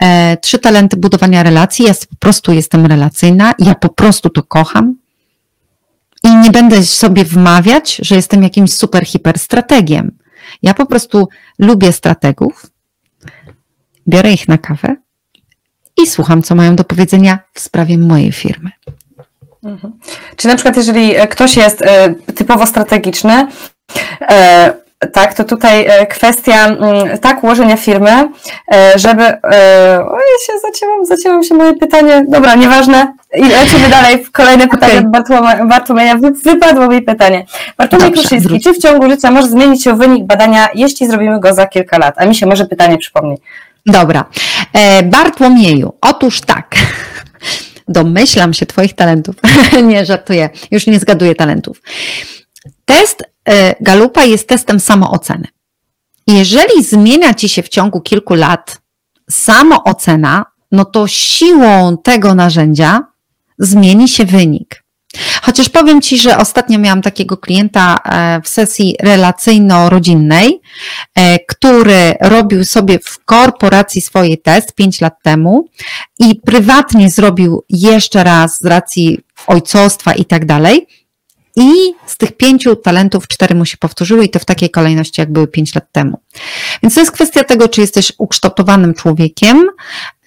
e, 0.00 0.36
trzy 0.36 0.58
talenty 0.58 0.96
budowania 0.96 1.42
relacji, 1.42 1.84
ja 1.84 1.94
po 2.10 2.16
prostu 2.16 2.52
jestem 2.52 2.86
relacyjna, 2.86 3.54
ja 3.58 3.74
po 3.74 3.88
prostu 3.88 4.30
to 4.30 4.42
kocham. 4.42 4.96
I 6.24 6.36
nie 6.36 6.50
będę 6.50 6.82
sobie 6.82 7.24
wmawiać, 7.24 7.96
że 8.02 8.14
jestem 8.14 8.42
jakimś 8.42 8.72
super 8.72 9.06
hiper 9.06 9.38
strategiem. 9.38 10.18
Ja 10.62 10.74
po 10.74 10.86
prostu 10.86 11.28
lubię 11.58 11.92
strategów, 11.92 12.66
biorę 14.08 14.32
ich 14.32 14.48
na 14.48 14.58
kawę 14.58 14.96
i 16.02 16.06
słucham, 16.06 16.42
co 16.42 16.54
mają 16.54 16.76
do 16.76 16.84
powiedzenia 16.84 17.38
w 17.54 17.60
sprawie 17.60 17.98
mojej 17.98 18.32
firmy. 18.32 18.70
Mhm. 19.64 19.92
Czy 20.36 20.48
na 20.48 20.54
przykład, 20.54 20.76
jeżeli 20.76 21.16
e, 21.16 21.26
ktoś 21.26 21.56
jest 21.56 21.82
e, 21.82 22.14
typowo 22.34 22.66
strategiczny, 22.66 23.46
e, 24.20 24.72
tak, 25.12 25.34
to 25.34 25.44
tutaj 25.44 25.86
kwestia 26.10 26.66
mm, 26.66 27.18
tak 27.18 27.44
ułożenia 27.44 27.76
firmy, 27.76 28.28
żeby. 28.96 29.22
Oj, 30.12 30.22
się 30.46 30.52
zacięłam, 30.62 31.06
zacięłam 31.06 31.42
się 31.42 31.54
moje 31.54 31.74
pytanie. 31.74 32.24
Dobra, 32.28 32.54
nieważne. 32.54 33.12
I 33.34 33.44
lecimy 33.44 33.88
dalej. 33.88 34.26
Kolejne 34.32 34.68
pytanie 34.68 34.98
okay. 34.98 35.10
Bartłomieja, 35.10 35.64
Bartłomieja. 35.64 36.16
Wypadło 36.44 36.88
mi 36.88 37.02
pytanie. 37.02 37.46
Bartłomiej 37.78 38.12
Kruszyński, 38.12 38.60
czy 38.60 38.72
w 38.72 38.78
ciągu 38.78 39.10
życia 39.10 39.30
może 39.30 39.48
zmienić 39.48 39.84
się 39.84 39.96
wynik 39.96 40.26
badania, 40.26 40.68
jeśli 40.74 41.06
zrobimy 41.06 41.40
go 41.40 41.54
za 41.54 41.66
kilka 41.66 41.98
lat? 41.98 42.14
A 42.16 42.24
mi 42.24 42.34
się 42.34 42.46
może 42.46 42.66
pytanie 42.66 42.98
przypomni. 42.98 43.36
Dobra. 43.86 44.24
Bartłomieju, 45.04 45.92
otóż 46.00 46.40
tak 46.40 46.66
domyślam 47.92 48.54
się 48.54 48.66
Twoich 48.66 48.94
talentów. 48.94 49.36
nie, 49.88 50.06
żartuję, 50.06 50.50
już 50.70 50.86
nie 50.86 50.98
zgaduję 50.98 51.34
talentów. 51.34 51.82
Test 52.84 53.22
e, 53.48 53.74
Galupa 53.80 54.24
jest 54.24 54.48
testem 54.48 54.80
samooceny. 54.80 55.48
Jeżeli 56.26 56.84
zmienia 56.84 57.34
Ci 57.34 57.48
się 57.48 57.62
w 57.62 57.68
ciągu 57.68 58.00
kilku 58.00 58.34
lat 58.34 58.80
samoocena, 59.30 60.44
no 60.72 60.84
to 60.84 61.08
siłą 61.08 61.98
tego 61.98 62.34
narzędzia 62.34 63.06
zmieni 63.58 64.08
się 64.08 64.24
wynik. 64.24 64.81
Chociaż 65.42 65.68
powiem 65.68 66.00
Ci, 66.02 66.18
że 66.18 66.38
ostatnio 66.38 66.78
miałam 66.78 67.02
takiego 67.02 67.36
klienta 67.36 67.98
e, 68.04 68.40
w 68.44 68.48
sesji 68.48 68.96
relacyjno-rodzinnej, 69.02 70.60
e, 71.14 71.38
który 71.38 72.14
robił 72.20 72.64
sobie 72.64 72.98
w 72.98 73.24
korporacji 73.24 74.00
swój 74.00 74.38
test 74.38 74.74
5 74.74 75.00
lat 75.00 75.14
temu 75.22 75.68
i 76.18 76.34
prywatnie 76.34 77.10
zrobił 77.10 77.64
jeszcze 77.68 78.24
raz 78.24 78.58
z 78.60 78.66
racji 78.66 79.20
ojcostwa 79.46 80.14
i 80.14 80.24
tak 80.24 80.46
dalej. 80.46 80.86
I 81.56 81.70
z 82.06 82.16
tych 82.16 82.36
pięciu 82.36 82.76
talentów 82.76 83.28
cztery 83.28 83.54
mu 83.54 83.64
się 83.64 83.76
powtórzyły 83.76 84.24
i 84.24 84.28
to 84.28 84.38
w 84.38 84.44
takiej 84.44 84.70
kolejności, 84.70 85.20
jak 85.20 85.32
były 85.32 85.46
pięć 85.48 85.74
lat 85.74 85.92
temu. 85.92 86.20
Więc 86.82 86.94
to 86.94 87.00
jest 87.00 87.12
kwestia 87.12 87.44
tego, 87.44 87.68
czy 87.68 87.80
jesteś 87.80 88.12
ukształtowanym 88.18 88.94
człowiekiem, 88.94 89.66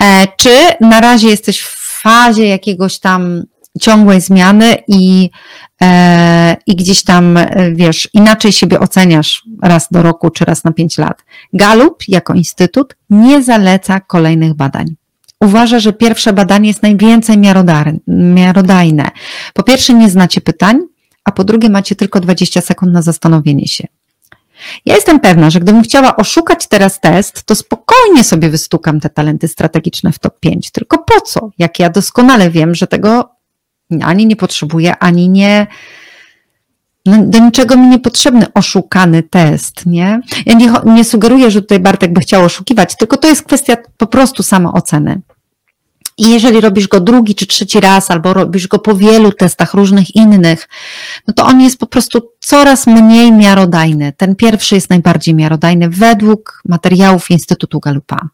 e, 0.04 0.28
czy 0.38 0.56
na 0.82 1.02
razie 1.02 1.28
jesteś 1.28 1.62
w 1.62 2.02
fazie 2.02 2.48
jakiegoś 2.48 3.00
tam 3.00 3.44
ciągłej 3.82 4.22
zmiany 4.22 4.78
i, 4.88 5.30
e, 5.82 6.58
i 6.68 6.76
gdzieś 6.76 7.04
tam, 7.04 7.38
e, 7.38 7.72
wiesz, 7.72 8.10
inaczej 8.14 8.52
siebie 8.52 8.80
oceniasz 8.80 9.44
raz 9.62 9.88
do 9.92 10.04
roku 10.04 10.30
czy 10.30 10.46
raz 10.46 10.64
na 10.64 10.72
pięć 10.72 10.98
lat. 10.98 11.24
Galup 11.54 12.04
jako 12.08 12.34
instytut 12.34 12.96
nie 13.10 13.44
zaleca 13.44 14.00
kolejnych 14.00 14.54
badań. 14.54 14.96
Uważa, 15.42 15.80
że 15.80 15.94
pierwsze 15.94 16.34
badanie 16.34 16.68
jest 16.68 16.84
najwięcej 16.84 17.38
miarodajne. 18.08 19.10
Po 19.54 19.64
pierwsze, 19.64 19.94
nie 19.94 20.10
znacie 20.10 20.42
pytań, 20.42 20.80
a 21.24 21.32
po 21.32 21.44
drugie, 21.44 21.70
macie 21.70 21.96
tylko 21.96 22.20
20 22.20 22.62
sekund 22.62 22.94
na 22.94 23.02
zastanowienie 23.02 23.68
się. 23.68 23.88
Ja 24.86 24.96
jestem 24.96 25.20
pewna, 25.20 25.50
że 25.50 25.60
gdybym 25.60 25.84
chciała 25.84 26.16
oszukać 26.16 26.68
teraz 26.68 27.00
test, 27.00 27.44
to 27.44 27.56
spokojnie 27.56 28.24
sobie 28.24 28.50
wystukam 28.50 29.00
te 29.00 29.10
talenty 29.10 29.48
strategiczne 29.48 30.12
w 30.12 30.20
top 30.20 30.40
5. 30.40 30.72
Tylko 30.72 30.98
po 30.98 31.22
co? 31.22 31.50
Jak 31.58 31.80
ja 31.80 31.90
doskonale 31.90 32.50
wiem, 32.50 32.76
że 32.76 32.88
tego 32.88 33.30
ani 34.02 34.26
nie 34.26 34.36
potrzebuję, 34.36 34.98
ani 35.00 35.30
nie. 35.30 35.68
No, 37.06 37.18
do 37.24 37.40
niczego 37.40 37.78
mi 37.78 37.88
niepotrzebny 37.88 38.46
oszukany 38.54 39.24
test, 39.24 39.86
nie? 39.86 40.22
Ja 40.46 40.54
nie, 40.54 40.74
nie 40.86 41.04
sugeruję, 41.04 41.52
że 41.52 41.62
tutaj 41.62 41.80
Bartek 41.80 42.14
by 42.14 42.22
chciał 42.22 42.46
oszukiwać, 42.46 42.98
tylko 42.98 43.18
to 43.18 43.28
jest 43.28 43.44
kwestia 43.44 43.78
po 43.98 44.08
prostu 44.08 44.44
samooceny. 44.44 45.22
I 46.18 46.30
jeżeli 46.30 46.62
robisz 46.62 46.88
go 46.88 47.00
drugi 47.00 47.36
czy 47.36 47.48
trzeci 47.48 47.80
raz, 47.80 48.12
albo 48.12 48.34
robisz 48.34 48.68
go 48.68 48.80
po 48.80 48.96
wielu 48.96 49.32
testach 49.32 49.74
różnych 49.74 50.16
innych, 50.16 50.70
no 51.28 51.34
to 51.34 51.46
on 51.46 51.62
jest 51.62 51.80
po 51.80 51.88
prostu 51.88 52.22
coraz 52.40 52.88
mniej 52.88 53.32
miarodajny. 53.32 54.14
Ten 54.18 54.36
pierwszy 54.36 54.76
jest 54.76 54.90
najbardziej 54.90 55.36
miarodajny 55.36 55.90
według 55.90 56.62
materiałów 56.66 57.32
Instytutu 57.32 57.80
Galupa. 57.80 58.30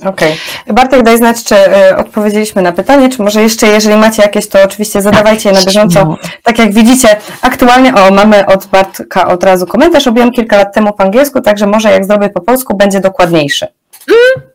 Okej. 0.00 0.36
Okay. 0.62 0.74
Bartek, 0.74 1.02
daj 1.02 1.18
znać, 1.18 1.44
czy 1.44 1.54
y, 1.54 1.96
odpowiedzieliśmy 1.96 2.62
na 2.62 2.72
pytanie, 2.72 3.08
czy 3.08 3.22
może 3.22 3.42
jeszcze, 3.42 3.66
jeżeli 3.66 3.96
macie 3.96 4.22
jakieś, 4.22 4.48
to 4.48 4.62
oczywiście 4.64 5.02
zadawajcie 5.02 5.48
je 5.48 5.54
na 5.54 5.62
bieżąco. 5.62 6.04
No. 6.04 6.18
Tak 6.42 6.58
jak 6.58 6.72
widzicie, 6.72 7.16
aktualnie, 7.42 7.94
o, 7.94 8.10
mamy 8.10 8.46
od 8.46 8.66
Bartka 8.66 9.28
od 9.28 9.44
razu 9.44 9.66
komentarz, 9.66 10.06
robiłam 10.06 10.32
kilka 10.32 10.56
lat 10.56 10.74
temu 10.74 10.92
po 10.92 11.02
angielsku, 11.02 11.40
także 11.40 11.66
może 11.66 11.90
jak 11.90 12.04
zrobię 12.04 12.28
po 12.28 12.40
polsku, 12.40 12.76
będzie 12.76 13.00
dokładniejszy. 13.00 13.66
Mm. 14.08 14.54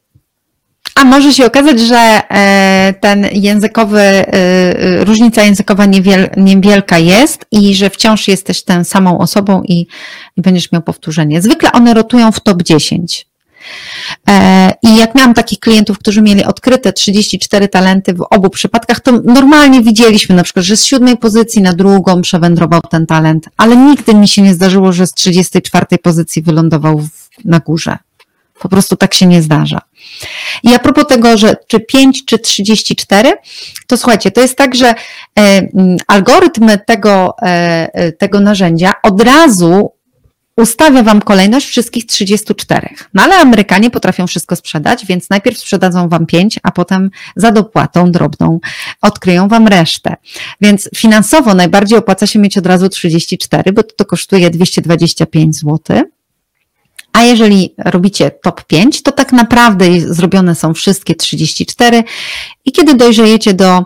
A 0.96 1.04
może 1.06 1.34
się 1.34 1.46
okazać, 1.46 1.80
że 1.80 2.22
e, 2.30 2.94
ten 3.02 3.28
językowy, 3.32 4.00
e, 4.02 5.06
różnica 5.06 5.44
językowa 5.44 5.86
niewiel, 5.86 6.30
niewielka 6.38 6.98
jest 6.98 7.46
i 7.52 7.76
że 7.76 7.90
wciąż 7.90 8.28
jesteś 8.28 8.64
tą 8.64 8.84
samą 8.84 9.20
osobą 9.20 9.62
i, 9.64 9.88
i 10.38 10.42
będziesz 10.42 10.72
miał 10.72 10.82
powtórzenie. 10.82 11.42
Zwykle 11.42 11.72
one 11.72 11.94
rotują 11.94 12.32
w 12.32 12.40
top 12.40 12.64
10. 12.64 13.29
I 14.84 14.96
jak 14.96 15.16
miałam 15.16 15.34
takich 15.34 15.60
klientów, 15.60 16.00
którzy 16.00 16.22
mieli 16.22 16.46
odkryte 16.46 16.94
34 16.94 17.68
talenty 17.68 18.14
w 18.14 18.22
obu 18.30 18.50
przypadkach, 18.50 19.00
to 19.00 19.12
normalnie 19.12 19.82
widzieliśmy 19.82 20.36
na 20.36 20.44
przykład, 20.44 20.66
że 20.66 20.78
z 20.78 20.86
siódmej 20.86 21.18
pozycji 21.18 21.62
na 21.62 21.74
drugą 21.74 22.22
przewędrował 22.22 22.82
ten 22.82 23.06
talent, 23.06 23.50
ale 23.58 23.78
nigdy 23.78 24.14
mi 24.14 24.28
się 24.28 24.42
nie 24.42 24.54
zdarzyło, 24.54 24.92
że 24.92 25.08
z 25.08 25.14
34 25.14 25.86
pozycji 26.04 26.42
wylądował 26.42 27.00
w, 27.00 27.46
na 27.46 27.60
górze. 27.60 27.98
Po 28.60 28.70
prostu 28.70 28.96
tak 28.96 29.14
się 29.14 29.26
nie 29.26 29.42
zdarza. 29.42 29.82
I 30.64 30.76
a 30.76 30.80
propos 30.80 31.08
tego, 31.08 31.38
że 31.38 31.56
czy 31.68 31.80
5 31.80 32.26
czy 32.26 32.40
34, 32.40 33.34
to 33.88 33.98
słuchajcie, 33.98 34.32
to 34.32 34.42
jest 34.42 34.58
tak, 34.58 34.76
że 34.76 34.96
e, 35.40 35.68
algorytm 36.08 36.70
tego, 36.88 37.36
e, 37.42 37.46
e, 37.94 38.12
tego 38.12 38.40
narzędzia 38.40 38.94
od 39.04 39.22
razu 39.22 39.92
ustawia 40.60 41.03
Wam 41.03 41.22
kolejność 41.22 41.68
wszystkich 41.68 42.05
34. 42.05 42.89
No 43.14 43.24
ale 43.24 43.36
Amerykanie 43.36 43.89
potrafią 43.89 44.28
wszystko 44.28 44.55
sprzedać, 44.55 45.05
więc 45.05 45.30
najpierw 45.30 45.57
sprzedadzą 45.57 46.10
Wam 46.10 46.26
5, 46.26 46.60
a 46.64 46.72
potem 46.72 47.10
za 47.36 47.51
dopłatą 47.51 48.12
drobną 48.12 48.60
odkryją 49.01 49.47
Wam 49.47 49.68
resztę. 49.68 50.16
Więc 50.62 50.89
finansowo 50.95 51.53
najbardziej 51.53 51.99
opłaca 51.99 52.28
się 52.28 52.39
mieć 52.39 52.57
od 52.57 52.66
razu 52.66 52.89
34, 52.89 53.74
bo 53.74 53.84
to 53.84 54.05
kosztuje 54.05 54.49
225 54.49 55.55
zł. 55.55 56.03
A 57.14 57.24
jeżeli 57.24 57.74
robicie 57.78 58.32
top 58.32 58.64
5, 58.64 59.03
to 59.03 59.12
tak 59.12 59.32
naprawdę 59.32 59.86
zrobione 59.99 60.55
są 60.55 60.74
wszystkie 60.74 61.16
34 61.16 62.03
i 62.66 62.72
kiedy 62.72 62.95
dojrzejecie 62.95 63.53
do 63.53 63.84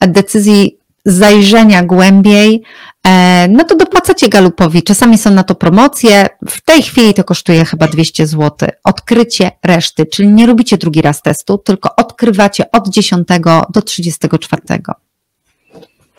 decyzji 0.00 0.78
zajrzenia 1.04 1.82
głębiej, 1.82 2.62
e, 3.06 3.48
no 3.48 3.64
to 3.64 3.76
dopłacacie 3.76 4.28
Galupowi. 4.28 4.82
Czasami 4.82 5.18
są 5.18 5.30
na 5.30 5.44
to 5.44 5.54
promocje. 5.54 6.26
W 6.48 6.60
tej 6.60 6.82
chwili 6.82 7.14
to 7.14 7.24
kosztuje 7.24 7.64
chyba 7.64 7.88
200 7.88 8.26
zł. 8.26 8.68
Odkrycie 8.84 9.50
reszty, 9.64 10.06
czyli 10.06 10.28
nie 10.28 10.46
robicie 10.46 10.78
drugi 10.78 11.02
raz 11.02 11.22
testu, 11.22 11.58
tylko 11.58 11.96
odkrywacie 11.96 12.70
od 12.70 12.88
10 12.88 13.28
do 13.70 13.82
34. 13.82 14.62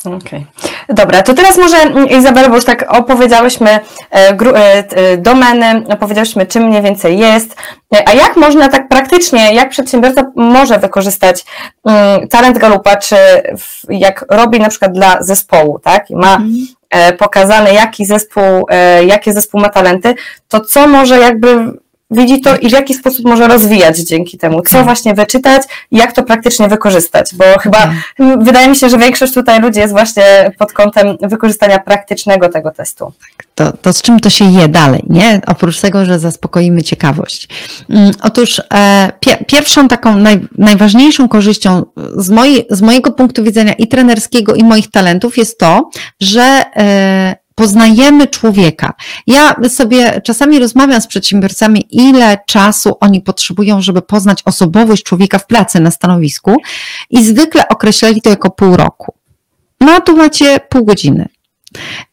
Okej. 0.06 0.46
Okay. 0.58 0.74
Dobra, 0.90 1.24
to 1.24 1.34
teraz 1.34 1.58
może 1.58 1.78
mm, 1.78 2.10
Izabela, 2.10 2.50
bo 2.50 2.56
już 2.56 2.66
tak 2.66 2.86
opowiedziałyśmy 2.88 3.70
e, 3.70 3.80
e, 4.12 4.36
e, 4.56 5.18
domeny, 5.18 5.84
opowiedziałyśmy 5.90 6.46
czym 6.46 6.64
mniej 6.64 6.82
więcej 6.82 7.20
jest, 7.20 7.56
a 8.06 8.14
jak 8.14 8.36
można 8.36 8.70
tak 8.70 8.88
praktycznie, 8.88 9.54
jak 9.54 9.70
przedsiębiorca 9.70 10.32
może 10.36 10.80
wykorzystać 10.80 11.46
mm, 11.86 12.28
talent 12.28 12.58
Galupa, 12.58 12.96
czy 12.96 13.16
jak 13.90 14.26
robi 14.30 14.60
na 14.60 14.70
przykład 14.70 14.92
dla 14.92 15.24
zespołu, 15.24 15.80
tak, 15.80 16.12
i 16.12 16.16
ma 16.16 16.36
mhm. 16.36 17.18
pokazane 17.18 17.74
jaki 17.74 18.06
zespół, 18.06 18.68
jakie 19.06 19.34
zespół 19.34 19.62
ma 19.62 19.70
talenty, 19.70 20.16
to 20.48 20.62
co 20.62 20.88
może 20.88 21.20
jakby 21.20 21.74
widzi 22.12 22.42
to 22.42 22.58
i 22.58 22.70
w 22.70 22.72
jaki 22.72 22.94
sposób 22.94 23.26
może 23.26 23.48
rozwijać 23.48 23.98
dzięki 23.98 24.38
temu, 24.38 24.62
co 24.62 24.78
tak. 24.78 24.86
właśnie 24.86 25.14
wyczytać 25.14 25.64
i 25.92 25.98
jak 25.98 26.12
to 26.12 26.24
praktycznie 26.24 26.68
wykorzystać, 26.68 27.36
bo 27.36 27.44
chyba 27.60 27.78
tak. 27.78 27.94
wydaje 28.40 28.68
mi 28.68 28.76
się, 28.76 28.90
że 28.90 28.98
większość 28.98 29.34
tutaj 29.34 29.62
ludzi 29.62 29.80
jest 29.80 29.94
właśnie 29.94 30.52
pod 30.60 30.74
kątem 30.74 31.18
wykorzystania 31.22 31.80
praktycznego 31.80 32.50
tego 32.50 32.72
testu. 32.72 33.14
To, 33.56 33.72
to 33.72 33.94
z 33.94 34.02
czym 34.02 34.20
to 34.20 34.30
się 34.30 34.46
je 34.46 34.68
dalej, 34.68 35.04
nie? 35.10 35.42
Oprócz 35.48 35.82
tego, 35.82 36.06
że 36.06 36.20
zaspokoimy 36.20 36.84
ciekawość. 36.84 37.48
Mm, 37.90 38.12
otóż 38.22 38.62
e, 38.74 39.10
pierwszą 39.48 39.88
taką 39.88 40.18
naj, 40.18 40.48
najważniejszą 40.58 41.30
korzyścią 41.30 41.84
z, 42.16 42.30
mojej, 42.30 42.66
z 42.70 42.82
mojego 42.82 43.12
punktu 43.12 43.44
widzenia 43.44 43.74
i 43.74 43.88
trenerskiego, 43.88 44.56
i 44.56 44.64
moich 44.64 44.92
talentów 44.92 45.38
jest 45.38 45.60
to, 45.60 45.90
że 46.20 46.64
e, 46.76 47.43
poznajemy 47.56 48.28
człowieka. 48.28 48.94
Ja 49.28 49.56
sobie 49.70 50.22
czasami 50.22 50.60
rozmawiam 50.60 51.02
z 51.02 51.08
przedsiębiorcami, 51.08 51.88
ile 51.92 52.38
czasu 52.48 52.98
oni 53.00 53.22
potrzebują, 53.22 53.82
żeby 53.82 54.02
poznać 54.02 54.42
osobowość 54.46 55.04
człowieka 55.04 55.40
w 55.40 55.48
pracy 55.48 55.80
na 55.80 55.92
stanowisku 55.92 56.56
i 57.10 57.24
zwykle 57.24 57.68
określali 57.68 58.22
to 58.22 58.30
jako 58.30 58.52
pół 58.52 58.78
roku. 58.78 59.14
No 59.80 60.02
tu 60.02 60.18
macie 60.18 60.60
pół 60.70 60.86
godziny. 60.86 61.30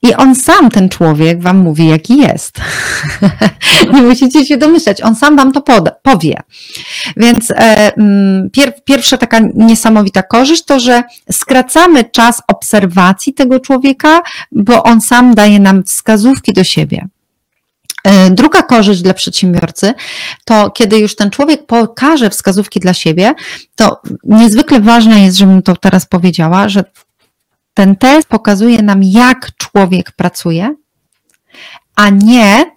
I 0.02 0.14
on 0.14 0.34
sam, 0.34 0.70
ten 0.70 0.88
człowiek, 0.88 1.42
wam 1.42 1.58
mówi, 1.58 1.88
jaki 1.88 2.16
jest. 2.16 2.60
Nie 3.94 4.02
musicie 4.02 4.46
się 4.46 4.56
domyślać, 4.56 5.02
on 5.02 5.16
sam 5.16 5.36
wam 5.36 5.52
to 5.52 5.62
powie. 6.02 6.36
Więc 7.16 7.50
e, 7.50 7.54
mm, 7.96 8.50
pier, 8.50 8.74
pierwsza 8.84 9.16
taka 9.16 9.40
niesamowita 9.54 10.22
korzyść 10.22 10.64
to, 10.64 10.80
że 10.80 11.02
skracamy 11.32 12.04
czas 12.04 12.42
obserwacji 12.48 13.34
tego 13.34 13.60
człowieka, 13.60 14.22
bo 14.52 14.82
on 14.82 15.00
sam 15.00 15.34
daje 15.34 15.60
nam 15.60 15.84
wskazówki 15.84 16.52
do 16.52 16.64
siebie. 16.64 17.08
E, 18.04 18.30
druga 18.30 18.62
korzyść 18.62 19.02
dla 19.02 19.14
przedsiębiorcy 19.14 19.94
to, 20.44 20.70
kiedy 20.70 20.98
już 20.98 21.16
ten 21.16 21.30
człowiek 21.30 21.66
pokaże 21.66 22.30
wskazówki 22.30 22.80
dla 22.80 22.94
siebie, 22.94 23.34
to 23.76 24.00
niezwykle 24.24 24.80
ważne 24.80 25.20
jest, 25.20 25.36
żebym 25.36 25.62
to 25.62 25.76
teraz 25.76 26.06
powiedziała, 26.06 26.68
że 26.68 26.84
ten 27.80 27.96
test 27.96 28.28
pokazuje 28.28 28.82
nam, 28.82 29.02
jak 29.02 29.56
człowiek 29.56 30.12
pracuje, 30.12 30.74
a 31.96 32.10
nie 32.10 32.76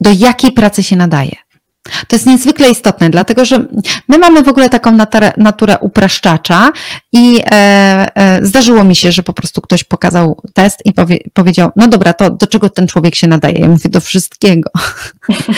do 0.00 0.10
jakiej 0.12 0.52
pracy 0.52 0.82
się 0.82 0.96
nadaje. 0.96 1.36
To 2.08 2.16
jest 2.16 2.26
niezwykle 2.26 2.70
istotne, 2.70 3.10
dlatego 3.10 3.44
że 3.44 3.66
my 4.08 4.18
mamy 4.18 4.42
w 4.42 4.48
ogóle 4.48 4.70
taką 4.70 4.92
naturę, 5.36 5.78
upraszczacza 5.80 6.72
i 7.12 7.42
e, 7.44 7.52
e, 8.16 8.46
zdarzyło 8.46 8.84
mi 8.84 8.96
się, 8.96 9.12
że 9.12 9.22
po 9.22 9.32
prostu 9.32 9.60
ktoś 9.60 9.84
pokazał 9.84 10.40
test 10.54 10.82
i 10.84 10.92
powie, 10.92 11.18
powiedział, 11.32 11.70
no 11.76 11.88
dobra, 11.88 12.12
to 12.12 12.30
do 12.30 12.46
czego 12.46 12.70
ten 12.70 12.86
człowiek 12.86 13.14
się 13.14 13.26
nadaje? 13.26 13.58
Ja 13.58 13.68
mówię, 13.68 13.90
do 13.90 14.00
wszystkiego. 14.00 14.70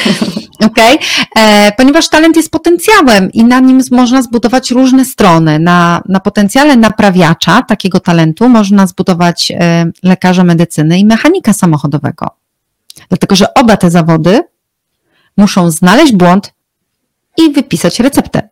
okay? 0.67 0.99
E, 1.37 1.73
ponieważ 1.73 2.09
talent 2.09 2.37
jest 2.37 2.51
potencjałem 2.51 3.33
i 3.33 3.45
na 3.45 3.61
nim 3.61 3.81
można 3.91 4.23
zbudować 4.23 4.71
różne 4.71 5.05
strony. 5.05 5.59
Na, 5.59 6.03
na 6.09 6.21
potencjale 6.21 6.77
naprawiacza 6.77 7.63
takiego 7.63 8.01
talentu 8.01 8.49
można 8.49 8.87
zbudować 8.87 9.51
e, 9.51 9.91
lekarza 10.03 10.45
medycyny 10.45 10.99
i 10.99 11.05
mechanika 11.05 11.53
samochodowego. 11.53 12.27
Dlatego, 13.09 13.37
że 13.37 13.55
oba 13.55 13.77
te 13.77 13.91
zawody 13.91 14.41
muszą 15.39 15.71
znaleźć 15.71 16.13
błąd 16.13 16.53
i 17.37 17.53
wypisać 17.53 18.01
receptę. 18.01 18.49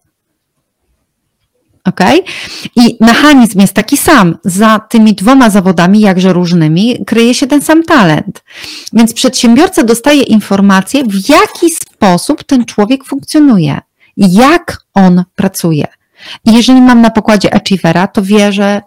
Ok? 1.87 2.01
I 2.77 2.97
mechanizm 3.01 3.61
jest 3.61 3.73
taki 3.73 3.97
sam. 3.97 4.39
Za 4.45 4.79
tymi 4.79 5.15
dwoma 5.15 5.51
zawodami, 5.51 6.01
jakże 6.01 6.33
różnymi, 6.33 7.05
kryje 7.07 7.35
się 7.35 7.47
ten 7.47 7.63
sam 7.63 7.83
talent. 7.83 8.45
Więc 8.93 9.15
przedsiębiorca 9.15 9.83
dostaje 9.83 10.23
informację, 10.23 11.05
w 11.05 11.29
jaki 11.29 11.71
sposób 11.71 12.45
ten 12.45 12.65
człowiek 12.65 13.05
funkcjonuje, 13.05 13.81
jak 14.17 14.79
on 14.95 15.25
pracuje. 15.35 15.87
I 16.45 16.53
jeżeli 16.53 16.81
mam 16.81 17.01
na 17.01 17.11
pokładzie 17.11 17.55
achievera, 17.55 18.07
to 18.07 18.23
wie, 18.23 18.53
że 18.53 18.83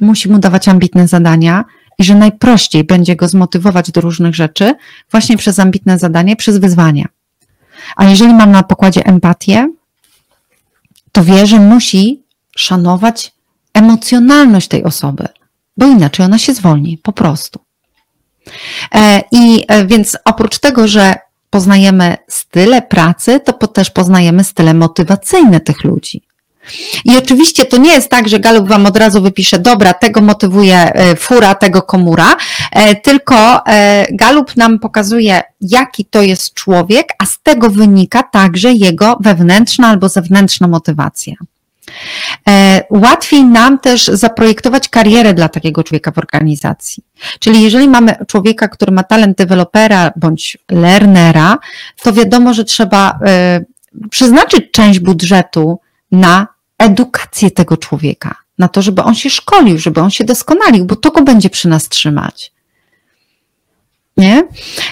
musi 0.00 0.28
mu 0.28 0.38
dawać 0.38 0.68
ambitne 0.68 1.08
zadania 1.08 1.64
i 1.98 2.04
że 2.04 2.14
najprościej 2.14 2.84
będzie 2.84 3.16
go 3.16 3.28
zmotywować 3.28 3.90
do 3.90 4.00
różnych 4.00 4.34
rzeczy 4.34 4.74
właśnie 5.10 5.36
przez 5.36 5.58
ambitne 5.58 5.98
zadanie, 5.98 6.36
przez 6.36 6.58
wyzwania. 6.58 7.08
A 7.96 8.04
jeżeli 8.04 8.34
mam 8.34 8.50
na 8.50 8.62
pokładzie 8.62 9.06
empatię, 9.06 9.68
to 11.12 11.24
wie, 11.24 11.46
że 11.46 11.60
musi 11.60 12.22
szanować 12.56 13.32
emocjonalność 13.74 14.68
tej 14.68 14.84
osoby, 14.84 15.28
bo 15.76 15.86
inaczej 15.86 16.26
ona 16.26 16.38
się 16.38 16.54
zwolni, 16.54 16.98
po 16.98 17.12
prostu. 17.12 17.60
E, 18.94 19.22
I 19.32 19.64
e, 19.68 19.86
więc 19.86 20.18
oprócz 20.24 20.58
tego, 20.58 20.88
że 20.88 21.14
poznajemy 21.50 22.16
style 22.28 22.82
pracy, 22.82 23.40
to 23.40 23.52
też 23.52 23.90
poznajemy 23.90 24.44
style 24.44 24.74
motywacyjne 24.74 25.60
tych 25.60 25.84
ludzi. 25.84 26.27
I 27.04 27.16
oczywiście 27.16 27.64
to 27.64 27.76
nie 27.76 27.92
jest 27.92 28.10
tak, 28.10 28.28
że 28.28 28.38
Galup 28.40 28.68
Wam 28.68 28.86
od 28.86 28.96
razu 28.96 29.22
wypisze, 29.22 29.58
dobra, 29.58 29.94
tego 29.94 30.20
motywuje 30.20 30.76
e, 30.76 31.16
fura, 31.16 31.54
tego 31.54 31.82
komura, 31.82 32.36
e, 32.72 32.96
tylko 32.96 33.66
e, 33.66 34.06
Galup 34.10 34.56
nam 34.56 34.78
pokazuje, 34.78 35.42
jaki 35.60 36.04
to 36.04 36.22
jest 36.22 36.54
człowiek, 36.54 37.08
a 37.18 37.26
z 37.26 37.38
tego 37.42 37.70
wynika 37.70 38.22
także 38.22 38.72
jego 38.72 39.16
wewnętrzna 39.20 39.88
albo 39.88 40.08
zewnętrzna 40.08 40.68
motywacja. 40.68 41.34
Łatwiej 42.90 43.44
nam 43.44 43.78
też 43.78 44.04
zaprojektować 44.04 44.88
karierę 44.88 45.34
dla 45.34 45.48
takiego 45.48 45.84
człowieka 45.84 46.12
w 46.12 46.18
organizacji. 46.18 47.02
Czyli 47.38 47.62
jeżeli 47.62 47.88
mamy 47.88 48.16
człowieka, 48.28 48.68
który 48.68 48.92
ma 48.92 49.02
talent 49.02 49.38
dewelopera 49.38 50.10
bądź 50.16 50.58
learnera, 50.70 51.58
to 52.02 52.12
wiadomo, 52.12 52.54
że 52.54 52.64
trzeba 52.64 53.18
przeznaczyć 54.10 54.64
część 54.72 54.98
budżetu 54.98 55.80
na 56.12 56.46
edukację 56.78 57.50
tego 57.50 57.76
człowieka, 57.76 58.34
na 58.58 58.68
to, 58.68 58.82
żeby 58.82 59.02
on 59.02 59.14
się 59.14 59.30
szkolił, 59.30 59.78
żeby 59.78 60.00
on 60.00 60.10
się 60.10 60.24
doskonalił, 60.24 60.84
bo 60.84 60.96
to 60.96 61.10
go 61.10 61.22
będzie 61.22 61.50
przy 61.50 61.68
nas 61.68 61.88
trzymać. 61.88 62.52
Nie? 64.18 64.44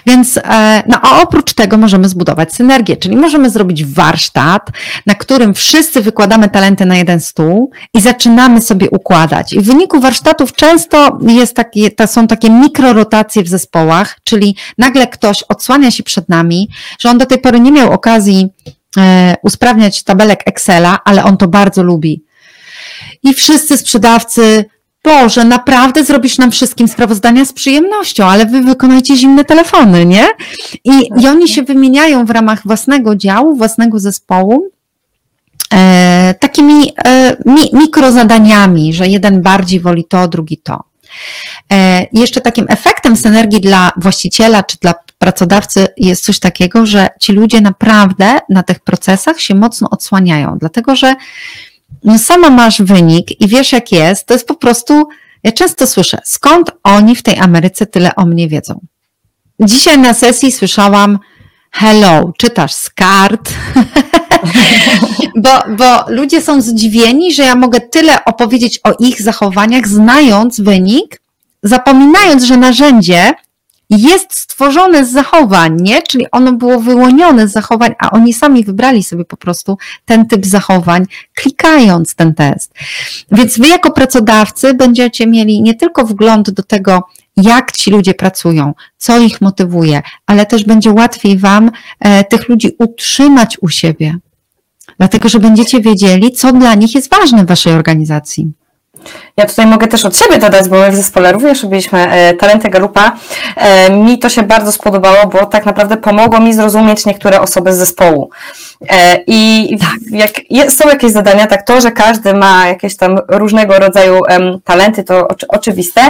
Więc, 0.07 0.37
e, 0.37 0.83
no 0.87 1.01
a 1.03 1.23
oprócz 1.23 1.55
tego 1.55 1.77
możemy 1.77 2.09
zbudować 2.09 2.55
synergię, 2.55 2.97
czyli 2.97 3.17
możemy 3.17 3.51
zrobić 3.51 3.85
warsztat, 3.85 4.71
na 5.07 5.15
którym 5.15 5.55
wszyscy 5.55 6.03
wykładamy 6.03 6.49
talenty 6.49 6.87
na 6.87 6.97
jeden 6.97 7.21
stół 7.21 7.71
i 7.95 8.01
zaczynamy 8.01 8.61
sobie 8.61 8.91
układać. 8.91 9.53
I 9.53 9.61
w 9.61 9.65
wyniku 9.65 10.01
warsztatów 10.01 10.53
często 10.53 11.19
jest 11.23 11.57
takie, 11.57 11.91
to 11.91 12.07
są 12.07 12.27
takie 12.27 12.51
mikrorotacje 12.51 13.43
w 13.43 13.49
zespołach, 13.49 14.19
czyli 14.25 14.57
nagle 14.79 15.07
ktoś 15.07 15.43
odsłania 15.43 15.91
się 15.91 16.03
przed 16.03 16.29
nami, 16.29 16.69
że 16.99 17.11
on 17.11 17.19
do 17.19 17.27
tej 17.27 17.39
pory 17.39 17.61
nie 17.61 17.73
miał 17.73 17.93
okazji 17.93 18.49
usprawniać 19.43 20.03
tabelek 20.03 20.41
Excela, 20.47 20.99
ale 21.05 21.25
on 21.25 21.37
to 21.37 21.49
bardzo 21.49 21.83
lubi. 21.83 22.25
I 23.23 23.35
wszyscy 23.35 23.77
sprzedawcy 23.77 24.65
Boże, 25.07 25.45
naprawdę 25.45 26.05
zrobisz 26.05 26.39
nam 26.39 26.51
wszystkim 26.51 26.89
sprawozdania 26.89 27.45
z 27.45 27.53
przyjemnością, 27.53 28.25
ale 28.25 28.47
wy 28.47 28.63
wykonajcie 28.63 29.17
zimne 29.17 29.45
telefony, 29.45 30.07
nie? 30.07 30.27
I, 30.85 31.09
i 31.21 31.29
oni 31.29 31.49
się 31.49 31.63
wymieniają 31.63 32.25
w 32.25 32.31
ramach 32.31 32.63
własnego 32.65 33.17
działu, 33.17 33.57
własnego 33.57 33.99
zespołu, 33.99 34.71
e, 35.75 36.35
takimi 36.41 36.93
e, 37.05 37.37
mi, 37.47 37.63
mikrozadaniami, 37.73 38.95
że 38.95 39.09
jeden 39.09 39.43
bardziej 39.43 39.81
woli 39.81 40.05
to, 40.05 40.29
drugi 40.29 40.59
to. 40.59 40.85
E, 41.73 42.07
jeszcze 42.13 42.41
takim 42.41 42.67
efektem 42.69 43.17
synergii 43.17 43.61
dla 43.61 43.93
właściciela 43.97 44.63
czy 44.63 44.77
dla 44.81 44.95
pracodawcy 45.19 45.87
jest 45.97 46.25
coś 46.25 46.39
takiego, 46.39 46.87
że 46.87 47.09
ci 47.21 47.33
ludzie 47.33 47.61
naprawdę 47.61 48.39
na 48.49 48.63
tych 48.63 48.81
procesach 48.81 49.41
się 49.41 49.55
mocno 49.55 49.91
odsłaniają, 49.91 50.57
dlatego 50.61 50.97
że 50.97 51.15
no 52.05 52.19
sama 52.19 52.51
masz 52.51 52.83
wynik 52.83 53.41
i 53.41 53.49
wiesz 53.49 53.73
jak 53.73 53.93
jest, 53.93 54.27
to 54.27 54.35
jest 54.35 54.47
po 54.47 54.55
prostu, 54.55 55.09
ja 55.43 55.53
często 55.53 55.87
słyszę, 55.87 56.19
skąd 56.25 56.71
oni 56.83 57.17
w 57.17 57.23
tej 57.23 57.39
Ameryce 57.39 57.87
tyle 57.87 58.15
o 58.15 58.27
mnie 58.27 58.49
wiedzą. 58.49 58.81
Dzisiaj 59.61 59.99
na 59.99 60.15
sesji 60.15 60.53
słyszałam, 60.53 61.19
hello, 61.73 62.33
czytasz 62.39 62.73
z 62.73 62.91
kart, 62.91 63.53
bo, 65.45 65.51
bo 65.77 66.05
ludzie 66.09 66.43
są 66.43 66.61
zdziwieni, 66.61 67.35
że 67.35 67.43
ja 67.43 67.55
mogę 67.55 67.81
tyle 67.81 68.25
opowiedzieć 68.25 68.81
o 68.85 68.93
ich 68.99 69.23
zachowaniach, 69.23 69.89
znając 69.89 70.61
wynik, 70.61 71.21
zapominając, 71.63 72.45
że 72.45 72.57
narzędzie 72.57 73.35
jest 73.91 74.35
stworzone 74.35 75.05
z 75.05 75.13
zachowań, 75.13 75.77
nie? 75.81 76.03
Czyli 76.03 76.31
ono 76.31 76.53
było 76.53 76.81
wyłonione 76.81 77.49
z 77.49 77.53
zachowań, 77.53 77.95
a 77.99 78.11
oni 78.11 78.33
sami 78.35 78.65
wybrali 78.65 79.03
sobie 79.03 79.25
po 79.25 79.37
prostu 79.37 79.79
ten 80.05 80.27
typ 80.27 80.47
zachowań, 80.47 81.07
klikając 81.35 82.15
ten 82.15 82.35
test. 82.35 82.75
Więc 83.33 83.59
wy 83.59 83.69
jako 83.69 83.91
pracodawcy 83.91 84.75
będziecie 84.75 85.27
mieli 85.27 85.63
nie 85.63 85.75
tylko 85.75 86.05
wgląd 86.05 86.51
do 86.51 86.63
tego, 86.63 87.03
jak 87.37 87.73
ci 87.73 87.91
ludzie 87.91 88.15
pracują, 88.15 88.75
co 88.97 89.19
ich 89.19 89.41
motywuje, 89.41 90.03
ale 90.27 90.47
też 90.47 90.65
będzie 90.65 90.91
łatwiej 90.91 91.39
wam 91.39 91.71
e, 92.01 92.25
tych 92.25 92.49
ludzi 92.49 92.77
utrzymać 92.79 93.59
u 93.61 93.69
siebie. 93.69 94.19
Dlatego, 94.99 95.29
że 95.29 95.39
będziecie 95.39 95.81
wiedzieli, 95.81 96.33
co 96.33 96.53
dla 96.53 96.75
nich 96.75 96.95
jest 96.95 97.11
ważne 97.11 97.45
w 97.45 97.49
waszej 97.49 97.73
organizacji. 97.73 98.53
Ja 99.37 99.47
tutaj 99.47 99.67
mogę 99.67 99.87
też 99.89 100.05
od 100.05 100.17
siebie 100.17 100.39
dodać, 100.39 100.69
bo 100.69 100.77
my 100.77 100.91
w 100.91 100.97
zespole 100.97 101.33
również 101.33 101.63
robiliśmy 101.63 102.11
e, 102.11 102.35
Talenty 102.35 102.69
Galupa. 102.69 103.13
E, 103.57 103.91
mi 103.91 104.19
to 104.19 104.29
się 104.29 104.43
bardzo 104.43 104.73
spodobało, 104.73 105.27
bo 105.27 105.47
tak 105.47 105.67
naprawdę 105.67 105.97
pomogło 105.97 106.41
mi 106.41 106.55
zrozumieć 106.55 107.07
niektóre 107.07 107.41
osoby 107.41 107.73
z 107.73 107.77
zespołu. 107.77 108.31
E, 108.89 109.19
I 109.27 109.71
tak. 109.81 110.31
jak 110.51 110.73
są 110.73 110.89
jakieś 110.89 111.13
zadania, 111.13 111.47
tak 111.47 111.67
to, 111.67 111.81
że 111.81 111.93
każdy 111.93 112.35
ma 112.35 112.67
jakieś 112.67 112.97
tam 112.97 113.19
różnego 113.29 113.79
rodzaju 113.79 114.21
talenty, 114.65 115.05
to 115.05 115.29
oczywiste, 115.49 116.01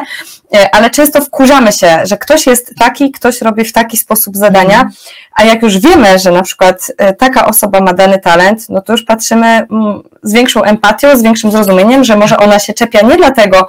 ale 0.73 0.91
często 0.91 1.21
wkurzamy 1.21 1.73
się, 1.73 2.01
że 2.05 2.17
ktoś 2.19 2.47
jest 2.47 2.75
taki, 2.79 3.13
ktoś 3.13 3.41
robi 3.41 3.65
w 3.65 3.73
taki 3.73 3.97
sposób 3.97 4.37
zadania, 4.37 4.75
mhm. 4.75 4.93
a 5.35 5.45
jak 5.45 5.63
już 5.63 5.79
wiemy, 5.79 6.19
że 6.19 6.31
na 6.31 6.43
przykład 6.43 6.93
taka 7.19 7.47
osoba 7.47 7.81
ma 7.81 7.93
dany 7.93 8.19
talent, 8.19 8.69
no 8.69 8.81
to 8.81 8.93
już 8.93 9.03
patrzymy 9.03 9.47
mm, 9.47 10.03
z 10.23 10.33
większą 10.33 10.63
empatią, 10.63 11.17
z 11.17 11.23
większym 11.23 11.51
zrozumieniem, 11.51 12.05
że 12.05 12.17
może 12.17 12.37
ona 12.37 12.59
się 12.59 12.75
czepia 12.75 13.01
nie 13.01 13.17
dlatego, 13.17 13.69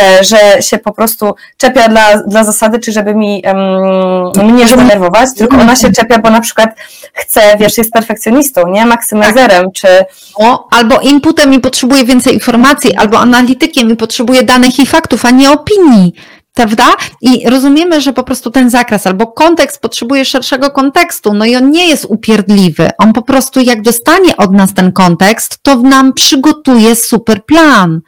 e, 0.00 0.24
że 0.24 0.62
się 0.62 0.78
po 0.78 0.92
prostu 0.92 1.34
czepia 1.56 1.88
dla, 1.88 2.16
dla 2.26 2.44
zasady, 2.44 2.78
czy 2.78 2.92
żeby 2.92 3.14
mi 3.14 3.42
um, 3.46 4.52
mnie 4.52 4.68
zdenerwować, 4.68 5.28
tylko 5.36 5.56
ona 5.56 5.76
się 5.76 5.92
czepia, 5.92 6.18
bo 6.18 6.30
na 6.30 6.40
przykład 6.40 6.70
chce, 7.12 7.40
wiesz, 7.58 7.78
jest 7.78 7.92
perfekcjonistą, 7.92 8.68
nie? 8.68 8.86
Maksymizerem, 8.86 9.64
tak. 9.64 9.72
czy... 9.74 9.88
O, 10.34 10.68
albo 10.70 11.00
inputem 11.00 11.54
i 11.54 11.60
potrzebuje 11.60 12.04
więcej 12.04 12.34
informacji, 12.34 12.96
albo 12.96 13.18
analitykiem 13.18 13.90
i 13.90 13.96
potrzebuje 13.96 14.42
danych 14.42 14.78
i 14.78 14.86
faktów, 14.86 15.24
a 15.24 15.30
nie 15.30 15.50
opinii 15.50 16.14
prawda? 16.54 16.96
I 17.20 17.50
rozumiemy, 17.50 18.00
że 18.00 18.12
po 18.12 18.22
prostu 18.22 18.50
ten 18.50 18.70
zakres 18.70 19.06
albo 19.06 19.26
kontekst 19.26 19.80
potrzebuje 19.80 20.24
szerszego 20.24 20.70
kontekstu, 20.70 21.34
no 21.34 21.44
i 21.44 21.56
on 21.56 21.70
nie 21.70 21.88
jest 21.88 22.04
upierdliwy. 22.04 22.90
On 22.98 23.12
po 23.12 23.22
prostu, 23.22 23.60
jak 23.60 23.82
dostanie 23.82 24.36
od 24.36 24.52
nas 24.52 24.74
ten 24.74 24.92
kontekst, 24.92 25.58
to 25.62 25.76
nam 25.76 26.12
przygotuje 26.12 26.96
super 26.96 27.44
plan. 27.44 28.00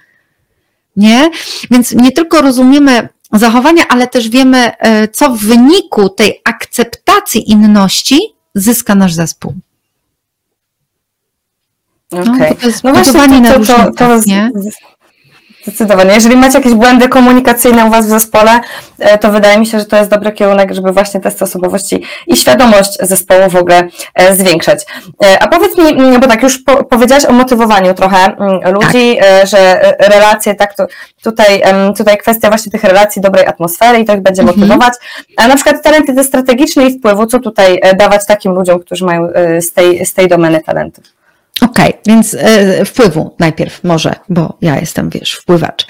Nie? 0.97 1.31
Więc 1.71 1.93
nie 1.93 2.13
tylko 2.13 2.43
rozumiemy 2.43 3.09
zachowania, 3.33 3.83
ale 3.89 4.07
też 4.07 4.29
wiemy, 4.29 4.73
e, 4.79 5.09
co 5.09 5.31
w 5.31 5.39
wyniku 5.39 6.09
tej 6.09 6.41
akceptacji 6.45 7.51
inności 7.51 8.21
zyska 8.55 8.95
nasz 8.95 9.13
zespół. 9.13 9.55
Okej. 12.11 12.23
Okay. 12.23 12.49
No, 12.51 12.57
to 12.61 12.67
jest 12.67 12.85
no 12.85 12.93
właśnie 12.93 13.43
to, 13.43 13.61
to, 13.61 13.67
to, 13.67 13.93
to? 13.93 14.21
Zdecydowanie. 15.67 16.15
Jeżeli 16.15 16.37
macie 16.37 16.59
jakieś 16.59 16.75
błędy 16.75 17.09
komunikacyjne 17.09 17.85
u 17.85 17.91
Was 17.91 18.07
w 18.07 18.09
zespole, 18.09 18.61
e, 18.99 19.19
to 19.19 19.31
wydaje 19.31 19.59
mi 19.59 19.67
się, 19.67 19.79
że 19.79 19.85
to 19.85 19.97
jest 19.97 20.11
dobry 20.11 20.33
kierunek, 20.33 20.75
żeby 20.75 20.93
właśnie 20.93 21.21
testy 21.21 21.45
osobowości 21.45 22.03
i 22.27 22.37
świadomość 22.37 22.99
zespołu 23.01 23.51
w 23.51 23.57
ogóle 23.57 23.89
e, 24.15 24.37
zwiększać. 24.37 24.85
E, 25.25 25.43
a 25.43 25.49
powiedz 25.49 25.79
mi, 25.79 25.85
mm, 25.85 26.21
bo 26.21 26.27
tak 26.27 26.43
już 26.43 26.63
powiedziałaś 26.91 27.25
o 27.25 27.33
motywowaniu 27.33 27.95
trochę 27.95 28.17
mm, 28.17 28.75
ludzi, 28.75 29.17
tak. 29.21 29.47
że 29.47 29.95
relacje, 29.99 30.55
tak, 30.55 30.75
tutaj, 31.23 31.63
tutaj 31.97 32.19
kwestia 32.19 32.49
właśnie 32.49 32.73
tych 32.73 32.85
relacji, 32.85 33.23
dobrej 33.23 33.47
atmosfery 33.47 33.99
i 33.99 34.05
to 34.05 34.15
ich 34.15 34.23
będzie 34.23 34.43
mhm. 34.43 34.59
motywować. 34.59 34.95
A 35.37 35.49
na 35.49 35.55
przykład 35.55 35.83
talenty 35.83 36.15
te 36.15 36.25
strategiczne 36.25 36.87
i 36.87 36.99
wpływu, 36.99 37.27
co 37.27 37.39
tutaj 37.41 37.81
dawać 37.99 38.27
takim 38.27 38.53
ludziom, 38.53 38.81
którzy 38.81 39.05
mają 39.05 39.29
z 39.61 39.73
tej, 39.73 40.07
z 40.07 40.15
tej 40.15 40.29
domeny 40.29 40.61
talentów? 40.61 41.05
Okej, 41.65 41.89
okay, 41.91 42.01
więc 42.07 42.37
e, 42.39 42.85
wpływu 42.85 43.37
najpierw 43.39 43.85
może, 43.85 44.15
bo 44.29 44.59
ja 44.61 44.81
jestem, 44.81 45.11
wiesz, 45.11 45.33
wpływacz. 45.33 45.87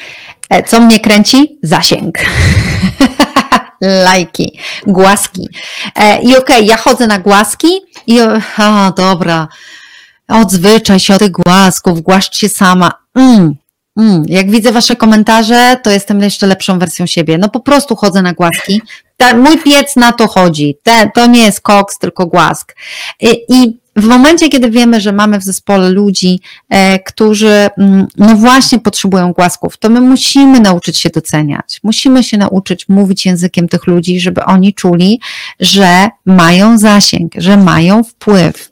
E, 0.51 0.63
co 0.63 0.81
mnie 0.81 1.01
kręci? 1.01 1.59
Zasięg. 1.63 2.19
Lajki, 4.05 4.59
głaski. 4.87 5.49
E, 5.97 6.23
I 6.23 6.37
okej, 6.37 6.39
okay, 6.39 6.63
ja 6.63 6.77
chodzę 6.77 7.07
na 7.07 7.19
głaski 7.19 7.69
i 8.07 8.21
o, 8.21 8.29
dobra, 8.97 9.49
odzwyczaj 10.29 11.01
się 11.01 11.15
od 11.15 11.21
tych 11.21 11.31
głasków, 11.31 12.01
głaszcz 12.01 12.37
się 12.37 12.49
sama. 12.49 12.93
Mm, 13.15 13.55
mm. 13.97 14.23
Jak 14.27 14.51
widzę 14.51 14.73
wasze 14.73 14.97
komentarze, 14.97 15.77
to 15.83 15.91
jestem 15.91 16.21
jeszcze 16.21 16.47
lepszą 16.47 16.79
wersją 16.79 17.07
siebie. 17.07 17.39
No 17.39 17.49
po 17.49 17.61
prostu 17.61 17.97
chodzę 17.97 18.23
na 18.23 18.33
głaski. 18.33 18.83
Ta, 19.17 19.37
mój 19.37 19.59
piec 19.59 19.97
na 19.97 20.13
to 20.13 20.29
chodzi. 20.29 20.79
Te, 20.83 21.11
to 21.15 21.27
nie 21.27 21.43
jest 21.45 21.61
koks, 21.61 21.99
tylko 21.99 22.27
głask. 22.27 22.77
I, 23.21 23.45
i 23.49 23.84
w 23.97 24.05
momencie, 24.05 24.49
kiedy 24.49 24.71
wiemy, 24.71 25.01
że 25.01 25.13
mamy 25.13 25.39
w 25.39 25.43
zespole 25.43 25.91
ludzi, 25.91 26.41
e, 26.69 26.99
którzy 26.99 27.69
mm, 27.79 28.07
no 28.17 28.37
właśnie 28.37 28.79
potrzebują 28.79 29.33
głasków, 29.33 29.77
to 29.77 29.91
my 29.91 30.01
musimy 30.01 30.61
nauczyć 30.61 30.99
się 30.99 31.11
doceniać. 31.11 31.81
Musimy 31.83 32.25
się 32.25 32.39
nauczyć 32.39 32.89
mówić 32.89 33.27
językiem 33.27 33.69
tych 33.69 33.87
ludzi, 33.87 34.21
żeby 34.21 34.45
oni 34.45 34.75
czuli, 34.75 35.21
że 35.61 36.09
mają 36.27 36.79
zasięg, 36.79 37.33
że 37.37 37.57
mają 37.57 38.05
wpływ. 38.05 38.71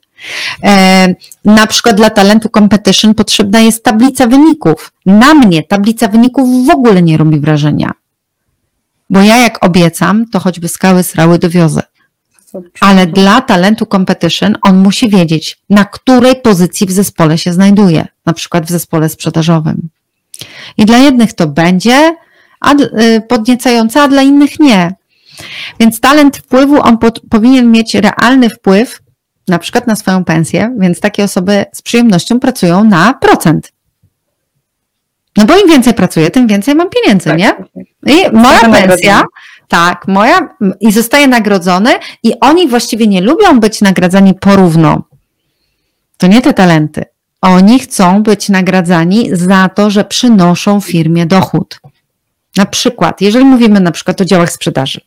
E, 0.63 1.15
na 1.45 1.67
przykład 1.67 1.97
dla 1.97 2.11
talentu 2.11 2.49
competition 2.49 3.15
potrzebna 3.15 3.61
jest 3.61 3.85
tablica 3.85 4.27
wyników. 4.27 4.93
Na 5.07 5.35
mnie 5.35 5.63
tablica 5.63 6.09
wyników 6.09 6.67
w 6.67 6.71
ogóle 6.71 7.03
nie 7.03 7.17
robi 7.17 7.41
wrażenia. 7.41 7.93
Bo 9.11 9.23
ja 9.23 9.39
jak 9.39 9.65
obiecam, 9.65 10.27
to 10.33 10.41
choćby 10.41 10.69
skały 10.69 11.03
srały 11.03 11.39
dowiozę. 11.39 11.83
Ale 12.81 13.07
dla 13.07 13.41
talentu 13.41 13.87
competition 13.87 14.57
on 14.63 14.77
musi 14.77 15.09
wiedzieć, 15.09 15.59
na 15.71 15.85
której 15.85 16.37
pozycji 16.37 16.87
w 16.87 16.93
zespole 16.93 17.39
się 17.39 17.53
znajduje, 17.53 18.07
na 18.27 18.33
przykład 18.33 18.67
w 18.67 18.71
zespole 18.71 19.09
sprzedażowym. 19.09 19.89
I 20.77 20.87
dla 20.87 20.99
jednych 20.99 21.33
to 21.33 21.47
będzie 21.47 22.17
y, 22.81 23.23
podniecające, 23.29 24.03
a 24.03 24.09
dla 24.09 24.23
innych 24.23 24.61
nie. 24.61 24.95
Więc 25.81 26.01
talent 26.01 26.37
wpływu, 26.37 26.83
on 26.83 26.99
po, 26.99 27.11
powinien 27.31 27.71
mieć 27.71 27.95
realny 27.95 28.51
wpływ, 28.51 29.03
na 29.49 29.59
przykład 29.59 29.87
na 29.87 29.97
swoją 29.97 30.25
pensję, 30.25 30.77
więc 30.79 31.01
takie 31.01 31.25
osoby 31.25 31.65
z 31.73 31.83
przyjemnością 31.83 32.41
pracują 32.41 32.85
na 32.85 33.15
procent. 33.15 33.73
No 35.37 35.45
bo 35.45 35.59
im 35.59 35.69
więcej 35.69 35.95
pracuję, 35.95 36.31
tym 36.31 36.47
więcej 36.47 36.75
mam 36.75 36.89
pieniędzy, 36.91 37.25
tak, 37.25 37.39
nie? 37.39 37.49
Tak, 37.49 37.59
tak. 37.59 38.15
I 38.15 38.37
moja 38.37 38.61
pensja, 38.61 39.25
tak, 39.73 40.09
moja, 40.09 40.49
i 40.81 40.93
zostaje 40.93 41.29
nagrodzony 41.29 41.91
i 42.23 42.41
oni 42.41 42.69
właściwie 42.69 43.07
nie 43.07 43.21
lubią 43.21 43.61
być 43.61 43.81
nagradzani 43.81 44.35
porówno. 44.35 45.03
To 46.17 46.27
nie 46.27 46.43
te 46.43 46.55
talenty. 46.55 47.05
Oni 47.41 47.79
chcą 47.79 48.23
być 48.23 48.49
nagradzani 48.49 49.29
za 49.33 49.69
to, 49.69 49.91
że 49.91 50.05
przynoszą 50.05 50.81
firmie 50.81 51.27
dochód. 51.27 51.81
Na 52.57 52.67
przykład, 52.67 53.21
jeżeli 53.21 53.45
mówimy 53.45 53.81
na 53.81 53.91
przykład 53.91 54.21
o 54.21 54.25
działach 54.25 54.53
sprzedaży, 54.53 55.01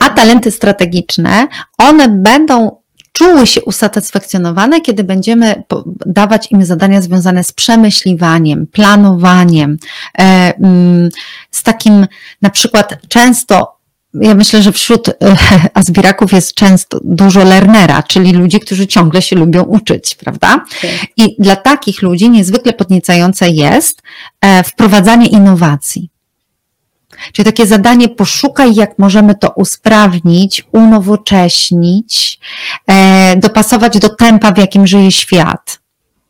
a 0.00 0.10
talenty 0.10 0.50
strategiczne, 0.50 1.48
one 1.78 2.08
będą 2.08 2.76
czuły 3.18 3.46
się 3.46 3.62
usatysfakcjonowane, 3.62 4.80
kiedy 4.80 5.04
będziemy 5.04 5.62
dawać 6.06 6.50
im 6.52 6.64
zadania 6.64 7.02
związane 7.02 7.44
z 7.44 7.52
przemyśliwaniem, 7.52 8.66
planowaniem, 8.66 9.76
e, 10.18 10.22
mm, 10.60 11.08
z 11.50 11.62
takim 11.62 12.06
na 12.42 12.50
przykład 12.50 12.98
często 13.08 13.78
ja 14.14 14.34
myślę, 14.34 14.62
że 14.62 14.72
wśród 14.72 15.08
e, 15.08 15.14
azbiraków 15.74 16.32
jest 16.32 16.54
często 16.54 17.00
dużo 17.04 17.44
learnera, 17.44 18.02
czyli 18.02 18.32
ludzi, 18.32 18.60
którzy 18.60 18.86
ciągle 18.86 19.22
się 19.22 19.36
lubią 19.36 19.62
uczyć, 19.62 20.14
prawda? 20.14 20.64
I 21.16 21.36
dla 21.38 21.56
takich 21.56 22.02
ludzi 22.02 22.30
niezwykle 22.30 22.72
podniecające 22.72 23.50
jest 23.50 24.02
e, 24.40 24.62
wprowadzanie 24.62 25.26
innowacji. 25.26 26.10
Czyli 27.32 27.46
takie 27.46 27.66
zadanie, 27.66 28.08
poszukaj, 28.08 28.74
jak 28.74 28.98
możemy 28.98 29.34
to 29.34 29.50
usprawnić, 29.50 30.64
unowocześnić, 30.72 32.40
e, 32.86 33.36
dopasować 33.36 33.98
do 33.98 34.08
tempa, 34.08 34.52
w 34.52 34.58
jakim 34.58 34.86
żyje 34.86 35.12
świat. 35.12 35.78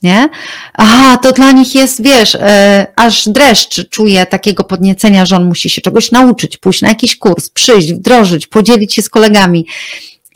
Nie? 0.03 0.29
Aha, 0.75 1.17
to 1.17 1.33
dla 1.33 1.53
nich 1.53 1.75
jest, 1.75 2.03
wiesz, 2.03 2.35
e, 2.35 2.87
aż 2.97 3.29
dreszcz 3.29 3.89
czuje 3.89 4.27
takiego 4.27 4.65
podniecenia, 4.65 5.27
że 5.27 5.37
on 5.37 5.45
musi 5.45 5.71
się 5.71 5.81
czegoś 5.81 6.11
nauczyć, 6.11 6.57
pójść 6.57 6.83
na 6.83 6.89
jakiś 6.89 7.17
kurs, 7.17 7.51
przyjść, 7.51 7.93
wdrożyć, 7.93 8.47
podzielić 8.47 8.95
się 8.95 9.03
z 9.03 9.09
kolegami. 9.09 9.67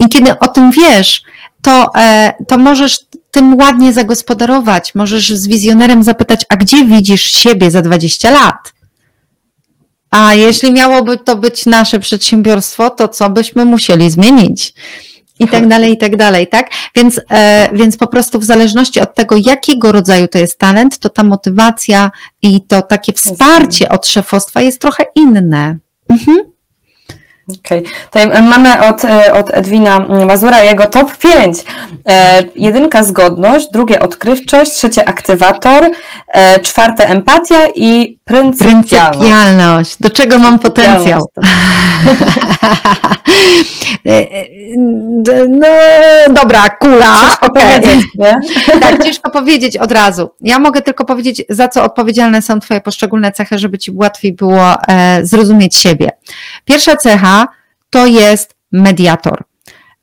I 0.01 0.09
kiedy 0.09 0.39
o 0.39 0.49
tym 0.49 0.71
wiesz, 0.71 1.23
to, 1.63 1.91
e, 1.97 2.35
to 2.49 2.59
możesz 2.59 3.01
tym 3.31 3.55
ładnie 3.55 3.93
zagospodarować. 3.93 4.95
Możesz 4.95 5.33
z 5.35 5.49
wizjonerem 5.49 6.03
zapytać, 6.03 6.45
a 6.49 6.57
gdzie 6.57 6.85
widzisz 6.85 7.23
siebie 7.23 7.71
za 7.71 7.83
20 7.83 8.31
lat? 8.31 8.72
A 10.13 10.35
jeśli 10.35 10.73
miałoby 10.73 11.19
to 11.19 11.37
być 11.37 11.67
nasze 11.67 12.01
przedsiębiorstwo, 12.01 12.91
to 12.91 13.09
co 13.09 13.31
byśmy 13.31 13.65
musieli 13.65 14.11
zmienić? 14.11 14.75
I 15.39 15.49
tak 15.49 15.69
dalej, 15.69 15.93
i 15.93 15.97
tak 15.97 16.17
dalej, 16.17 16.47
tak? 16.47 16.71
Więc, 16.95 17.21
e, 17.31 17.69
więc 17.73 17.97
po 17.97 18.07
prostu 18.07 18.39
w 18.39 18.45
zależności 18.45 19.01
od 19.01 19.15
tego, 19.15 19.37
jakiego 19.37 19.93
rodzaju 19.93 20.29
to 20.29 20.39
jest 20.39 20.59
talent, 20.59 20.99
to 20.99 21.09
ta 21.09 21.23
motywacja 21.23 22.11
i 22.43 22.67
to 22.67 22.83
takie 22.83 23.13
wsparcie 23.13 23.89
od 23.89 24.07
szefostwa 24.07 24.61
jest 24.61 24.81
trochę 24.81 25.05
inne. 25.15 25.79
Mhm. 26.09 26.52
Okej. 27.49 27.79
Okay. 27.79 27.93
Tutaj 28.05 28.43
mamy 28.43 28.87
od, 28.87 29.05
e, 29.05 29.33
od 29.33 29.51
Edwina 29.55 29.99
Mazura 29.99 30.63
jego 30.63 30.87
top 30.87 31.17
5. 31.17 31.65
E, 32.09 32.43
jedynka 32.57 33.03
zgodność, 33.05 33.69
drugie 33.73 34.01
odkrywczość, 34.01 34.73
trzecie 34.73 35.09
aktywator, 35.09 35.91
e, 36.29 36.61
czwarte 36.61 37.09
empatia 37.09 37.69
i 37.75 38.19
pryncypialność. 38.25 38.89
Pryncypialność. 38.89 39.97
Do 40.01 40.11
czego 40.11 40.39
mam 40.39 40.59
potencjał? 40.59 41.23
E, 44.07 44.11
e, 44.11 44.47
no 45.49 45.69
dobra, 46.35 46.71
kula. 46.71 47.17
Ciężko 47.21 47.47
okay. 47.47 47.63
powiedzieć? 47.63 48.07
Tak, 48.81 49.05
ciężko 49.05 49.31
powiedzieć 49.31 49.77
od 49.77 49.93
razu. 49.93 50.31
Ja 50.41 50.59
mogę 50.59 50.83
tylko 50.83 51.05
powiedzieć, 51.05 51.43
za 51.49 51.69
co 51.69 51.85
odpowiedzialne 51.85 52.43
są 52.43 52.61
Twoje 52.61 52.81
poszczególne 52.81 53.33
cechy, 53.33 53.59
żeby 53.59 53.79
Ci 53.79 53.91
łatwiej 53.91 54.33
było 54.33 54.87
e, 54.89 55.21
zrozumieć 55.27 55.77
siebie. 55.77 56.11
Pierwsza 56.65 56.97
cecha 56.97 57.42
to 57.93 58.07
jest 58.07 58.55
mediator. 58.73 59.45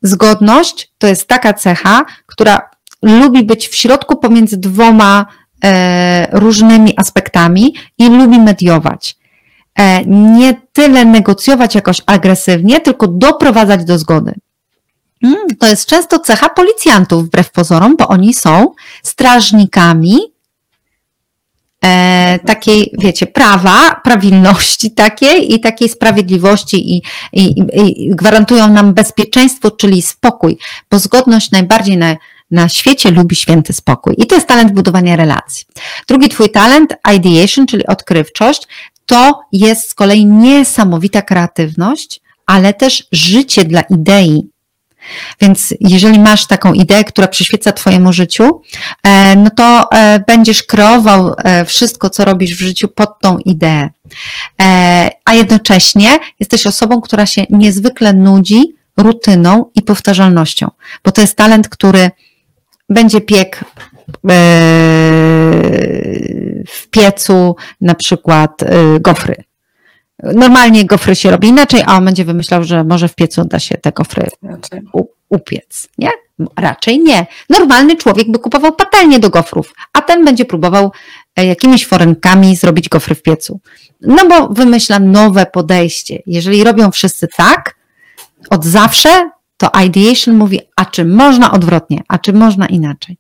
Zgodność 0.02 0.92
to 0.98 1.08
jest 1.08 1.28
taka 1.28 1.54
cecha, 1.54 2.06
która 2.26 2.70
lubi 3.02 3.44
być 3.44 3.68
w 3.68 3.76
środku 3.76 4.16
pomiędzy 4.16 4.58
dwoma 4.58 5.26
różnymi 6.32 6.94
aspektami 6.98 7.76
i 7.98 8.10
lubi 8.10 8.40
mediować. 8.40 9.16
E, 9.76 10.06
nie 10.06 10.62
tyle 10.74 11.06
negocjować 11.06 11.76
jakoś 11.76 12.02
agresywnie, 12.06 12.82
tylko 12.82 13.08
doprowadzać 13.08 13.86
do 13.86 14.00
zgody. 14.00 14.34
Mm, 15.24 15.38
to 15.60 15.68
jest 15.68 15.86
często 15.86 16.20
cecha 16.20 16.50
policjantów, 16.50 17.26
wbrew 17.26 17.52
pozorom, 17.52 17.96
bo 17.98 18.08
oni 18.08 18.34
są 18.34 18.72
strażnikami 19.04 20.18
e, 21.86 22.40
takiej, 22.46 22.92
wiecie, 23.00 23.28
prawa, 23.28 24.02
prawilności 24.04 24.92
takiej 25.06 25.54
i 25.54 25.60
takiej 25.60 25.90
sprawiedliwości 25.90 26.96
i, 26.98 27.02
i, 27.34 27.56
i, 27.74 28.10
gwarantują 28.16 28.68
nam 28.68 28.94
bezpieczeństwo, 28.94 29.72
czyli 29.72 30.02
spokój, 30.02 30.58
bo 30.92 31.00
zgodność 31.00 31.52
najbardziej 31.52 31.98
na, 31.98 32.16
na 32.52 32.70
świecie 32.70 33.12
lubi 33.12 33.36
święty 33.36 33.74
spokój. 33.74 34.16
I 34.18 34.28
to 34.28 34.36
jest 34.36 34.48
talent 34.48 34.72
budowania 34.72 35.16
relacji. 35.16 35.66
Drugi 36.08 36.30
twój 36.30 36.50
talent, 36.50 36.94
ideation, 37.16 37.68
czyli 37.68 37.88
odkrywczość, 37.88 38.68
to 39.06 39.42
jest 39.52 39.90
z 39.90 39.94
kolei 39.94 40.26
niesamowita 40.26 41.22
kreatywność, 41.22 42.22
ale 42.46 42.74
też 42.74 43.08
życie 43.12 43.66
dla 43.66 43.82
idei. 43.82 44.50
Więc 45.42 45.74
jeżeli 45.80 46.20
masz 46.20 46.48
taką 46.48 46.74
ideę, 46.74 47.04
która 47.04 47.28
przyświeca 47.28 47.72
Twojemu 47.72 48.14
życiu, 48.14 48.62
e, 49.04 49.36
no 49.36 49.50
to 49.50 49.92
e, 49.92 50.24
będziesz 50.28 50.64
kreował 50.64 51.36
e, 51.38 51.66
wszystko, 51.66 52.10
co 52.10 52.26
robisz 52.26 52.56
w 52.56 52.60
życiu 52.60 52.88
pod 52.88 53.20
tą 53.22 53.38
ideę. 53.38 53.90
A 55.26 55.34
jednocześnie 55.34 56.20
jesteś 56.40 56.68
osobą, 56.68 57.02
która 57.02 57.26
się 57.26 57.46
niezwykle 57.50 58.14
nudzi 58.14 58.76
rutyną 58.98 59.66
i 59.76 59.82
powtarzalnością, 59.82 60.72
bo 61.04 61.12
to 61.12 61.22
jest 61.22 61.36
talent, 61.36 61.70
który 61.70 62.12
będzie 62.90 63.22
piek 63.22 63.64
w 66.68 66.88
piecu 66.92 67.56
na 67.82 67.96
przykład 67.96 68.52
gofry. 69.00 69.49
Normalnie 70.24 70.86
gofry 70.86 71.16
się 71.16 71.32
robi 71.32 71.48
inaczej, 71.48 71.84
a 71.86 71.98
on 71.98 72.06
będzie 72.06 72.26
wymyślał, 72.26 72.64
że 72.64 72.84
może 72.84 73.08
w 73.08 73.16
piecu 73.16 73.46
da 73.46 73.60
się 73.60 73.78
te 73.78 73.92
gofry 73.92 74.28
upiec, 75.30 75.90
nie? 75.98 76.10
Raczej 76.58 77.00
nie. 77.00 77.28
Normalny 77.50 77.96
człowiek 77.96 78.32
by 78.32 78.40
kupował 78.40 78.76
patelnię 78.76 79.20
do 79.20 79.30
gofrów, 79.30 79.74
a 79.94 80.02
ten 80.02 80.26
będzie 80.26 80.46
próbował 80.46 80.92
e, 81.36 81.46
jakimiś 81.46 81.86
forenkami 81.86 82.56
zrobić 82.56 82.90
gofry 82.90 83.16
w 83.16 83.22
piecu. 83.22 83.60
No 84.02 84.28
bo 84.28 84.48
wymyśla 84.48 85.00
nowe 85.00 85.46
podejście. 85.46 86.20
Jeżeli 86.26 86.64
robią 86.64 86.92
wszyscy 86.92 87.28
tak, 87.38 87.76
od 88.50 88.66
zawsze, 88.66 89.30
to 89.58 89.72
ideation 89.86 90.36
mówi, 90.38 90.62
a 90.76 90.86
czy 90.86 91.06
można 91.06 91.52
odwrotnie, 91.52 92.02
a 92.08 92.18
czy 92.18 92.34
można 92.34 92.68
inaczej. 92.68 93.18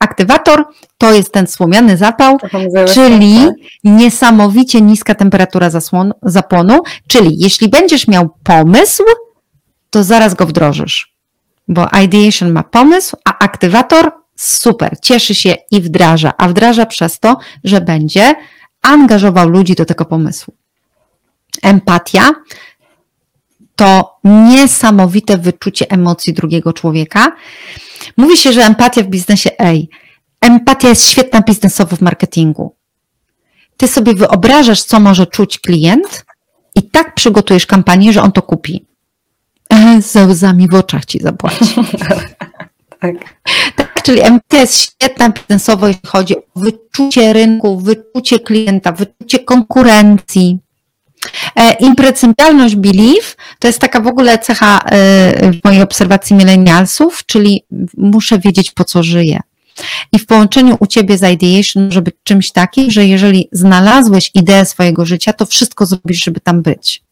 Aktywator 0.00 0.64
to 0.98 1.12
jest 1.12 1.32
ten 1.32 1.46
słomiany 1.46 1.96
zapał, 1.96 2.38
czyli 2.94 3.34
tak. 3.34 3.54
niesamowicie 3.84 4.80
niska 4.80 5.14
temperatura 5.14 5.70
zasłon, 5.70 6.12
zapłonu, 6.22 6.82
czyli 7.06 7.38
jeśli 7.38 7.68
będziesz 7.68 8.08
miał 8.08 8.30
pomysł, 8.44 9.02
to 9.90 10.04
zaraz 10.04 10.34
go 10.34 10.46
wdrożysz. 10.46 11.14
Bo 11.68 11.88
ideation 12.04 12.52
ma 12.52 12.62
pomysł, 12.62 13.16
a 13.24 13.38
aktywator 13.38 14.12
super, 14.36 14.96
cieszy 15.02 15.34
się 15.34 15.54
i 15.70 15.80
wdraża, 15.80 16.32
a 16.38 16.48
wdraża 16.48 16.86
przez 16.86 17.20
to, 17.20 17.36
że 17.64 17.80
będzie 17.80 18.34
angażował 18.82 19.48
ludzi 19.48 19.74
do 19.74 19.84
tego 19.84 20.04
pomysłu. 20.04 20.54
Empatia 21.62 22.30
to 23.80 24.18
niesamowite 24.24 25.38
wyczucie 25.38 25.90
emocji 25.90 26.32
drugiego 26.32 26.72
człowieka. 26.72 27.32
Mówi 28.16 28.36
się, 28.36 28.52
że 28.52 28.64
empatia 28.64 29.02
w 29.02 29.06
biznesie, 29.06 29.50
ej, 29.58 29.88
empatia 30.40 30.88
jest 30.88 31.08
świetna 31.08 31.40
biznesowo 31.40 31.96
w 31.96 32.00
marketingu. 32.00 32.76
Ty 33.76 33.88
sobie 33.88 34.14
wyobrażasz, 34.14 34.82
co 34.82 35.00
może 35.00 35.26
czuć 35.26 35.58
klient 35.58 36.24
i 36.74 36.82
tak 36.82 37.14
przygotujesz 37.14 37.66
kampanię, 37.66 38.12
że 38.12 38.22
on 38.22 38.32
to 38.32 38.42
kupi. 38.42 38.86
ze 39.98 40.26
łzami 40.26 40.68
w 40.68 40.74
oczach 40.74 41.04
ci 41.04 41.18
zapłaci. 41.18 41.74
tak. 43.00 43.14
tak, 43.76 44.02
czyli 44.02 44.20
empatia 44.20 44.60
jest 44.60 44.80
świetna 44.80 45.30
biznesowo, 45.30 45.88
jeśli 45.88 46.08
chodzi 46.08 46.36
o 46.36 46.42
wyczucie 46.56 47.32
rynku, 47.32 47.80
wyczucie 47.80 48.38
klienta, 48.38 48.92
wyczucie 48.92 49.38
konkurencji. 49.38 50.58
E, 51.56 51.72
Imprecypialność 51.72 52.76
belief 52.76 53.36
to 53.58 53.66
jest 53.66 53.78
taka 53.78 54.00
w 54.00 54.06
ogóle 54.06 54.38
cecha 54.38 54.78
e, 54.78 55.52
w 55.52 55.64
mojej 55.64 55.82
obserwacji 55.82 56.36
millennialsów, 56.36 57.26
czyli 57.26 57.64
muszę 57.96 58.38
wiedzieć 58.38 58.70
po 58.70 58.84
co 58.84 59.02
żyję. 59.02 59.40
I 60.12 60.18
w 60.18 60.26
połączeniu 60.26 60.76
u 60.80 60.86
ciebie 60.86 61.18
z 61.18 61.32
ideation 61.32 61.84
może 61.84 62.02
być 62.02 62.14
czymś 62.22 62.50
takim, 62.50 62.90
że 62.90 63.06
jeżeli 63.06 63.48
znalazłeś 63.52 64.30
ideę 64.34 64.64
swojego 64.64 65.04
życia, 65.04 65.32
to 65.32 65.46
wszystko 65.46 65.86
zrobisz, 65.86 66.24
żeby 66.24 66.40
tam 66.40 66.62
być. 66.62 67.02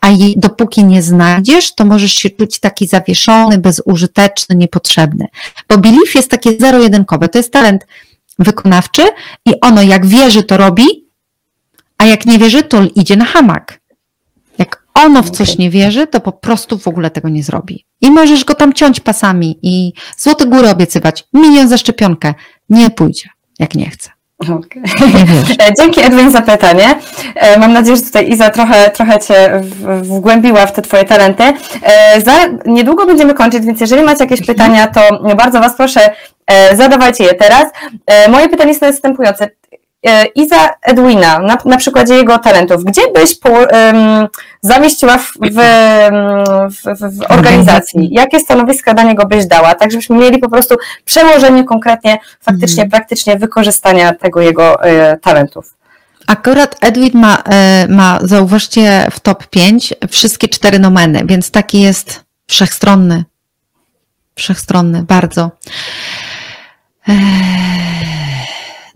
A 0.00 0.10
jej, 0.10 0.34
dopóki 0.36 0.84
nie 0.84 1.02
znajdziesz, 1.02 1.74
to 1.74 1.84
możesz 1.84 2.12
się 2.12 2.30
czuć 2.30 2.60
taki 2.60 2.86
zawieszony, 2.86 3.58
bezużyteczny, 3.58 4.56
niepotrzebny. 4.56 5.26
Bo 5.68 5.78
belief 5.78 6.14
jest 6.14 6.30
takie 6.30 6.56
zero-jedynkowe. 6.60 7.28
To 7.28 7.38
jest 7.38 7.52
talent 7.52 7.86
wykonawczy 8.38 9.02
i 9.46 9.60
ono 9.60 9.82
jak 9.82 10.06
wierzy, 10.06 10.42
to 10.42 10.56
robi, 10.56 11.05
a 11.98 12.06
jak 12.06 12.26
nie 12.26 12.38
wierzy, 12.38 12.62
to 12.62 12.82
idzie 12.94 13.16
na 13.16 13.24
hamak. 13.24 13.80
Jak 14.58 14.86
ono 14.94 15.22
w 15.22 15.30
coś 15.30 15.58
nie 15.58 15.70
wierzy, 15.70 16.06
to 16.06 16.20
po 16.20 16.32
prostu 16.32 16.78
w 16.78 16.88
ogóle 16.88 17.10
tego 17.10 17.28
nie 17.28 17.42
zrobi. 17.42 17.86
I 18.00 18.10
możesz 18.10 18.44
go 18.44 18.54
tam 18.54 18.72
ciąć 18.72 19.00
pasami 19.00 19.58
i 19.62 19.92
złote 20.16 20.46
góry 20.46 20.70
obiecywać, 20.70 21.24
milion 21.32 21.68
za 21.68 21.78
szczepionkę. 21.78 22.34
Nie 22.68 22.90
pójdzie, 22.90 23.28
jak 23.58 23.74
nie 23.74 23.90
chce. 23.90 24.10
Okay. 24.38 24.82
Dzięki 25.78 26.00
Edwin 26.00 26.30
za 26.30 26.42
pytanie. 26.42 26.94
E, 27.34 27.58
mam 27.58 27.72
nadzieję, 27.72 27.96
że 27.96 28.02
tutaj 28.02 28.30
Iza 28.30 28.50
trochę, 28.50 28.90
trochę 28.90 29.18
Cię 29.18 29.62
wgłębiła 30.02 30.66
w 30.66 30.72
te 30.72 30.82
Twoje 30.82 31.04
talenty. 31.04 31.44
E, 31.82 32.20
za 32.20 32.32
niedługo 32.66 33.06
będziemy 33.06 33.34
kończyć, 33.34 33.64
więc 33.64 33.80
jeżeli 33.80 34.02
macie 34.02 34.24
jakieś 34.24 34.40
mhm. 34.40 34.56
pytania, 34.56 34.86
to 34.86 35.34
bardzo 35.34 35.60
Was 35.60 35.76
proszę, 35.76 36.10
e, 36.46 36.76
zadawajcie 36.76 37.24
je 37.24 37.34
teraz. 37.34 37.64
Moje 38.28 38.48
pytanie 38.48 38.68
jest 38.68 38.82
następujące. 38.82 39.48
Iza 40.34 40.70
Edwina, 40.82 41.38
na, 41.38 41.58
na 41.64 41.76
przykładzie 41.76 42.14
jego 42.14 42.38
talentów, 42.38 42.84
gdzie 42.84 43.02
byś 43.14 43.38
po, 43.38 43.50
um, 43.50 44.28
zamieściła 44.60 45.18
w, 45.18 45.32
w, 45.32 45.60
w, 46.84 47.18
w, 47.18 47.30
organizacji? 47.30 48.08
Jakie 48.12 48.40
stanowiska 48.40 48.94
dla 48.94 49.02
niego 49.02 49.26
byś 49.26 49.46
dała? 49.46 49.74
Tak, 49.74 49.90
żebyśmy 49.90 50.16
mieli 50.16 50.38
po 50.38 50.50
prostu 50.50 50.76
przełożenie 51.04 51.64
konkretnie, 51.64 52.18
faktycznie, 52.40 52.82
mhm. 52.82 52.90
praktycznie 52.90 53.36
wykorzystania 53.36 54.14
tego 54.14 54.40
jego 54.40 54.82
e, 54.82 55.16
talentów. 55.16 55.74
Akurat 56.26 56.76
Edwin 56.80 57.10
ma, 57.14 57.42
e, 57.44 57.86
ma, 57.88 58.18
zauważcie, 58.22 59.08
w 59.10 59.20
top 59.20 59.46
5 59.46 59.94
wszystkie 60.10 60.48
cztery 60.48 60.78
nomeny, 60.78 61.22
więc 61.24 61.50
taki 61.50 61.80
jest 61.80 62.24
wszechstronny. 62.46 63.24
Wszechstronny, 64.34 65.02
bardzo. 65.02 65.50
Eee 67.08 67.76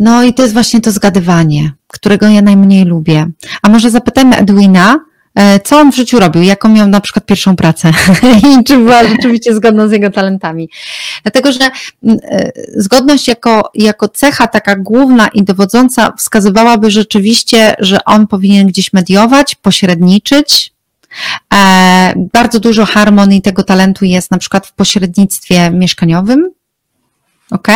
no 0.01 0.23
i 0.23 0.35
to 0.35 0.43
jest 0.43 0.55
właśnie 0.55 0.81
to 0.81 0.91
zgadywanie, 0.91 1.73
którego 1.87 2.29
ja 2.29 2.43
najmniej 2.43 2.85
lubię. 2.85 3.27
A 3.63 3.69
może 3.69 3.91
zapytajmy 3.91 4.37
Edwina, 4.37 5.01
e, 5.35 5.61
co 5.61 5.79
on 5.79 5.93
w 5.93 5.97
życiu 5.97 6.21
robił, 6.21 6.43
jaką 6.43 6.69
miał 6.69 6.89
na 6.89 7.01
przykład 7.01 7.27
pierwszą 7.27 7.57
pracę 7.57 7.91
i 8.61 8.65
czy 8.65 8.77
była 8.77 9.05
rzeczywiście 9.05 9.55
zgodna 9.55 9.89
z 9.89 9.93
jego 9.93 10.11
talentami. 10.11 10.69
Dlatego, 11.23 11.53
że 11.53 11.71
mm, 12.03 12.19
e, 12.25 12.53
zgodność 12.77 13.29
jako, 13.29 13.71
jako 13.75 14.09
cecha 14.09 14.47
taka 14.47 14.77
główna 14.77 15.29
i 15.29 15.43
dowodząca 15.43 16.13
wskazywałaby 16.19 16.91
rzeczywiście, 16.91 17.75
że 17.79 18.05
on 18.05 18.27
powinien 18.27 18.67
gdzieś 18.67 18.93
mediować, 18.93 19.55
pośredniczyć, 19.55 20.73
e, 21.55 22.15
bardzo 22.33 22.61
dużo 22.61 22.87
harmonii 22.87 23.43
tego 23.43 23.63
talentu 23.63 24.05
jest 24.05 24.31
na 24.31 24.39
przykład 24.39 24.67
w 24.67 24.73
pośrednictwie 24.73 25.71
mieszkaniowym, 25.71 26.51
Ok? 27.51 27.69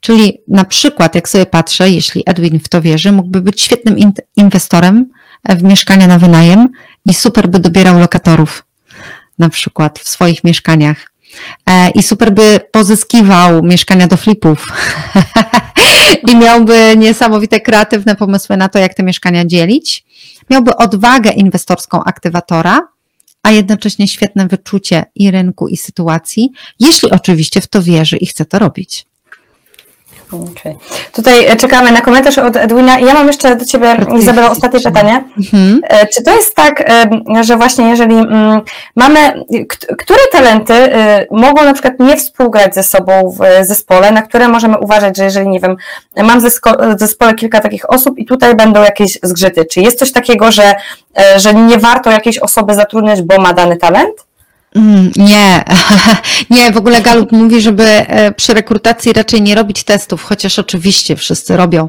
Czyli 0.00 0.38
na 0.48 0.64
przykład, 0.64 1.14
jak 1.14 1.28
sobie 1.28 1.46
patrzę, 1.46 1.90
jeśli 1.90 2.22
Edwin 2.26 2.60
w 2.60 2.68
to 2.68 2.82
wierzy, 2.82 3.12
mógłby 3.12 3.40
być 3.40 3.60
świetnym 3.60 3.96
inwestorem 4.36 5.10
w 5.48 5.62
mieszkania 5.62 6.06
na 6.06 6.18
wynajem 6.18 6.68
i 7.06 7.14
super 7.14 7.48
by 7.48 7.58
dobierał 7.58 7.98
lokatorów, 7.98 8.64
na 9.38 9.48
przykład 9.48 9.98
w 9.98 10.08
swoich 10.08 10.44
mieszkaniach. 10.44 11.10
E, 11.66 11.90
I 11.90 12.02
super 12.02 12.32
by 12.32 12.60
pozyskiwał 12.72 13.62
mieszkania 13.62 14.06
do 14.06 14.16
flipów. 14.16 14.66
I 16.32 16.36
miałby 16.36 16.94
niesamowite 16.96 17.60
kreatywne 17.60 18.16
pomysły 18.16 18.56
na 18.56 18.68
to, 18.68 18.78
jak 18.78 18.94
te 18.94 19.02
mieszkania 19.02 19.44
dzielić. 19.44 20.04
Miałby 20.50 20.76
odwagę 20.76 21.30
inwestorską 21.30 22.04
aktywatora, 22.04 22.88
a 23.42 23.50
jednocześnie 23.50 24.08
świetne 24.08 24.46
wyczucie 24.46 25.04
i 25.14 25.30
rynku, 25.30 25.68
i 25.68 25.76
sytuacji, 25.76 26.52
jeśli 26.80 27.10
oczywiście 27.10 27.60
w 27.60 27.66
to 27.66 27.82
wierzy 27.82 28.16
i 28.16 28.26
chce 28.26 28.44
to 28.44 28.58
robić. 28.58 29.06
Tutaj 31.12 31.46
e, 31.46 31.56
czekamy 31.56 31.92
na 31.92 32.00
komentarz 32.00 32.38
od 32.38 32.56
Edwina. 32.56 32.98
Ja 32.98 33.14
mam 33.14 33.26
jeszcze 33.26 33.56
do 33.56 33.64
Ciebie, 33.64 33.96
Izabela, 34.18 34.50
ostatnie 34.50 34.80
pytanie. 34.80 35.24
Mhm. 35.38 35.80
E, 35.88 36.06
czy 36.06 36.22
to 36.22 36.36
jest 36.36 36.54
tak, 36.54 36.80
e, 36.80 37.44
że 37.44 37.56
właśnie 37.56 37.88
jeżeli 37.88 38.14
mm, 38.14 38.60
mamy, 38.96 39.44
które 39.98 40.20
talenty 40.32 40.74
mogą 41.30 41.64
na 41.64 41.72
przykład 41.72 42.00
nie 42.00 42.16
współgrać 42.16 42.74
ze 42.74 42.82
sobą 42.82 43.36
w 43.38 43.66
zespole, 43.66 44.10
na 44.10 44.22
które 44.22 44.48
możemy 44.48 44.78
uważać, 44.78 45.16
że 45.16 45.24
jeżeli, 45.24 45.48
nie 45.48 45.60
wiem, 45.60 45.76
mam 46.16 46.40
w 46.40 46.98
zespole 46.98 47.34
kilka 47.34 47.60
takich 47.60 47.90
osób 47.90 48.18
i 48.18 48.24
tutaj 48.24 48.56
będą 48.56 48.82
jakieś 48.82 49.18
zgrzyty. 49.22 49.64
Czy 49.64 49.80
jest 49.80 49.98
coś 49.98 50.12
takiego, 50.12 50.52
że, 50.52 50.74
że 51.36 51.54
nie 51.54 51.78
warto 51.78 52.10
jakiejś 52.10 52.38
osoby 52.38 52.74
zatrudniać, 52.74 53.22
bo 53.22 53.38
ma 53.38 53.52
dany 53.52 53.76
talent? 53.76 54.26
Mm, 54.76 55.10
nie, 55.16 55.64
nie, 56.56 56.72
w 56.72 56.76
ogóle 56.76 57.02
Galup 57.02 57.32
mówi, 57.32 57.60
żeby 57.60 57.84
e, 57.84 58.32
przy 58.32 58.54
rekrutacji 58.54 59.12
raczej 59.12 59.42
nie 59.42 59.54
robić 59.54 59.84
testów, 59.84 60.22
chociaż 60.22 60.58
oczywiście 60.58 61.16
wszyscy 61.16 61.56
robią, 61.56 61.88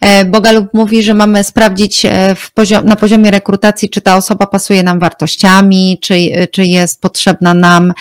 e, 0.00 0.24
bo 0.24 0.40
Galup 0.40 0.74
mówi, 0.74 1.02
że 1.02 1.14
mamy 1.14 1.44
sprawdzić 1.44 2.04
e, 2.04 2.36
poziom, 2.54 2.86
na 2.86 2.96
poziomie 2.96 3.30
rekrutacji, 3.30 3.90
czy 3.90 4.00
ta 4.00 4.16
osoba 4.16 4.46
pasuje 4.46 4.82
nam 4.82 4.98
wartościami, 4.98 5.98
czy, 6.02 6.14
czy 6.52 6.64
jest 6.64 7.00
potrzebna 7.00 7.54
nam 7.54 7.92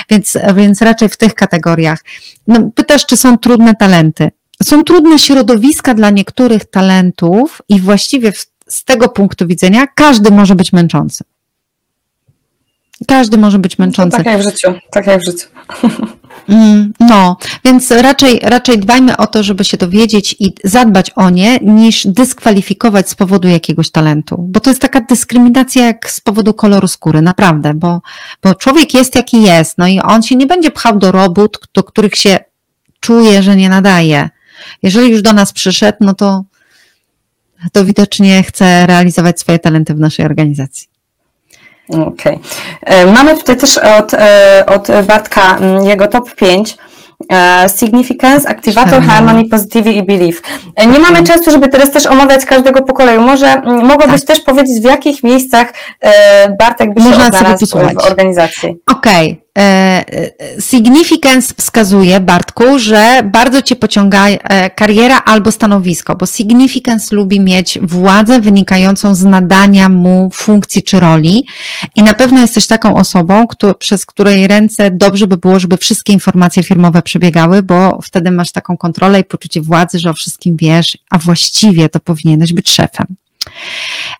Więc, 0.09 0.37
więc 0.55 0.81
raczej 0.81 1.09
w 1.09 1.17
tych 1.17 1.35
kategoriach. 1.35 1.99
No, 2.47 2.71
pytasz, 2.75 3.05
czy 3.05 3.17
są 3.17 3.37
trudne 3.37 3.75
talenty? 3.75 4.31
Są 4.63 4.83
trudne 4.83 5.19
środowiska 5.19 5.93
dla 5.93 6.09
niektórych 6.09 6.65
talentów 6.65 7.61
i 7.69 7.79
właściwie 7.79 8.31
w 8.31 8.45
z 8.69 8.83
tego 8.83 9.09
punktu 9.09 9.47
widzenia 9.47 9.87
każdy 9.87 10.31
może 10.31 10.55
być 10.55 10.73
męczący. 10.73 11.23
Każdy 13.07 13.37
może 13.37 13.59
być 13.59 13.79
męczący. 13.79 14.17
No 14.17 14.23
tak 14.23 14.33
jak 14.33 14.41
w 14.41 14.43
życiu, 14.43 14.73
tak 14.91 15.07
jak 15.07 15.21
w 15.21 15.25
życiu. 15.25 15.47
Mm, 16.49 16.93
no, 16.99 17.37
więc 17.65 17.91
raczej, 17.91 18.39
raczej 18.43 18.79
dbajmy 18.79 19.17
o 19.17 19.27
to, 19.27 19.43
żeby 19.43 19.63
się 19.63 19.77
dowiedzieć 19.77 20.35
i 20.39 20.53
zadbać 20.63 21.11
o 21.15 21.29
nie, 21.29 21.57
niż 21.57 22.07
dyskwalifikować 22.07 23.09
z 23.09 23.15
powodu 23.15 23.47
jakiegoś 23.47 23.91
talentu. 23.91 24.35
Bo 24.49 24.59
to 24.59 24.69
jest 24.69 24.81
taka 24.81 25.01
dyskryminacja 25.01 25.85
jak 25.85 26.09
z 26.09 26.21
powodu 26.21 26.53
koloru 26.53 26.87
skóry, 26.87 27.21
naprawdę, 27.21 27.73
bo, 27.73 28.01
bo 28.43 28.55
człowiek 28.55 28.93
jest 28.93 29.15
jaki 29.15 29.41
jest, 29.41 29.77
no 29.77 29.87
i 29.87 29.99
on 29.99 30.23
się 30.23 30.35
nie 30.35 30.47
będzie 30.47 30.71
pchał 30.71 30.99
do 30.99 31.11
robót, 31.11 31.59
do 31.73 31.83
których 31.83 32.15
się 32.15 32.39
czuje, 32.99 33.43
że 33.43 33.55
nie 33.55 33.69
nadaje. 33.69 34.29
Jeżeli 34.83 35.09
już 35.09 35.21
do 35.21 35.33
nas 35.33 35.53
przyszedł, 35.53 35.97
no 36.01 36.13
to 36.13 36.43
to 37.71 37.85
widocznie 37.85 38.43
chce 38.43 38.87
realizować 38.87 39.39
swoje 39.39 39.59
talenty 39.59 39.93
w 39.93 39.99
naszej 39.99 40.25
organizacji. 40.25 40.87
Okej. 41.89 42.09
Okay. 42.11 42.39
E, 42.81 43.05
mamy 43.05 43.37
tutaj 43.37 43.57
też 43.57 43.77
od, 43.77 44.13
e, 44.13 44.63
od 44.65 44.87
Bartka 45.07 45.57
mm, 45.57 45.85
jego 45.85 46.07
top 46.07 46.35
5. 46.35 46.77
E, 47.31 47.69
significance, 47.69 48.49
Activator, 48.49 49.01
Harmony, 49.01 49.49
Positivity 49.49 49.91
i 49.91 50.03
Belief. 50.03 50.41
Nie 50.91 50.99
mamy 50.99 51.23
czasu, 51.23 51.51
żeby 51.51 51.67
teraz 51.67 51.91
też 51.91 52.05
omawiać 52.05 52.45
każdego 52.45 52.81
po 52.81 52.93
kolei. 52.93 53.19
Może 53.19 53.47
mm, 53.47 53.85
mogłabyś 53.85 54.25
tak. 54.25 54.27
też 54.27 54.45
powiedzieć, 54.45 54.81
w 54.81 54.85
jakich 54.85 55.23
miejscach 55.23 55.73
Bartek 56.59 56.93
by 56.93 57.01
się 57.01 57.07
Można 57.07 57.27
odnalazł 57.27 57.65
w 57.65 58.05
organizacji? 58.05 58.77
Okej. 58.91 59.31
Okay. 59.31 59.43
E, 59.57 60.31
significance 60.59 61.53
wskazuje, 61.57 62.19
Bartku, 62.19 62.79
że 62.79 63.21
bardzo 63.25 63.61
cię 63.61 63.75
pociąga 63.75 64.27
e, 64.27 64.69
kariera 64.69 65.17
albo 65.25 65.51
stanowisko, 65.51 66.15
bo 66.15 66.25
significance 66.25 67.15
lubi 67.15 67.39
mieć 67.39 67.79
władzę 67.81 68.41
wynikającą 68.41 69.15
z 69.15 69.23
nadania 69.23 69.89
mu 69.89 70.29
funkcji 70.33 70.83
czy 70.83 70.99
roli 70.99 71.47
i 71.95 72.03
na 72.03 72.13
pewno 72.13 72.41
jesteś 72.41 72.67
taką 72.67 72.95
osobą, 72.95 73.47
kto, 73.47 73.75
przez 73.75 74.05
której 74.05 74.47
ręce 74.47 74.91
dobrze 74.91 75.27
by 75.27 75.37
było, 75.37 75.59
żeby 75.59 75.77
wszystkie 75.77 76.13
informacje 76.13 76.63
firmowe 76.63 77.01
przebiegały, 77.01 77.63
bo 77.63 77.99
wtedy 78.03 78.31
masz 78.31 78.51
taką 78.51 78.77
kontrolę 78.77 79.19
i 79.19 79.23
poczucie 79.23 79.61
władzy, 79.61 79.99
że 79.99 80.09
o 80.09 80.13
wszystkim 80.13 80.57
wiesz, 80.57 80.97
a 81.09 81.17
właściwie 81.17 81.89
to 81.89 81.99
powinieneś 81.99 82.53
być 82.53 82.71
szefem. 82.71 83.15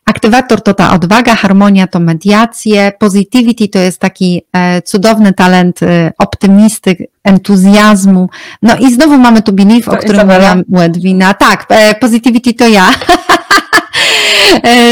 Aktywator 0.05 0.61
to 0.61 0.73
ta 0.73 0.93
odwaga, 0.93 1.35
harmonia 1.35 1.87
to 1.87 1.99
mediacje, 1.99 2.91
positivity 2.99 3.67
to 3.67 3.79
jest 3.79 3.99
taki 3.99 4.41
e, 4.53 4.81
cudowny 4.81 5.33
talent 5.33 5.83
e, 5.83 6.11
optymisty, 6.17 7.07
entuzjazmu. 7.23 8.29
No 8.61 8.77
i 8.77 8.93
znowu 8.93 9.17
mamy 9.17 9.41
tu 9.41 9.53
belief, 9.53 9.87
o 9.87 9.97
którym 9.97 10.27
mówiłam 10.27 10.63
u 10.71 10.79
Edwina. 10.79 11.33
Tak, 11.33 11.65
e, 11.69 11.95
positivity 11.95 12.53
to 12.53 12.67
ja. 12.67 12.91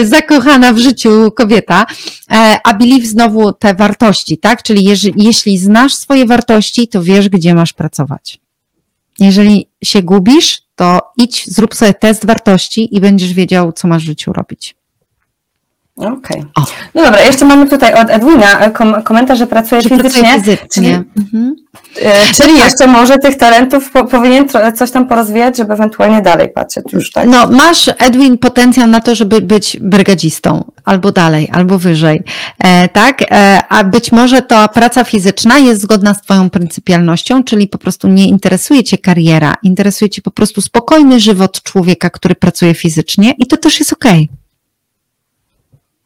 zakochana 0.04 0.74
w 0.74 0.78
życiu 0.78 1.32
kobieta, 1.32 1.86
a 2.64 2.74
belief 2.74 3.06
znowu 3.06 3.54
te 3.54 3.74
wartości, 3.74 4.38
tak? 4.38 4.64
Czyli 4.64 4.86
jeśli 5.16 5.58
znasz 5.58 5.96
swoje 5.96 6.26
wartości, 6.26 6.88
to 6.88 7.04
wiesz, 7.04 7.30
gdzie 7.30 7.56
masz 7.56 7.74
pracować. 7.74 8.40
Jeżeli 9.20 9.68
się 9.84 10.02
gubisz, 10.02 10.62
to 10.82 11.12
idź, 11.18 11.46
zrób 11.48 11.76
sobie 11.76 11.94
test 11.94 12.26
wartości 12.26 12.96
i 12.96 13.02
będziesz 13.02 13.34
wiedział, 13.34 13.72
co 13.72 13.88
masz 13.88 14.04
w 14.04 14.06
życiu 14.06 14.34
robić. 14.34 14.76
Okej. 15.96 16.46
Okay. 16.56 16.76
No 16.96 17.04
dobra, 17.04 17.22
jeszcze 17.22 17.46
mamy 17.46 17.70
tutaj 17.70 17.94
od 17.94 18.10
Edwina 18.10 18.70
kom 18.70 19.04
komentarz, 19.04 19.40
że 19.40 19.48
pracuje 19.48 19.82
fizycznie. 19.82 20.34
fizycznie. 20.34 20.68
Czyli, 20.74 20.90
mhm. 20.90 21.56
E, 22.00 22.34
czyli 22.34 22.54
tak. 22.54 22.64
jeszcze 22.66 22.88
może 22.88 23.18
tych 23.18 23.38
talentów 23.38 23.92
po, 23.92 24.06
powinien 24.06 24.48
coś 24.76 24.92
tam 24.92 25.08
porozwijać, 25.08 25.58
żeby 25.58 25.74
ewentualnie 25.74 26.22
dalej 26.22 26.50
patrzeć 26.50 26.94
już, 26.94 27.12
tak? 27.12 27.28
No, 27.28 27.48
masz, 27.48 27.90
Edwin, 27.98 28.38
potencjał 28.38 28.88
na 28.88 29.02
to, 29.02 29.16
żeby 29.16 29.42
być 29.42 29.78
brygadzistą, 29.82 30.72
albo 30.86 31.12
dalej, 31.12 31.50
albo 31.54 31.80
wyżej, 31.80 32.24
e, 32.60 32.90
tak? 32.90 33.22
E, 33.32 33.62
a 33.70 33.84
być 33.84 34.12
może 34.12 34.42
ta 34.42 34.68
praca 34.68 35.04
fizyczna 35.04 35.60
jest 35.60 35.82
zgodna 35.82 36.14
z 36.14 36.22
Twoją 36.22 36.50
pryncypialnością, 36.50 37.44
czyli 37.44 37.68
po 37.68 37.78
prostu 37.78 38.08
nie 38.08 38.26
interesuje 38.26 38.84
Cię 38.84 38.98
kariera, 38.98 39.56
interesuje 39.64 40.10
Cię 40.10 40.22
po 40.22 40.32
prostu 40.32 40.62
spokojny 40.62 41.20
żywot 41.20 41.64
człowieka, 41.64 42.10
który 42.10 42.36
pracuje 42.36 42.74
fizycznie 42.74 43.34
i 43.38 43.46
to 43.46 43.58
też 43.58 43.80
jest 43.80 43.94
okej. 43.94 44.30
Okay. 44.32 44.42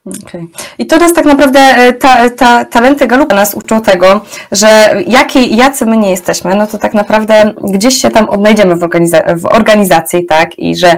Okay. 0.05 0.47
I 0.77 0.85
to 0.85 0.97
nas 0.97 1.13
tak 1.13 1.25
naprawdę, 1.25 1.59
e, 1.59 1.93
ta, 1.93 2.29
ta, 2.29 2.65
talenty 2.65 3.07
Galupa 3.07 3.35
nas 3.35 3.53
uczą 3.53 3.81
tego, 3.81 4.21
że 4.51 4.95
jaki, 5.07 5.55
jacy 5.55 5.85
my 5.85 5.97
nie 5.97 6.11
jesteśmy, 6.11 6.55
no 6.55 6.67
to 6.67 6.77
tak 6.77 6.93
naprawdę 6.93 7.53
gdzieś 7.63 8.01
się 8.01 8.09
tam 8.09 8.29
odnajdziemy 8.29 8.75
w, 8.75 8.83
organiza 8.83 9.21
w 9.35 9.45
organizacji, 9.45 10.25
tak, 10.25 10.59
i 10.59 10.75
że 10.75 10.97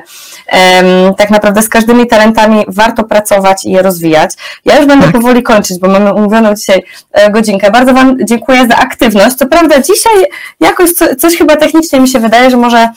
tak 1.18 1.30
naprawdę 1.30 1.62
z 1.62 1.70
każdymi 1.70 2.08
talentami 2.08 2.66
warto 2.68 3.04
pracować 3.04 3.66
i 3.66 3.72
je 3.72 3.82
rozwijać. 3.82 4.32
Ja 4.66 4.78
już 4.78 4.86
będę 4.86 5.06
tak. 5.06 5.14
powoli 5.14 5.44
kończyć, 5.44 5.80
bo 5.80 5.88
mamy 5.88 6.14
umówioną 6.14 6.56
dzisiaj 6.56 6.84
e, 7.12 7.32
godzinkę. 7.32 7.72
Bardzo 7.72 7.94
Wam 7.94 8.18
dziękuję 8.24 8.68
za 8.68 8.76
aktywność. 8.76 9.36
Co 9.36 9.46
prawda 9.46 9.82
dzisiaj 9.82 10.26
jakoś 10.60 10.92
co, 10.92 11.16
coś 11.16 11.38
chyba 11.38 11.56
technicznie 11.56 12.00
mi 12.00 12.08
się 12.08 12.20
wydaje, 12.20 12.50
że 12.50 12.58
może 12.58 12.90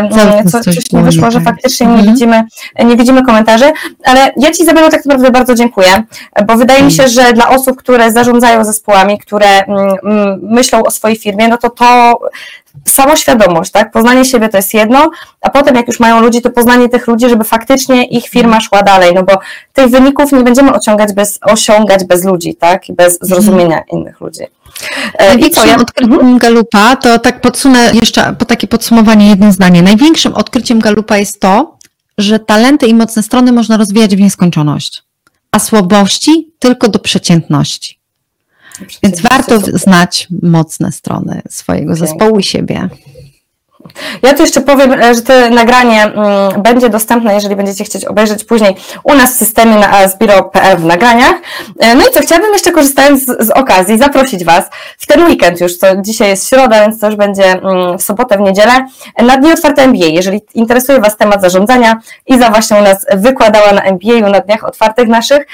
um, 0.00 0.08
co, 0.50 0.60
coś, 0.60 0.74
coś 0.74 0.92
nie 0.92 1.02
wyszło, 1.02 1.30
że 1.30 1.40
faktycznie 1.40 1.86
nie 1.86 1.92
mhm. 1.92 2.12
widzimy, 2.12 2.44
nie 2.84 2.96
widzimy 2.96 3.22
komentarzy, 3.22 3.72
ale 4.04 4.32
ja 4.36 4.50
Ci 4.50 4.62
Izabelo 4.62 4.90
tak 4.90 5.06
naprawdę 5.06 5.30
bardzo 5.38 5.54
dziękuję, 5.54 6.02
bo 6.46 6.56
wydaje 6.56 6.82
mi 6.82 6.92
się, 6.92 7.08
że 7.08 7.32
dla 7.32 7.48
osób, 7.48 7.76
które 7.76 8.12
zarządzają 8.12 8.64
zespołami, 8.64 9.18
które 9.18 9.64
mm, 9.64 9.94
mm, 10.04 10.40
myślą 10.42 10.82
o 10.82 10.90
swojej 10.90 11.16
firmie, 11.16 11.48
no 11.48 11.58
to 11.58 11.70
to 11.70 12.18
samoświadomość, 12.88 13.70
tak? 13.70 13.90
Poznanie 13.90 14.24
siebie 14.24 14.48
to 14.48 14.56
jest 14.56 14.74
jedno, 14.74 15.10
a 15.40 15.50
potem 15.50 15.76
jak 15.76 15.86
już 15.86 16.00
mają 16.00 16.20
ludzi, 16.20 16.42
to 16.42 16.50
poznanie 16.50 16.88
tych 16.88 17.06
ludzi, 17.06 17.28
żeby 17.28 17.44
faktycznie 17.44 18.04
ich 18.04 18.28
firma 18.28 18.60
szła 18.60 18.82
dalej, 18.82 19.14
no 19.14 19.22
bo 19.22 19.38
tych 19.72 19.88
wyników 19.88 20.32
nie 20.32 20.44
będziemy 20.44 20.72
osiągać 20.72 21.12
bez, 21.12 21.38
osiągać 21.42 22.04
bez 22.04 22.24
ludzi, 22.24 22.54
tak? 22.54 22.88
I 22.88 22.92
bez 22.92 23.18
zrozumienia 23.20 23.82
innych 23.92 24.20
ludzi. 24.20 24.42
E, 25.18 25.26
Największym 25.28 25.64
I 25.64 25.66
co, 25.66 25.66
ja... 25.66 25.76
odkryciem 25.76 26.12
mhm. 26.12 26.38
Galupa, 26.38 26.96
to 26.96 27.18
tak 27.18 27.40
podsunę 27.40 27.90
jeszcze 28.02 28.34
po 28.38 28.44
takie 28.44 28.66
podsumowanie 28.66 29.28
jedno 29.28 29.52
zdanie. 29.52 29.82
Największym 29.82 30.34
odkryciem 30.34 30.80
Galupa 30.80 31.16
jest 31.16 31.40
to, 31.40 31.78
że 32.18 32.38
talenty 32.38 32.86
i 32.86 32.94
mocne 32.94 33.22
strony 33.22 33.52
można 33.52 33.76
rozwijać 33.76 34.16
w 34.16 34.20
nieskończoność 34.20 35.07
a 35.58 35.60
słabości 35.60 36.52
tylko 36.58 36.88
do 36.88 36.98
przeciętności. 36.98 37.98
Więc 39.02 39.20
warto 39.20 39.60
znać 39.60 40.28
mocne 40.42 40.92
strony 40.92 41.42
swojego 41.48 41.96
zespołu 41.96 42.38
i 42.38 42.42
siebie. 42.42 42.88
Ja 44.22 44.34
tu 44.34 44.42
jeszcze 44.42 44.60
powiem, 44.60 44.92
e, 44.92 45.14
że 45.14 45.22
to 45.22 45.32
nagranie 45.50 46.02
mm, 46.02 46.62
będzie 46.62 46.88
dostępne, 46.88 47.34
jeżeli 47.34 47.56
będziecie 47.56 47.84
chcieć 47.84 48.04
obejrzeć 48.04 48.44
później 48.44 48.76
u 49.04 49.14
nas 49.14 49.34
w 49.34 49.38
systemie 49.38 49.74
na 49.74 49.90
asbiro.pl 49.90 50.78
w 50.78 50.84
nagraniach. 50.84 51.34
E, 51.78 51.94
no 51.94 52.02
i 52.08 52.12
co, 52.14 52.20
chciałabym 52.20 52.52
jeszcze 52.52 52.72
korzystając 52.72 53.22
z, 53.22 53.46
z, 53.46 53.50
okazji 53.50 53.98
zaprosić 53.98 54.44
Was 54.44 54.64
w 54.98 55.06
ten 55.06 55.24
weekend 55.24 55.60
już, 55.60 55.78
to 55.78 55.86
dzisiaj 55.96 56.28
jest 56.28 56.48
środa, 56.48 56.80
więc 56.80 57.00
to 57.00 57.06
już 57.06 57.16
będzie 57.16 57.44
mm, 57.44 57.98
w 57.98 58.02
sobotę, 58.02 58.36
w 58.36 58.40
niedzielę, 58.40 58.86
na 59.22 59.36
Dni 59.36 59.52
Otwarte 59.52 59.82
MBA. 59.82 60.06
Jeżeli 60.06 60.40
interesuje 60.54 61.00
Was 61.00 61.16
temat 61.16 61.40
zarządzania, 61.40 62.00
Iza 62.26 62.50
właśnie 62.50 62.76
u 62.76 62.82
nas 62.82 63.06
wykładała 63.14 63.72
na 63.72 63.82
MBA 63.82 64.28
na 64.28 64.40
Dniach 64.40 64.64
Otwartych 64.64 65.08
naszych 65.08 65.46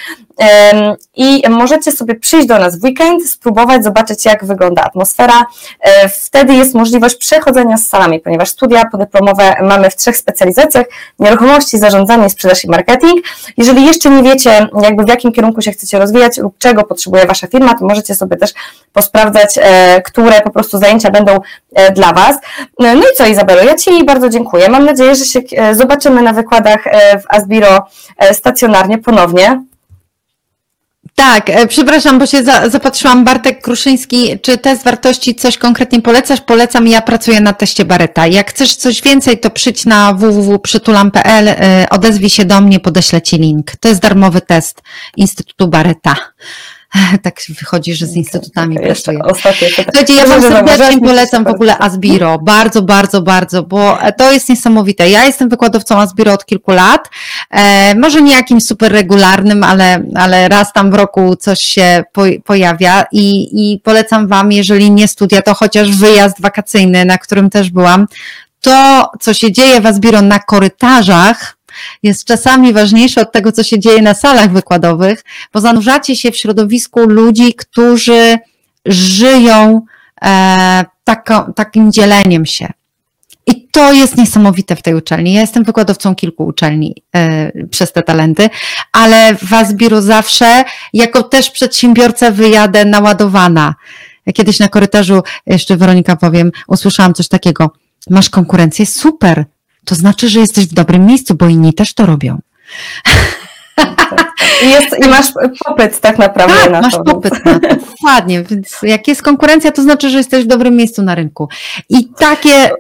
i 1.15 1.43
możecie 1.51 1.93
sobie 1.93 2.15
przyjść 2.15 2.47
do 2.47 2.59
nas 2.59 2.79
w 2.79 2.85
weekend, 2.85 3.31
spróbować, 3.31 3.85
zobaczyć 3.85 4.25
jak 4.25 4.45
wygląda 4.45 4.83
atmosfera. 4.83 5.47
E, 5.81 6.09
wtedy 6.09 6.55
jest 6.55 6.75
możliwość 6.75 7.17
przechodzenia 7.17 7.77
z 7.77 7.87
salami 7.87 8.21
ponieważ 8.25 8.49
studia 8.49 8.85
podyplomowe 8.93 9.55
mamy 9.63 9.91
w 9.91 9.97
trzech 9.97 10.17
specjalizacjach, 10.17 10.87
nieruchomości, 11.19 11.79
zarządzanie, 11.79 12.31
sprzedaż 12.31 12.65
i 12.65 12.69
marketing. 12.69 13.27
Jeżeli 13.57 13.87
jeszcze 13.87 14.11
nie 14.11 14.23
wiecie, 14.23 14.69
jakby 14.83 15.05
w 15.05 15.09
jakim 15.09 15.33
kierunku 15.33 15.63
się 15.63 15.73
chcecie 15.73 15.99
rozwijać 15.99 16.39
lub 16.39 16.59
czego 16.59 16.85
potrzebuje 16.85 17.27
Wasza 17.27 17.47
firma, 17.47 17.75
to 17.79 17.87
możecie 17.87 18.15
sobie 18.15 18.37
też 18.37 18.55
posprawdzać, 18.93 19.59
e, 19.59 20.03
które 20.03 20.41
po 20.41 20.51
prostu 20.51 20.79
zajęcia 20.79 21.11
będą 21.11 21.41
e, 21.75 21.93
dla 21.93 22.13
Was. 22.13 22.37
No 22.79 22.95
i 22.95 23.17
co 23.17 23.27
Izabelo, 23.27 23.63
ja 23.63 23.75
Ci 23.75 24.05
bardzo 24.05 24.29
dziękuję. 24.29 24.69
Mam 24.69 24.85
nadzieję, 24.85 25.15
że 25.15 25.25
się 25.25 25.41
e, 25.57 25.75
zobaczymy 25.75 26.23
na 26.23 26.33
wykładach 26.33 26.85
w 27.23 27.35
Asbiro 27.35 27.87
stacjonarnie 28.33 28.99
ponownie. 28.99 29.65
Tak, 31.15 31.51
e, 31.51 31.67
przepraszam, 31.67 32.19
bo 32.19 32.27
się 32.27 32.45
za, 32.45 32.69
zapatrzyłam. 32.69 33.25
Bartek 33.25 33.63
Kruszyński, 33.63 34.39
czy 34.43 34.59
test 34.59 34.85
wartości 34.85 35.35
coś 35.35 35.59
konkretnie 35.59 36.03
polecasz? 36.03 36.41
Polecam, 36.41 36.89
ja 36.89 37.03
pracuję 37.03 37.41
na 37.41 37.53
teście 37.53 37.85
Bareta. 37.85 38.27
Jak 38.27 38.51
chcesz 38.51 38.77
coś 38.77 39.03
więcej, 39.03 39.41
to 39.41 39.51
przyjdź 39.51 39.85
na 39.85 40.13
www.przytulam.pl, 40.13 41.49
e, 41.49 41.87
odezwij 41.91 42.31
się 42.31 42.45
do 42.45 42.61
mnie, 42.61 42.81
podeślę 42.81 43.23
Ci 43.23 43.39
link. 43.39 43.77
To 43.81 43.89
jest 43.89 44.01
darmowy 44.01 44.41
test 44.41 44.83
Instytutu 45.17 45.69
Bareta. 45.69 46.17
tak 47.23 47.41
wychodzi, 47.61 47.95
że 47.95 48.07
z 48.07 48.17
instytutami 48.17 48.77
okay, 48.77 48.87
pracuję. 48.87 49.19
Słuchajcie, 49.85 50.15
ja 50.15 50.27
Wam 50.27 50.43
serdecznie 50.43 51.01
polecam 51.01 51.45
w 51.45 51.49
ogóle 51.49 51.79
Asbiro, 51.79 52.39
bardzo, 52.39 52.83
bardzo, 52.83 53.23
bardzo, 53.23 53.63
bo 53.63 53.99
to 54.19 54.33
jest 54.33 54.49
niesamowite. 54.49 55.11
Ja 55.11 55.25
jestem 55.25 55.49
wykładowcą 55.49 56.01
Asbiro 56.01 56.33
od 56.33 56.47
kilku 56.47 56.71
lat, 56.71 57.09
e, 57.51 57.95
może 57.95 58.23
nie 58.23 58.33
jakimś 58.33 58.65
super 58.65 58.93
regularnym, 58.93 59.63
ale, 59.63 60.05
ale 60.15 60.49
raz 60.49 60.73
tam 60.73 60.91
w 60.91 60.95
roku 60.95 61.37
coś 61.37 61.61
się 61.61 62.05
po, 62.13 62.23
pojawia 62.45 63.05
i, 63.13 63.49
i 63.53 63.81
polecam 63.81 64.29
Wam, 64.29 64.53
jeżeli 64.53 64.91
nie 64.91 65.09
studia, 65.09 65.43
to 65.43 65.55
chociaż 65.55 65.91
wyjazd 65.91 66.41
wakacyjny, 66.41 67.05
na 67.05 67.19
którym 67.19 67.51
też 67.51 67.71
byłam, 67.71 68.07
to, 68.61 69.11
co 69.21 69.35
się 69.35 69.53
dzieje 69.53 69.81
w 69.81 69.87
Asbiro 69.87 70.23
na 70.23 70.39
korytarzach, 70.39 71.57
jest 72.03 72.25
czasami 72.25 72.73
ważniejsze 72.73 73.21
od 73.21 73.33
tego, 73.33 73.53
co 73.53 73.63
się 73.63 73.79
dzieje 73.79 74.03
na 74.03 74.15
salach 74.15 74.53
wykładowych, 74.53 75.25
bo 75.53 75.61
zanurzacie 75.61 76.17
się 76.17 76.31
w 76.31 76.37
środowisku 76.37 77.01
ludzi, 77.01 77.55
którzy 77.55 78.39
żyją 78.87 79.83
e, 80.25 80.85
tako, 81.05 81.53
takim 81.57 81.93
dzieleniem 81.93 82.47
się. 82.47 82.73
I 83.47 83.69
to 83.69 83.93
jest 83.93 84.17
niesamowite 84.17 84.77
w 84.77 84.83
tej 84.83 84.95
uczelni. 84.95 85.33
Ja 85.33 85.41
jestem 85.41 85.65
wykładowcą 85.65 86.15
kilku 86.15 86.45
uczelni 86.45 86.95
e, 87.15 87.67
przez 87.67 87.93
te 87.93 88.03
talenty, 88.03 88.51
ale 88.93 89.35
w 89.35 89.53
Asbiru 89.53 90.01
zawsze, 90.01 90.65
jako 90.93 91.23
też 91.23 91.51
przedsiębiorca, 91.51 92.31
wyjadę 92.31 92.85
naładowana. 92.85 93.75
Kiedyś 94.35 94.59
na 94.59 94.69
korytarzu, 94.69 95.23
jeszcze 95.47 95.77
Weronika 95.77 96.17
powiem, 96.17 96.53
usłyszałam 96.69 97.15
coś 97.15 97.29
takiego. 97.29 97.71
Masz 98.11 98.31
konkurencję? 98.31 98.87
Super 98.87 99.45
to 99.85 99.95
znaczy, 99.95 100.29
że 100.29 100.41
jesteś 100.41 100.67
w 100.67 100.75
dobrym 100.75 101.07
miejscu, 101.07 101.35
bo 101.35 101.49
inni 101.49 101.75
też 101.75 101.95
to 101.95 102.07
robią. 102.07 102.39
I, 104.63 104.71
jest, 104.71 105.07
I, 105.07 105.09
masz 105.09 105.27
popyt 105.65 106.01
tak 106.01 106.19
naprawdę 106.19 106.55
tak, 106.55 106.73
na 106.73 106.81
masz 106.81 106.93
to. 106.93 106.99
masz 106.99 107.15
popyt 107.15 107.45
na 107.45 107.61
to, 107.61 107.69
dokładnie, 107.77 108.43
więc 108.43 108.79
jak 108.83 109.09
jest 109.09 109.23
konkurencja, 109.23 109.73
to 109.73 109.83
znaczy, 109.83 110.11
że 110.11 110.19
jesteś 110.19 110.45
w 110.45 110.47
dobrym 110.47 110.77
miejscu 110.77 111.03
na 111.03 111.15
rynku. 111.15 111.49
I 111.89 112.09
takie 112.19 112.71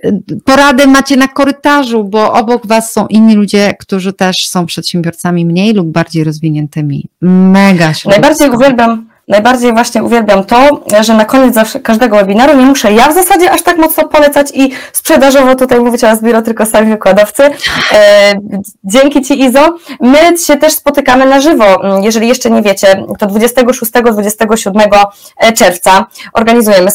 porady 0.44 0.86
macie 0.86 1.16
na 1.16 1.28
korytarzu, 1.28 2.05
bo 2.05 2.32
obok 2.32 2.66
was 2.66 2.92
są 2.92 3.07
inni 3.07 3.34
ludzie, 3.34 3.74
którzy 3.80 4.12
też 4.12 4.48
są 4.48 4.66
przedsiębiorcami 4.66 5.46
mniej 5.46 5.72
lub 5.72 5.88
bardziej 5.88 6.24
rozwiniętymi. 6.24 7.09
Mega 7.20 7.94
się 7.94 8.09
Najbardziej 8.09 8.50
uwielbiam 8.50 9.13
najbardziej 9.28 9.72
właśnie 9.72 10.02
uwielbiam 10.02 10.44
to, 10.44 10.80
że 11.00 11.14
na 11.14 11.24
koniec 11.24 11.56
każdego 11.82 12.16
webinaru 12.16 12.56
nie 12.56 12.66
muszę 12.66 12.92
ja 12.92 13.08
w 13.08 13.14
zasadzie 13.14 13.50
aż 13.50 13.62
tak 13.62 13.78
mocno 13.78 14.08
polecać 14.08 14.46
i 14.54 14.72
sprzedażowo 14.92 15.54
tutaj 15.54 15.80
mówić 15.80 16.04
o 16.04 16.08
Asbiro, 16.08 16.42
tylko 16.42 16.66
sami 16.66 16.90
wykładowcy. 16.90 17.42
E, 17.42 18.34
dzięki 18.84 19.22
Ci 19.22 19.42
Izo. 19.42 19.76
My 20.00 20.38
się 20.38 20.56
też 20.56 20.72
spotykamy 20.72 21.26
na 21.26 21.40
żywo. 21.40 21.64
Jeżeli 22.02 22.28
jeszcze 22.28 22.50
nie 22.50 22.62
wiecie, 22.62 23.04
to 23.18 23.26
26-27 23.26 25.04
czerwca 25.56 26.06
organizujemy 26.32 26.90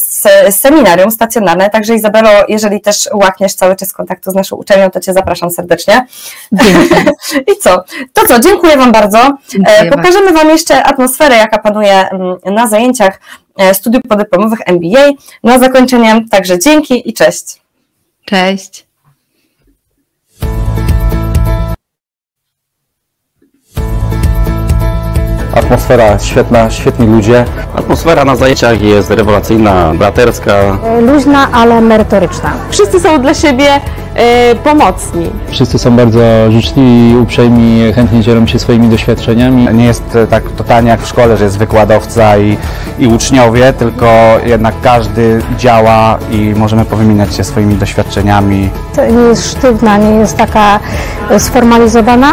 seminarium 0.52 1.12
stacjonarne, 1.12 1.70
także 1.70 1.96
Izabelo, 1.96 2.30
jeżeli 2.48 2.82
też 2.82 3.10
łakniesz 3.14 3.54
cały 3.54 3.76
czas 3.76 3.94
kontaktu 3.94 4.32
z 4.32 4.36
naszą 4.36 4.56
uczelnią, 4.56 4.92
to 4.92 5.00
Cię 5.00 5.14
zapraszam 5.14 5.52
serdecznie. 5.52 6.06
I 7.54 7.58
co? 7.62 7.84
To 8.14 8.26
co, 8.28 8.40
dziękuję 8.40 8.78
Wam 8.78 8.92
bardzo. 8.92 9.38
Dziękuję 9.50 9.92
Pokażemy 9.92 10.32
Wam 10.32 10.50
jeszcze 10.50 10.84
atmosferę, 10.84 11.36
jaka 11.36 11.60
panuje 11.60 12.10
na 12.46 12.68
zajęciach 12.68 13.20
e, 13.58 13.74
studiów 13.74 14.04
podyplomowych 14.10 14.60
MBA. 14.66 15.12
Na 15.44 15.60
zakończenie 15.60 16.26
także 16.32 16.60
dzięki 16.60 17.10
i 17.10 17.14
cześć. 17.14 17.62
Cześć. 18.26 18.89
Atmosfera 25.56 26.20
świetna, 26.20 26.70
świetni 26.70 27.08
ludzie. 27.08 27.46
Atmosfera 27.76 28.26
na 28.26 28.36
zajęciach 28.36 28.82
jest 28.82 29.12
rewelacyjna, 29.12 29.92
braterska. 29.94 30.54
Luźna, 31.02 31.48
ale 31.52 31.82
merytoryczna. 31.82 32.52
Wszyscy 32.70 33.00
są 33.00 33.22
dla 33.22 33.34
siebie 33.34 33.76
y, 33.76 34.56
pomocni. 34.56 35.30
Wszyscy 35.52 35.80
są 35.80 35.96
bardzo 35.96 36.20
życzliwi, 36.52 37.18
uprzejmi, 37.18 37.94
chętnie 37.94 38.22
dzielą 38.22 38.48
się 38.48 38.60
swoimi 38.60 38.88
doświadczeniami. 38.90 39.68
Nie 39.74 39.86
jest 39.86 40.18
tak 40.30 40.44
totalnie 40.52 40.90
jak 40.90 41.02
w 41.02 41.08
szkole, 41.08 41.38
że 41.38 41.44
jest 41.44 41.58
wykładowca 41.58 42.38
i, 42.38 42.58
i 43.00 43.08
uczniowie, 43.08 43.74
tylko 43.74 44.08
jednak 44.46 44.76
każdy 44.82 45.42
działa 45.58 46.18
i 46.32 46.54
możemy 46.58 46.86
powymieniać 46.86 47.36
się 47.36 47.44
swoimi 47.44 47.76
doświadczeniami. 47.76 48.70
To 48.96 49.06
nie 49.06 49.22
jest 49.22 49.52
sztywna, 49.52 49.98
nie 49.98 50.12
jest 50.12 50.38
taka 50.38 50.80
sformalizowana, 51.38 52.32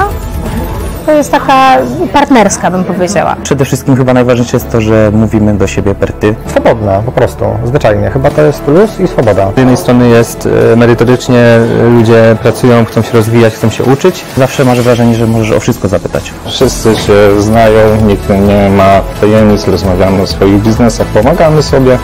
to 1.06 1.12
jest 1.12 1.30
taka 1.30 1.78
partnerska, 2.12 2.70
bym 2.70 2.84
powiedziała. 2.84 3.36
Przede 3.42 3.64
wszystkim 3.64 3.96
chyba 3.96 4.14
najważniejsze 4.14 4.56
jest 4.56 4.70
to, 4.70 4.80
że 4.80 5.10
mówimy 5.14 5.54
do 5.54 5.66
siebie 5.66 5.94
per 5.94 6.12
ty. 6.12 6.34
Swobodna, 6.46 7.02
po 7.06 7.12
prostu, 7.12 7.44
zwyczajnie. 7.64 8.10
Chyba 8.10 8.30
to 8.30 8.42
jest 8.42 8.68
luz 8.68 9.00
i 9.00 9.08
swoboda. 9.08 9.52
Z 9.54 9.58
jednej 9.58 9.76
strony 9.76 10.08
jest 10.08 10.48
e, 10.72 10.76
merytorycznie, 10.76 11.38
e, 11.38 11.88
ludzie 11.88 12.36
pracują, 12.42 12.84
chcą 12.84 13.02
się 13.02 13.12
rozwijać, 13.12 13.54
chcą 13.54 13.70
się 13.70 13.84
uczyć. 13.84 14.24
Zawsze 14.36 14.64
masz 14.64 14.80
wrażenie, 14.80 15.14
że 15.14 15.26
możesz 15.26 15.56
o 15.56 15.60
wszystko 15.60 15.88
zapytać. 15.88 16.32
Wszyscy 16.46 16.96
się 16.96 17.42
znają, 17.42 17.96
nikt 18.06 18.28
nie 18.28 18.70
ma 18.70 19.00
tajemnic, 19.20 19.68
rozmawiamy 19.68 20.22
o 20.22 20.26
swoich 20.26 20.62
biznesach, 20.62 21.06
pomagamy 21.06 21.62
sobie 21.62 21.98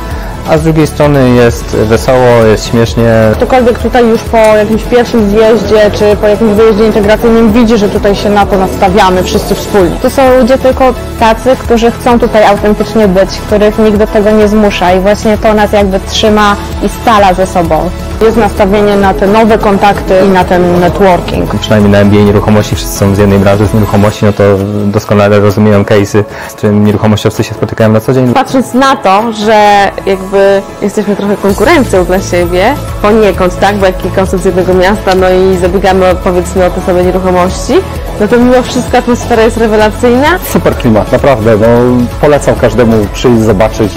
a 0.48 0.58
z 0.58 0.62
drugiej 0.62 0.86
strony 0.86 1.30
jest 1.30 1.64
wesoło, 1.64 2.44
jest 2.44 2.68
śmiesznie. 2.70 3.12
Ktokolwiek 3.32 3.78
tutaj 3.78 4.08
już 4.08 4.22
po 4.22 4.36
jakimś 4.36 4.82
pierwszym 4.82 5.30
zjeździe, 5.30 5.90
czy 5.92 6.16
po 6.16 6.28
jakimś 6.28 6.52
wyjeździe 6.52 6.86
integracyjnym 6.86 7.52
widzi, 7.52 7.78
że 7.78 7.88
tutaj 7.88 8.14
się 8.14 8.30
na 8.30 8.46
to 8.46 8.58
nastawiamy 8.58 9.22
wszyscy 9.22 9.54
wspólnie. 9.54 9.96
To 10.02 10.10
są 10.10 10.38
ludzie 10.38 10.58
tylko 10.58 10.94
tacy, 11.20 11.56
którzy 11.58 11.90
chcą 11.90 12.18
tutaj 12.18 12.44
autentycznie 12.44 13.08
być, 13.08 13.30
których 13.46 13.78
nikt 13.78 13.96
do 13.98 14.06
tego 14.06 14.30
nie 14.30 14.48
zmusza 14.48 14.92
i 14.92 15.00
właśnie 15.00 15.38
to 15.38 15.54
nas 15.54 15.72
jakby 15.72 16.00
trzyma 16.00 16.56
i 16.82 16.88
stala 17.02 17.34
ze 17.34 17.46
sobą. 17.46 17.90
Jest 18.22 18.36
nastawienie 18.36 18.96
na 18.96 19.14
te 19.14 19.26
nowe 19.26 19.58
kontakty 19.58 20.14
i 20.26 20.28
na 20.28 20.44
ten 20.44 20.80
networking. 20.80 21.54
Przynajmniej 21.60 21.92
na 21.92 21.98
MBA 21.98 22.16
nieruchomości 22.16 22.76
wszyscy 22.76 22.98
są 22.98 23.14
z 23.14 23.18
jednej 23.18 23.38
branży, 23.38 23.66
z 23.66 23.74
nieruchomości, 23.74 24.24
no 24.24 24.32
to 24.32 24.42
doskonale 24.86 25.40
rozumieją 25.40 25.82
case'y, 25.82 26.24
z 26.48 26.52
którym 26.52 26.84
nieruchomościowcy 26.84 27.44
się 27.44 27.54
spotykają 27.54 27.92
na 27.92 28.00
co 28.00 28.12
dzień. 28.12 28.34
Patrząc 28.34 28.74
na 28.74 28.96
to, 28.96 29.32
że 29.32 29.90
jakby 30.06 30.31
jesteśmy 30.82 31.16
trochę 31.16 31.36
konkurencją 31.36 32.04
dla 32.04 32.20
siebie, 32.20 32.74
poniekąd, 33.02 33.60
tak, 33.60 33.76
bo 33.76 33.86
jak 33.86 33.98
kilka 33.98 34.22
osób 34.22 34.40
z 34.40 34.44
jednego 34.44 34.74
miasta, 34.74 35.14
no 35.14 35.26
i 35.30 35.56
zabiegamy 35.56 36.06
powiedzmy 36.24 36.64
o 36.64 36.70
te 36.70 36.80
same 36.80 37.04
nieruchomości, 37.04 37.72
no 38.20 38.28
to 38.28 38.38
mimo 38.38 38.62
wszystko 38.62 38.98
atmosfera 38.98 39.42
jest 39.42 39.56
rewelacyjna. 39.56 40.38
Super 40.52 40.76
klimat, 40.76 41.12
naprawdę. 41.12 41.56
No, 41.56 41.66
polecam 42.20 42.54
każdemu 42.54 43.06
przyjść, 43.12 43.42
zobaczyć. 43.42 43.92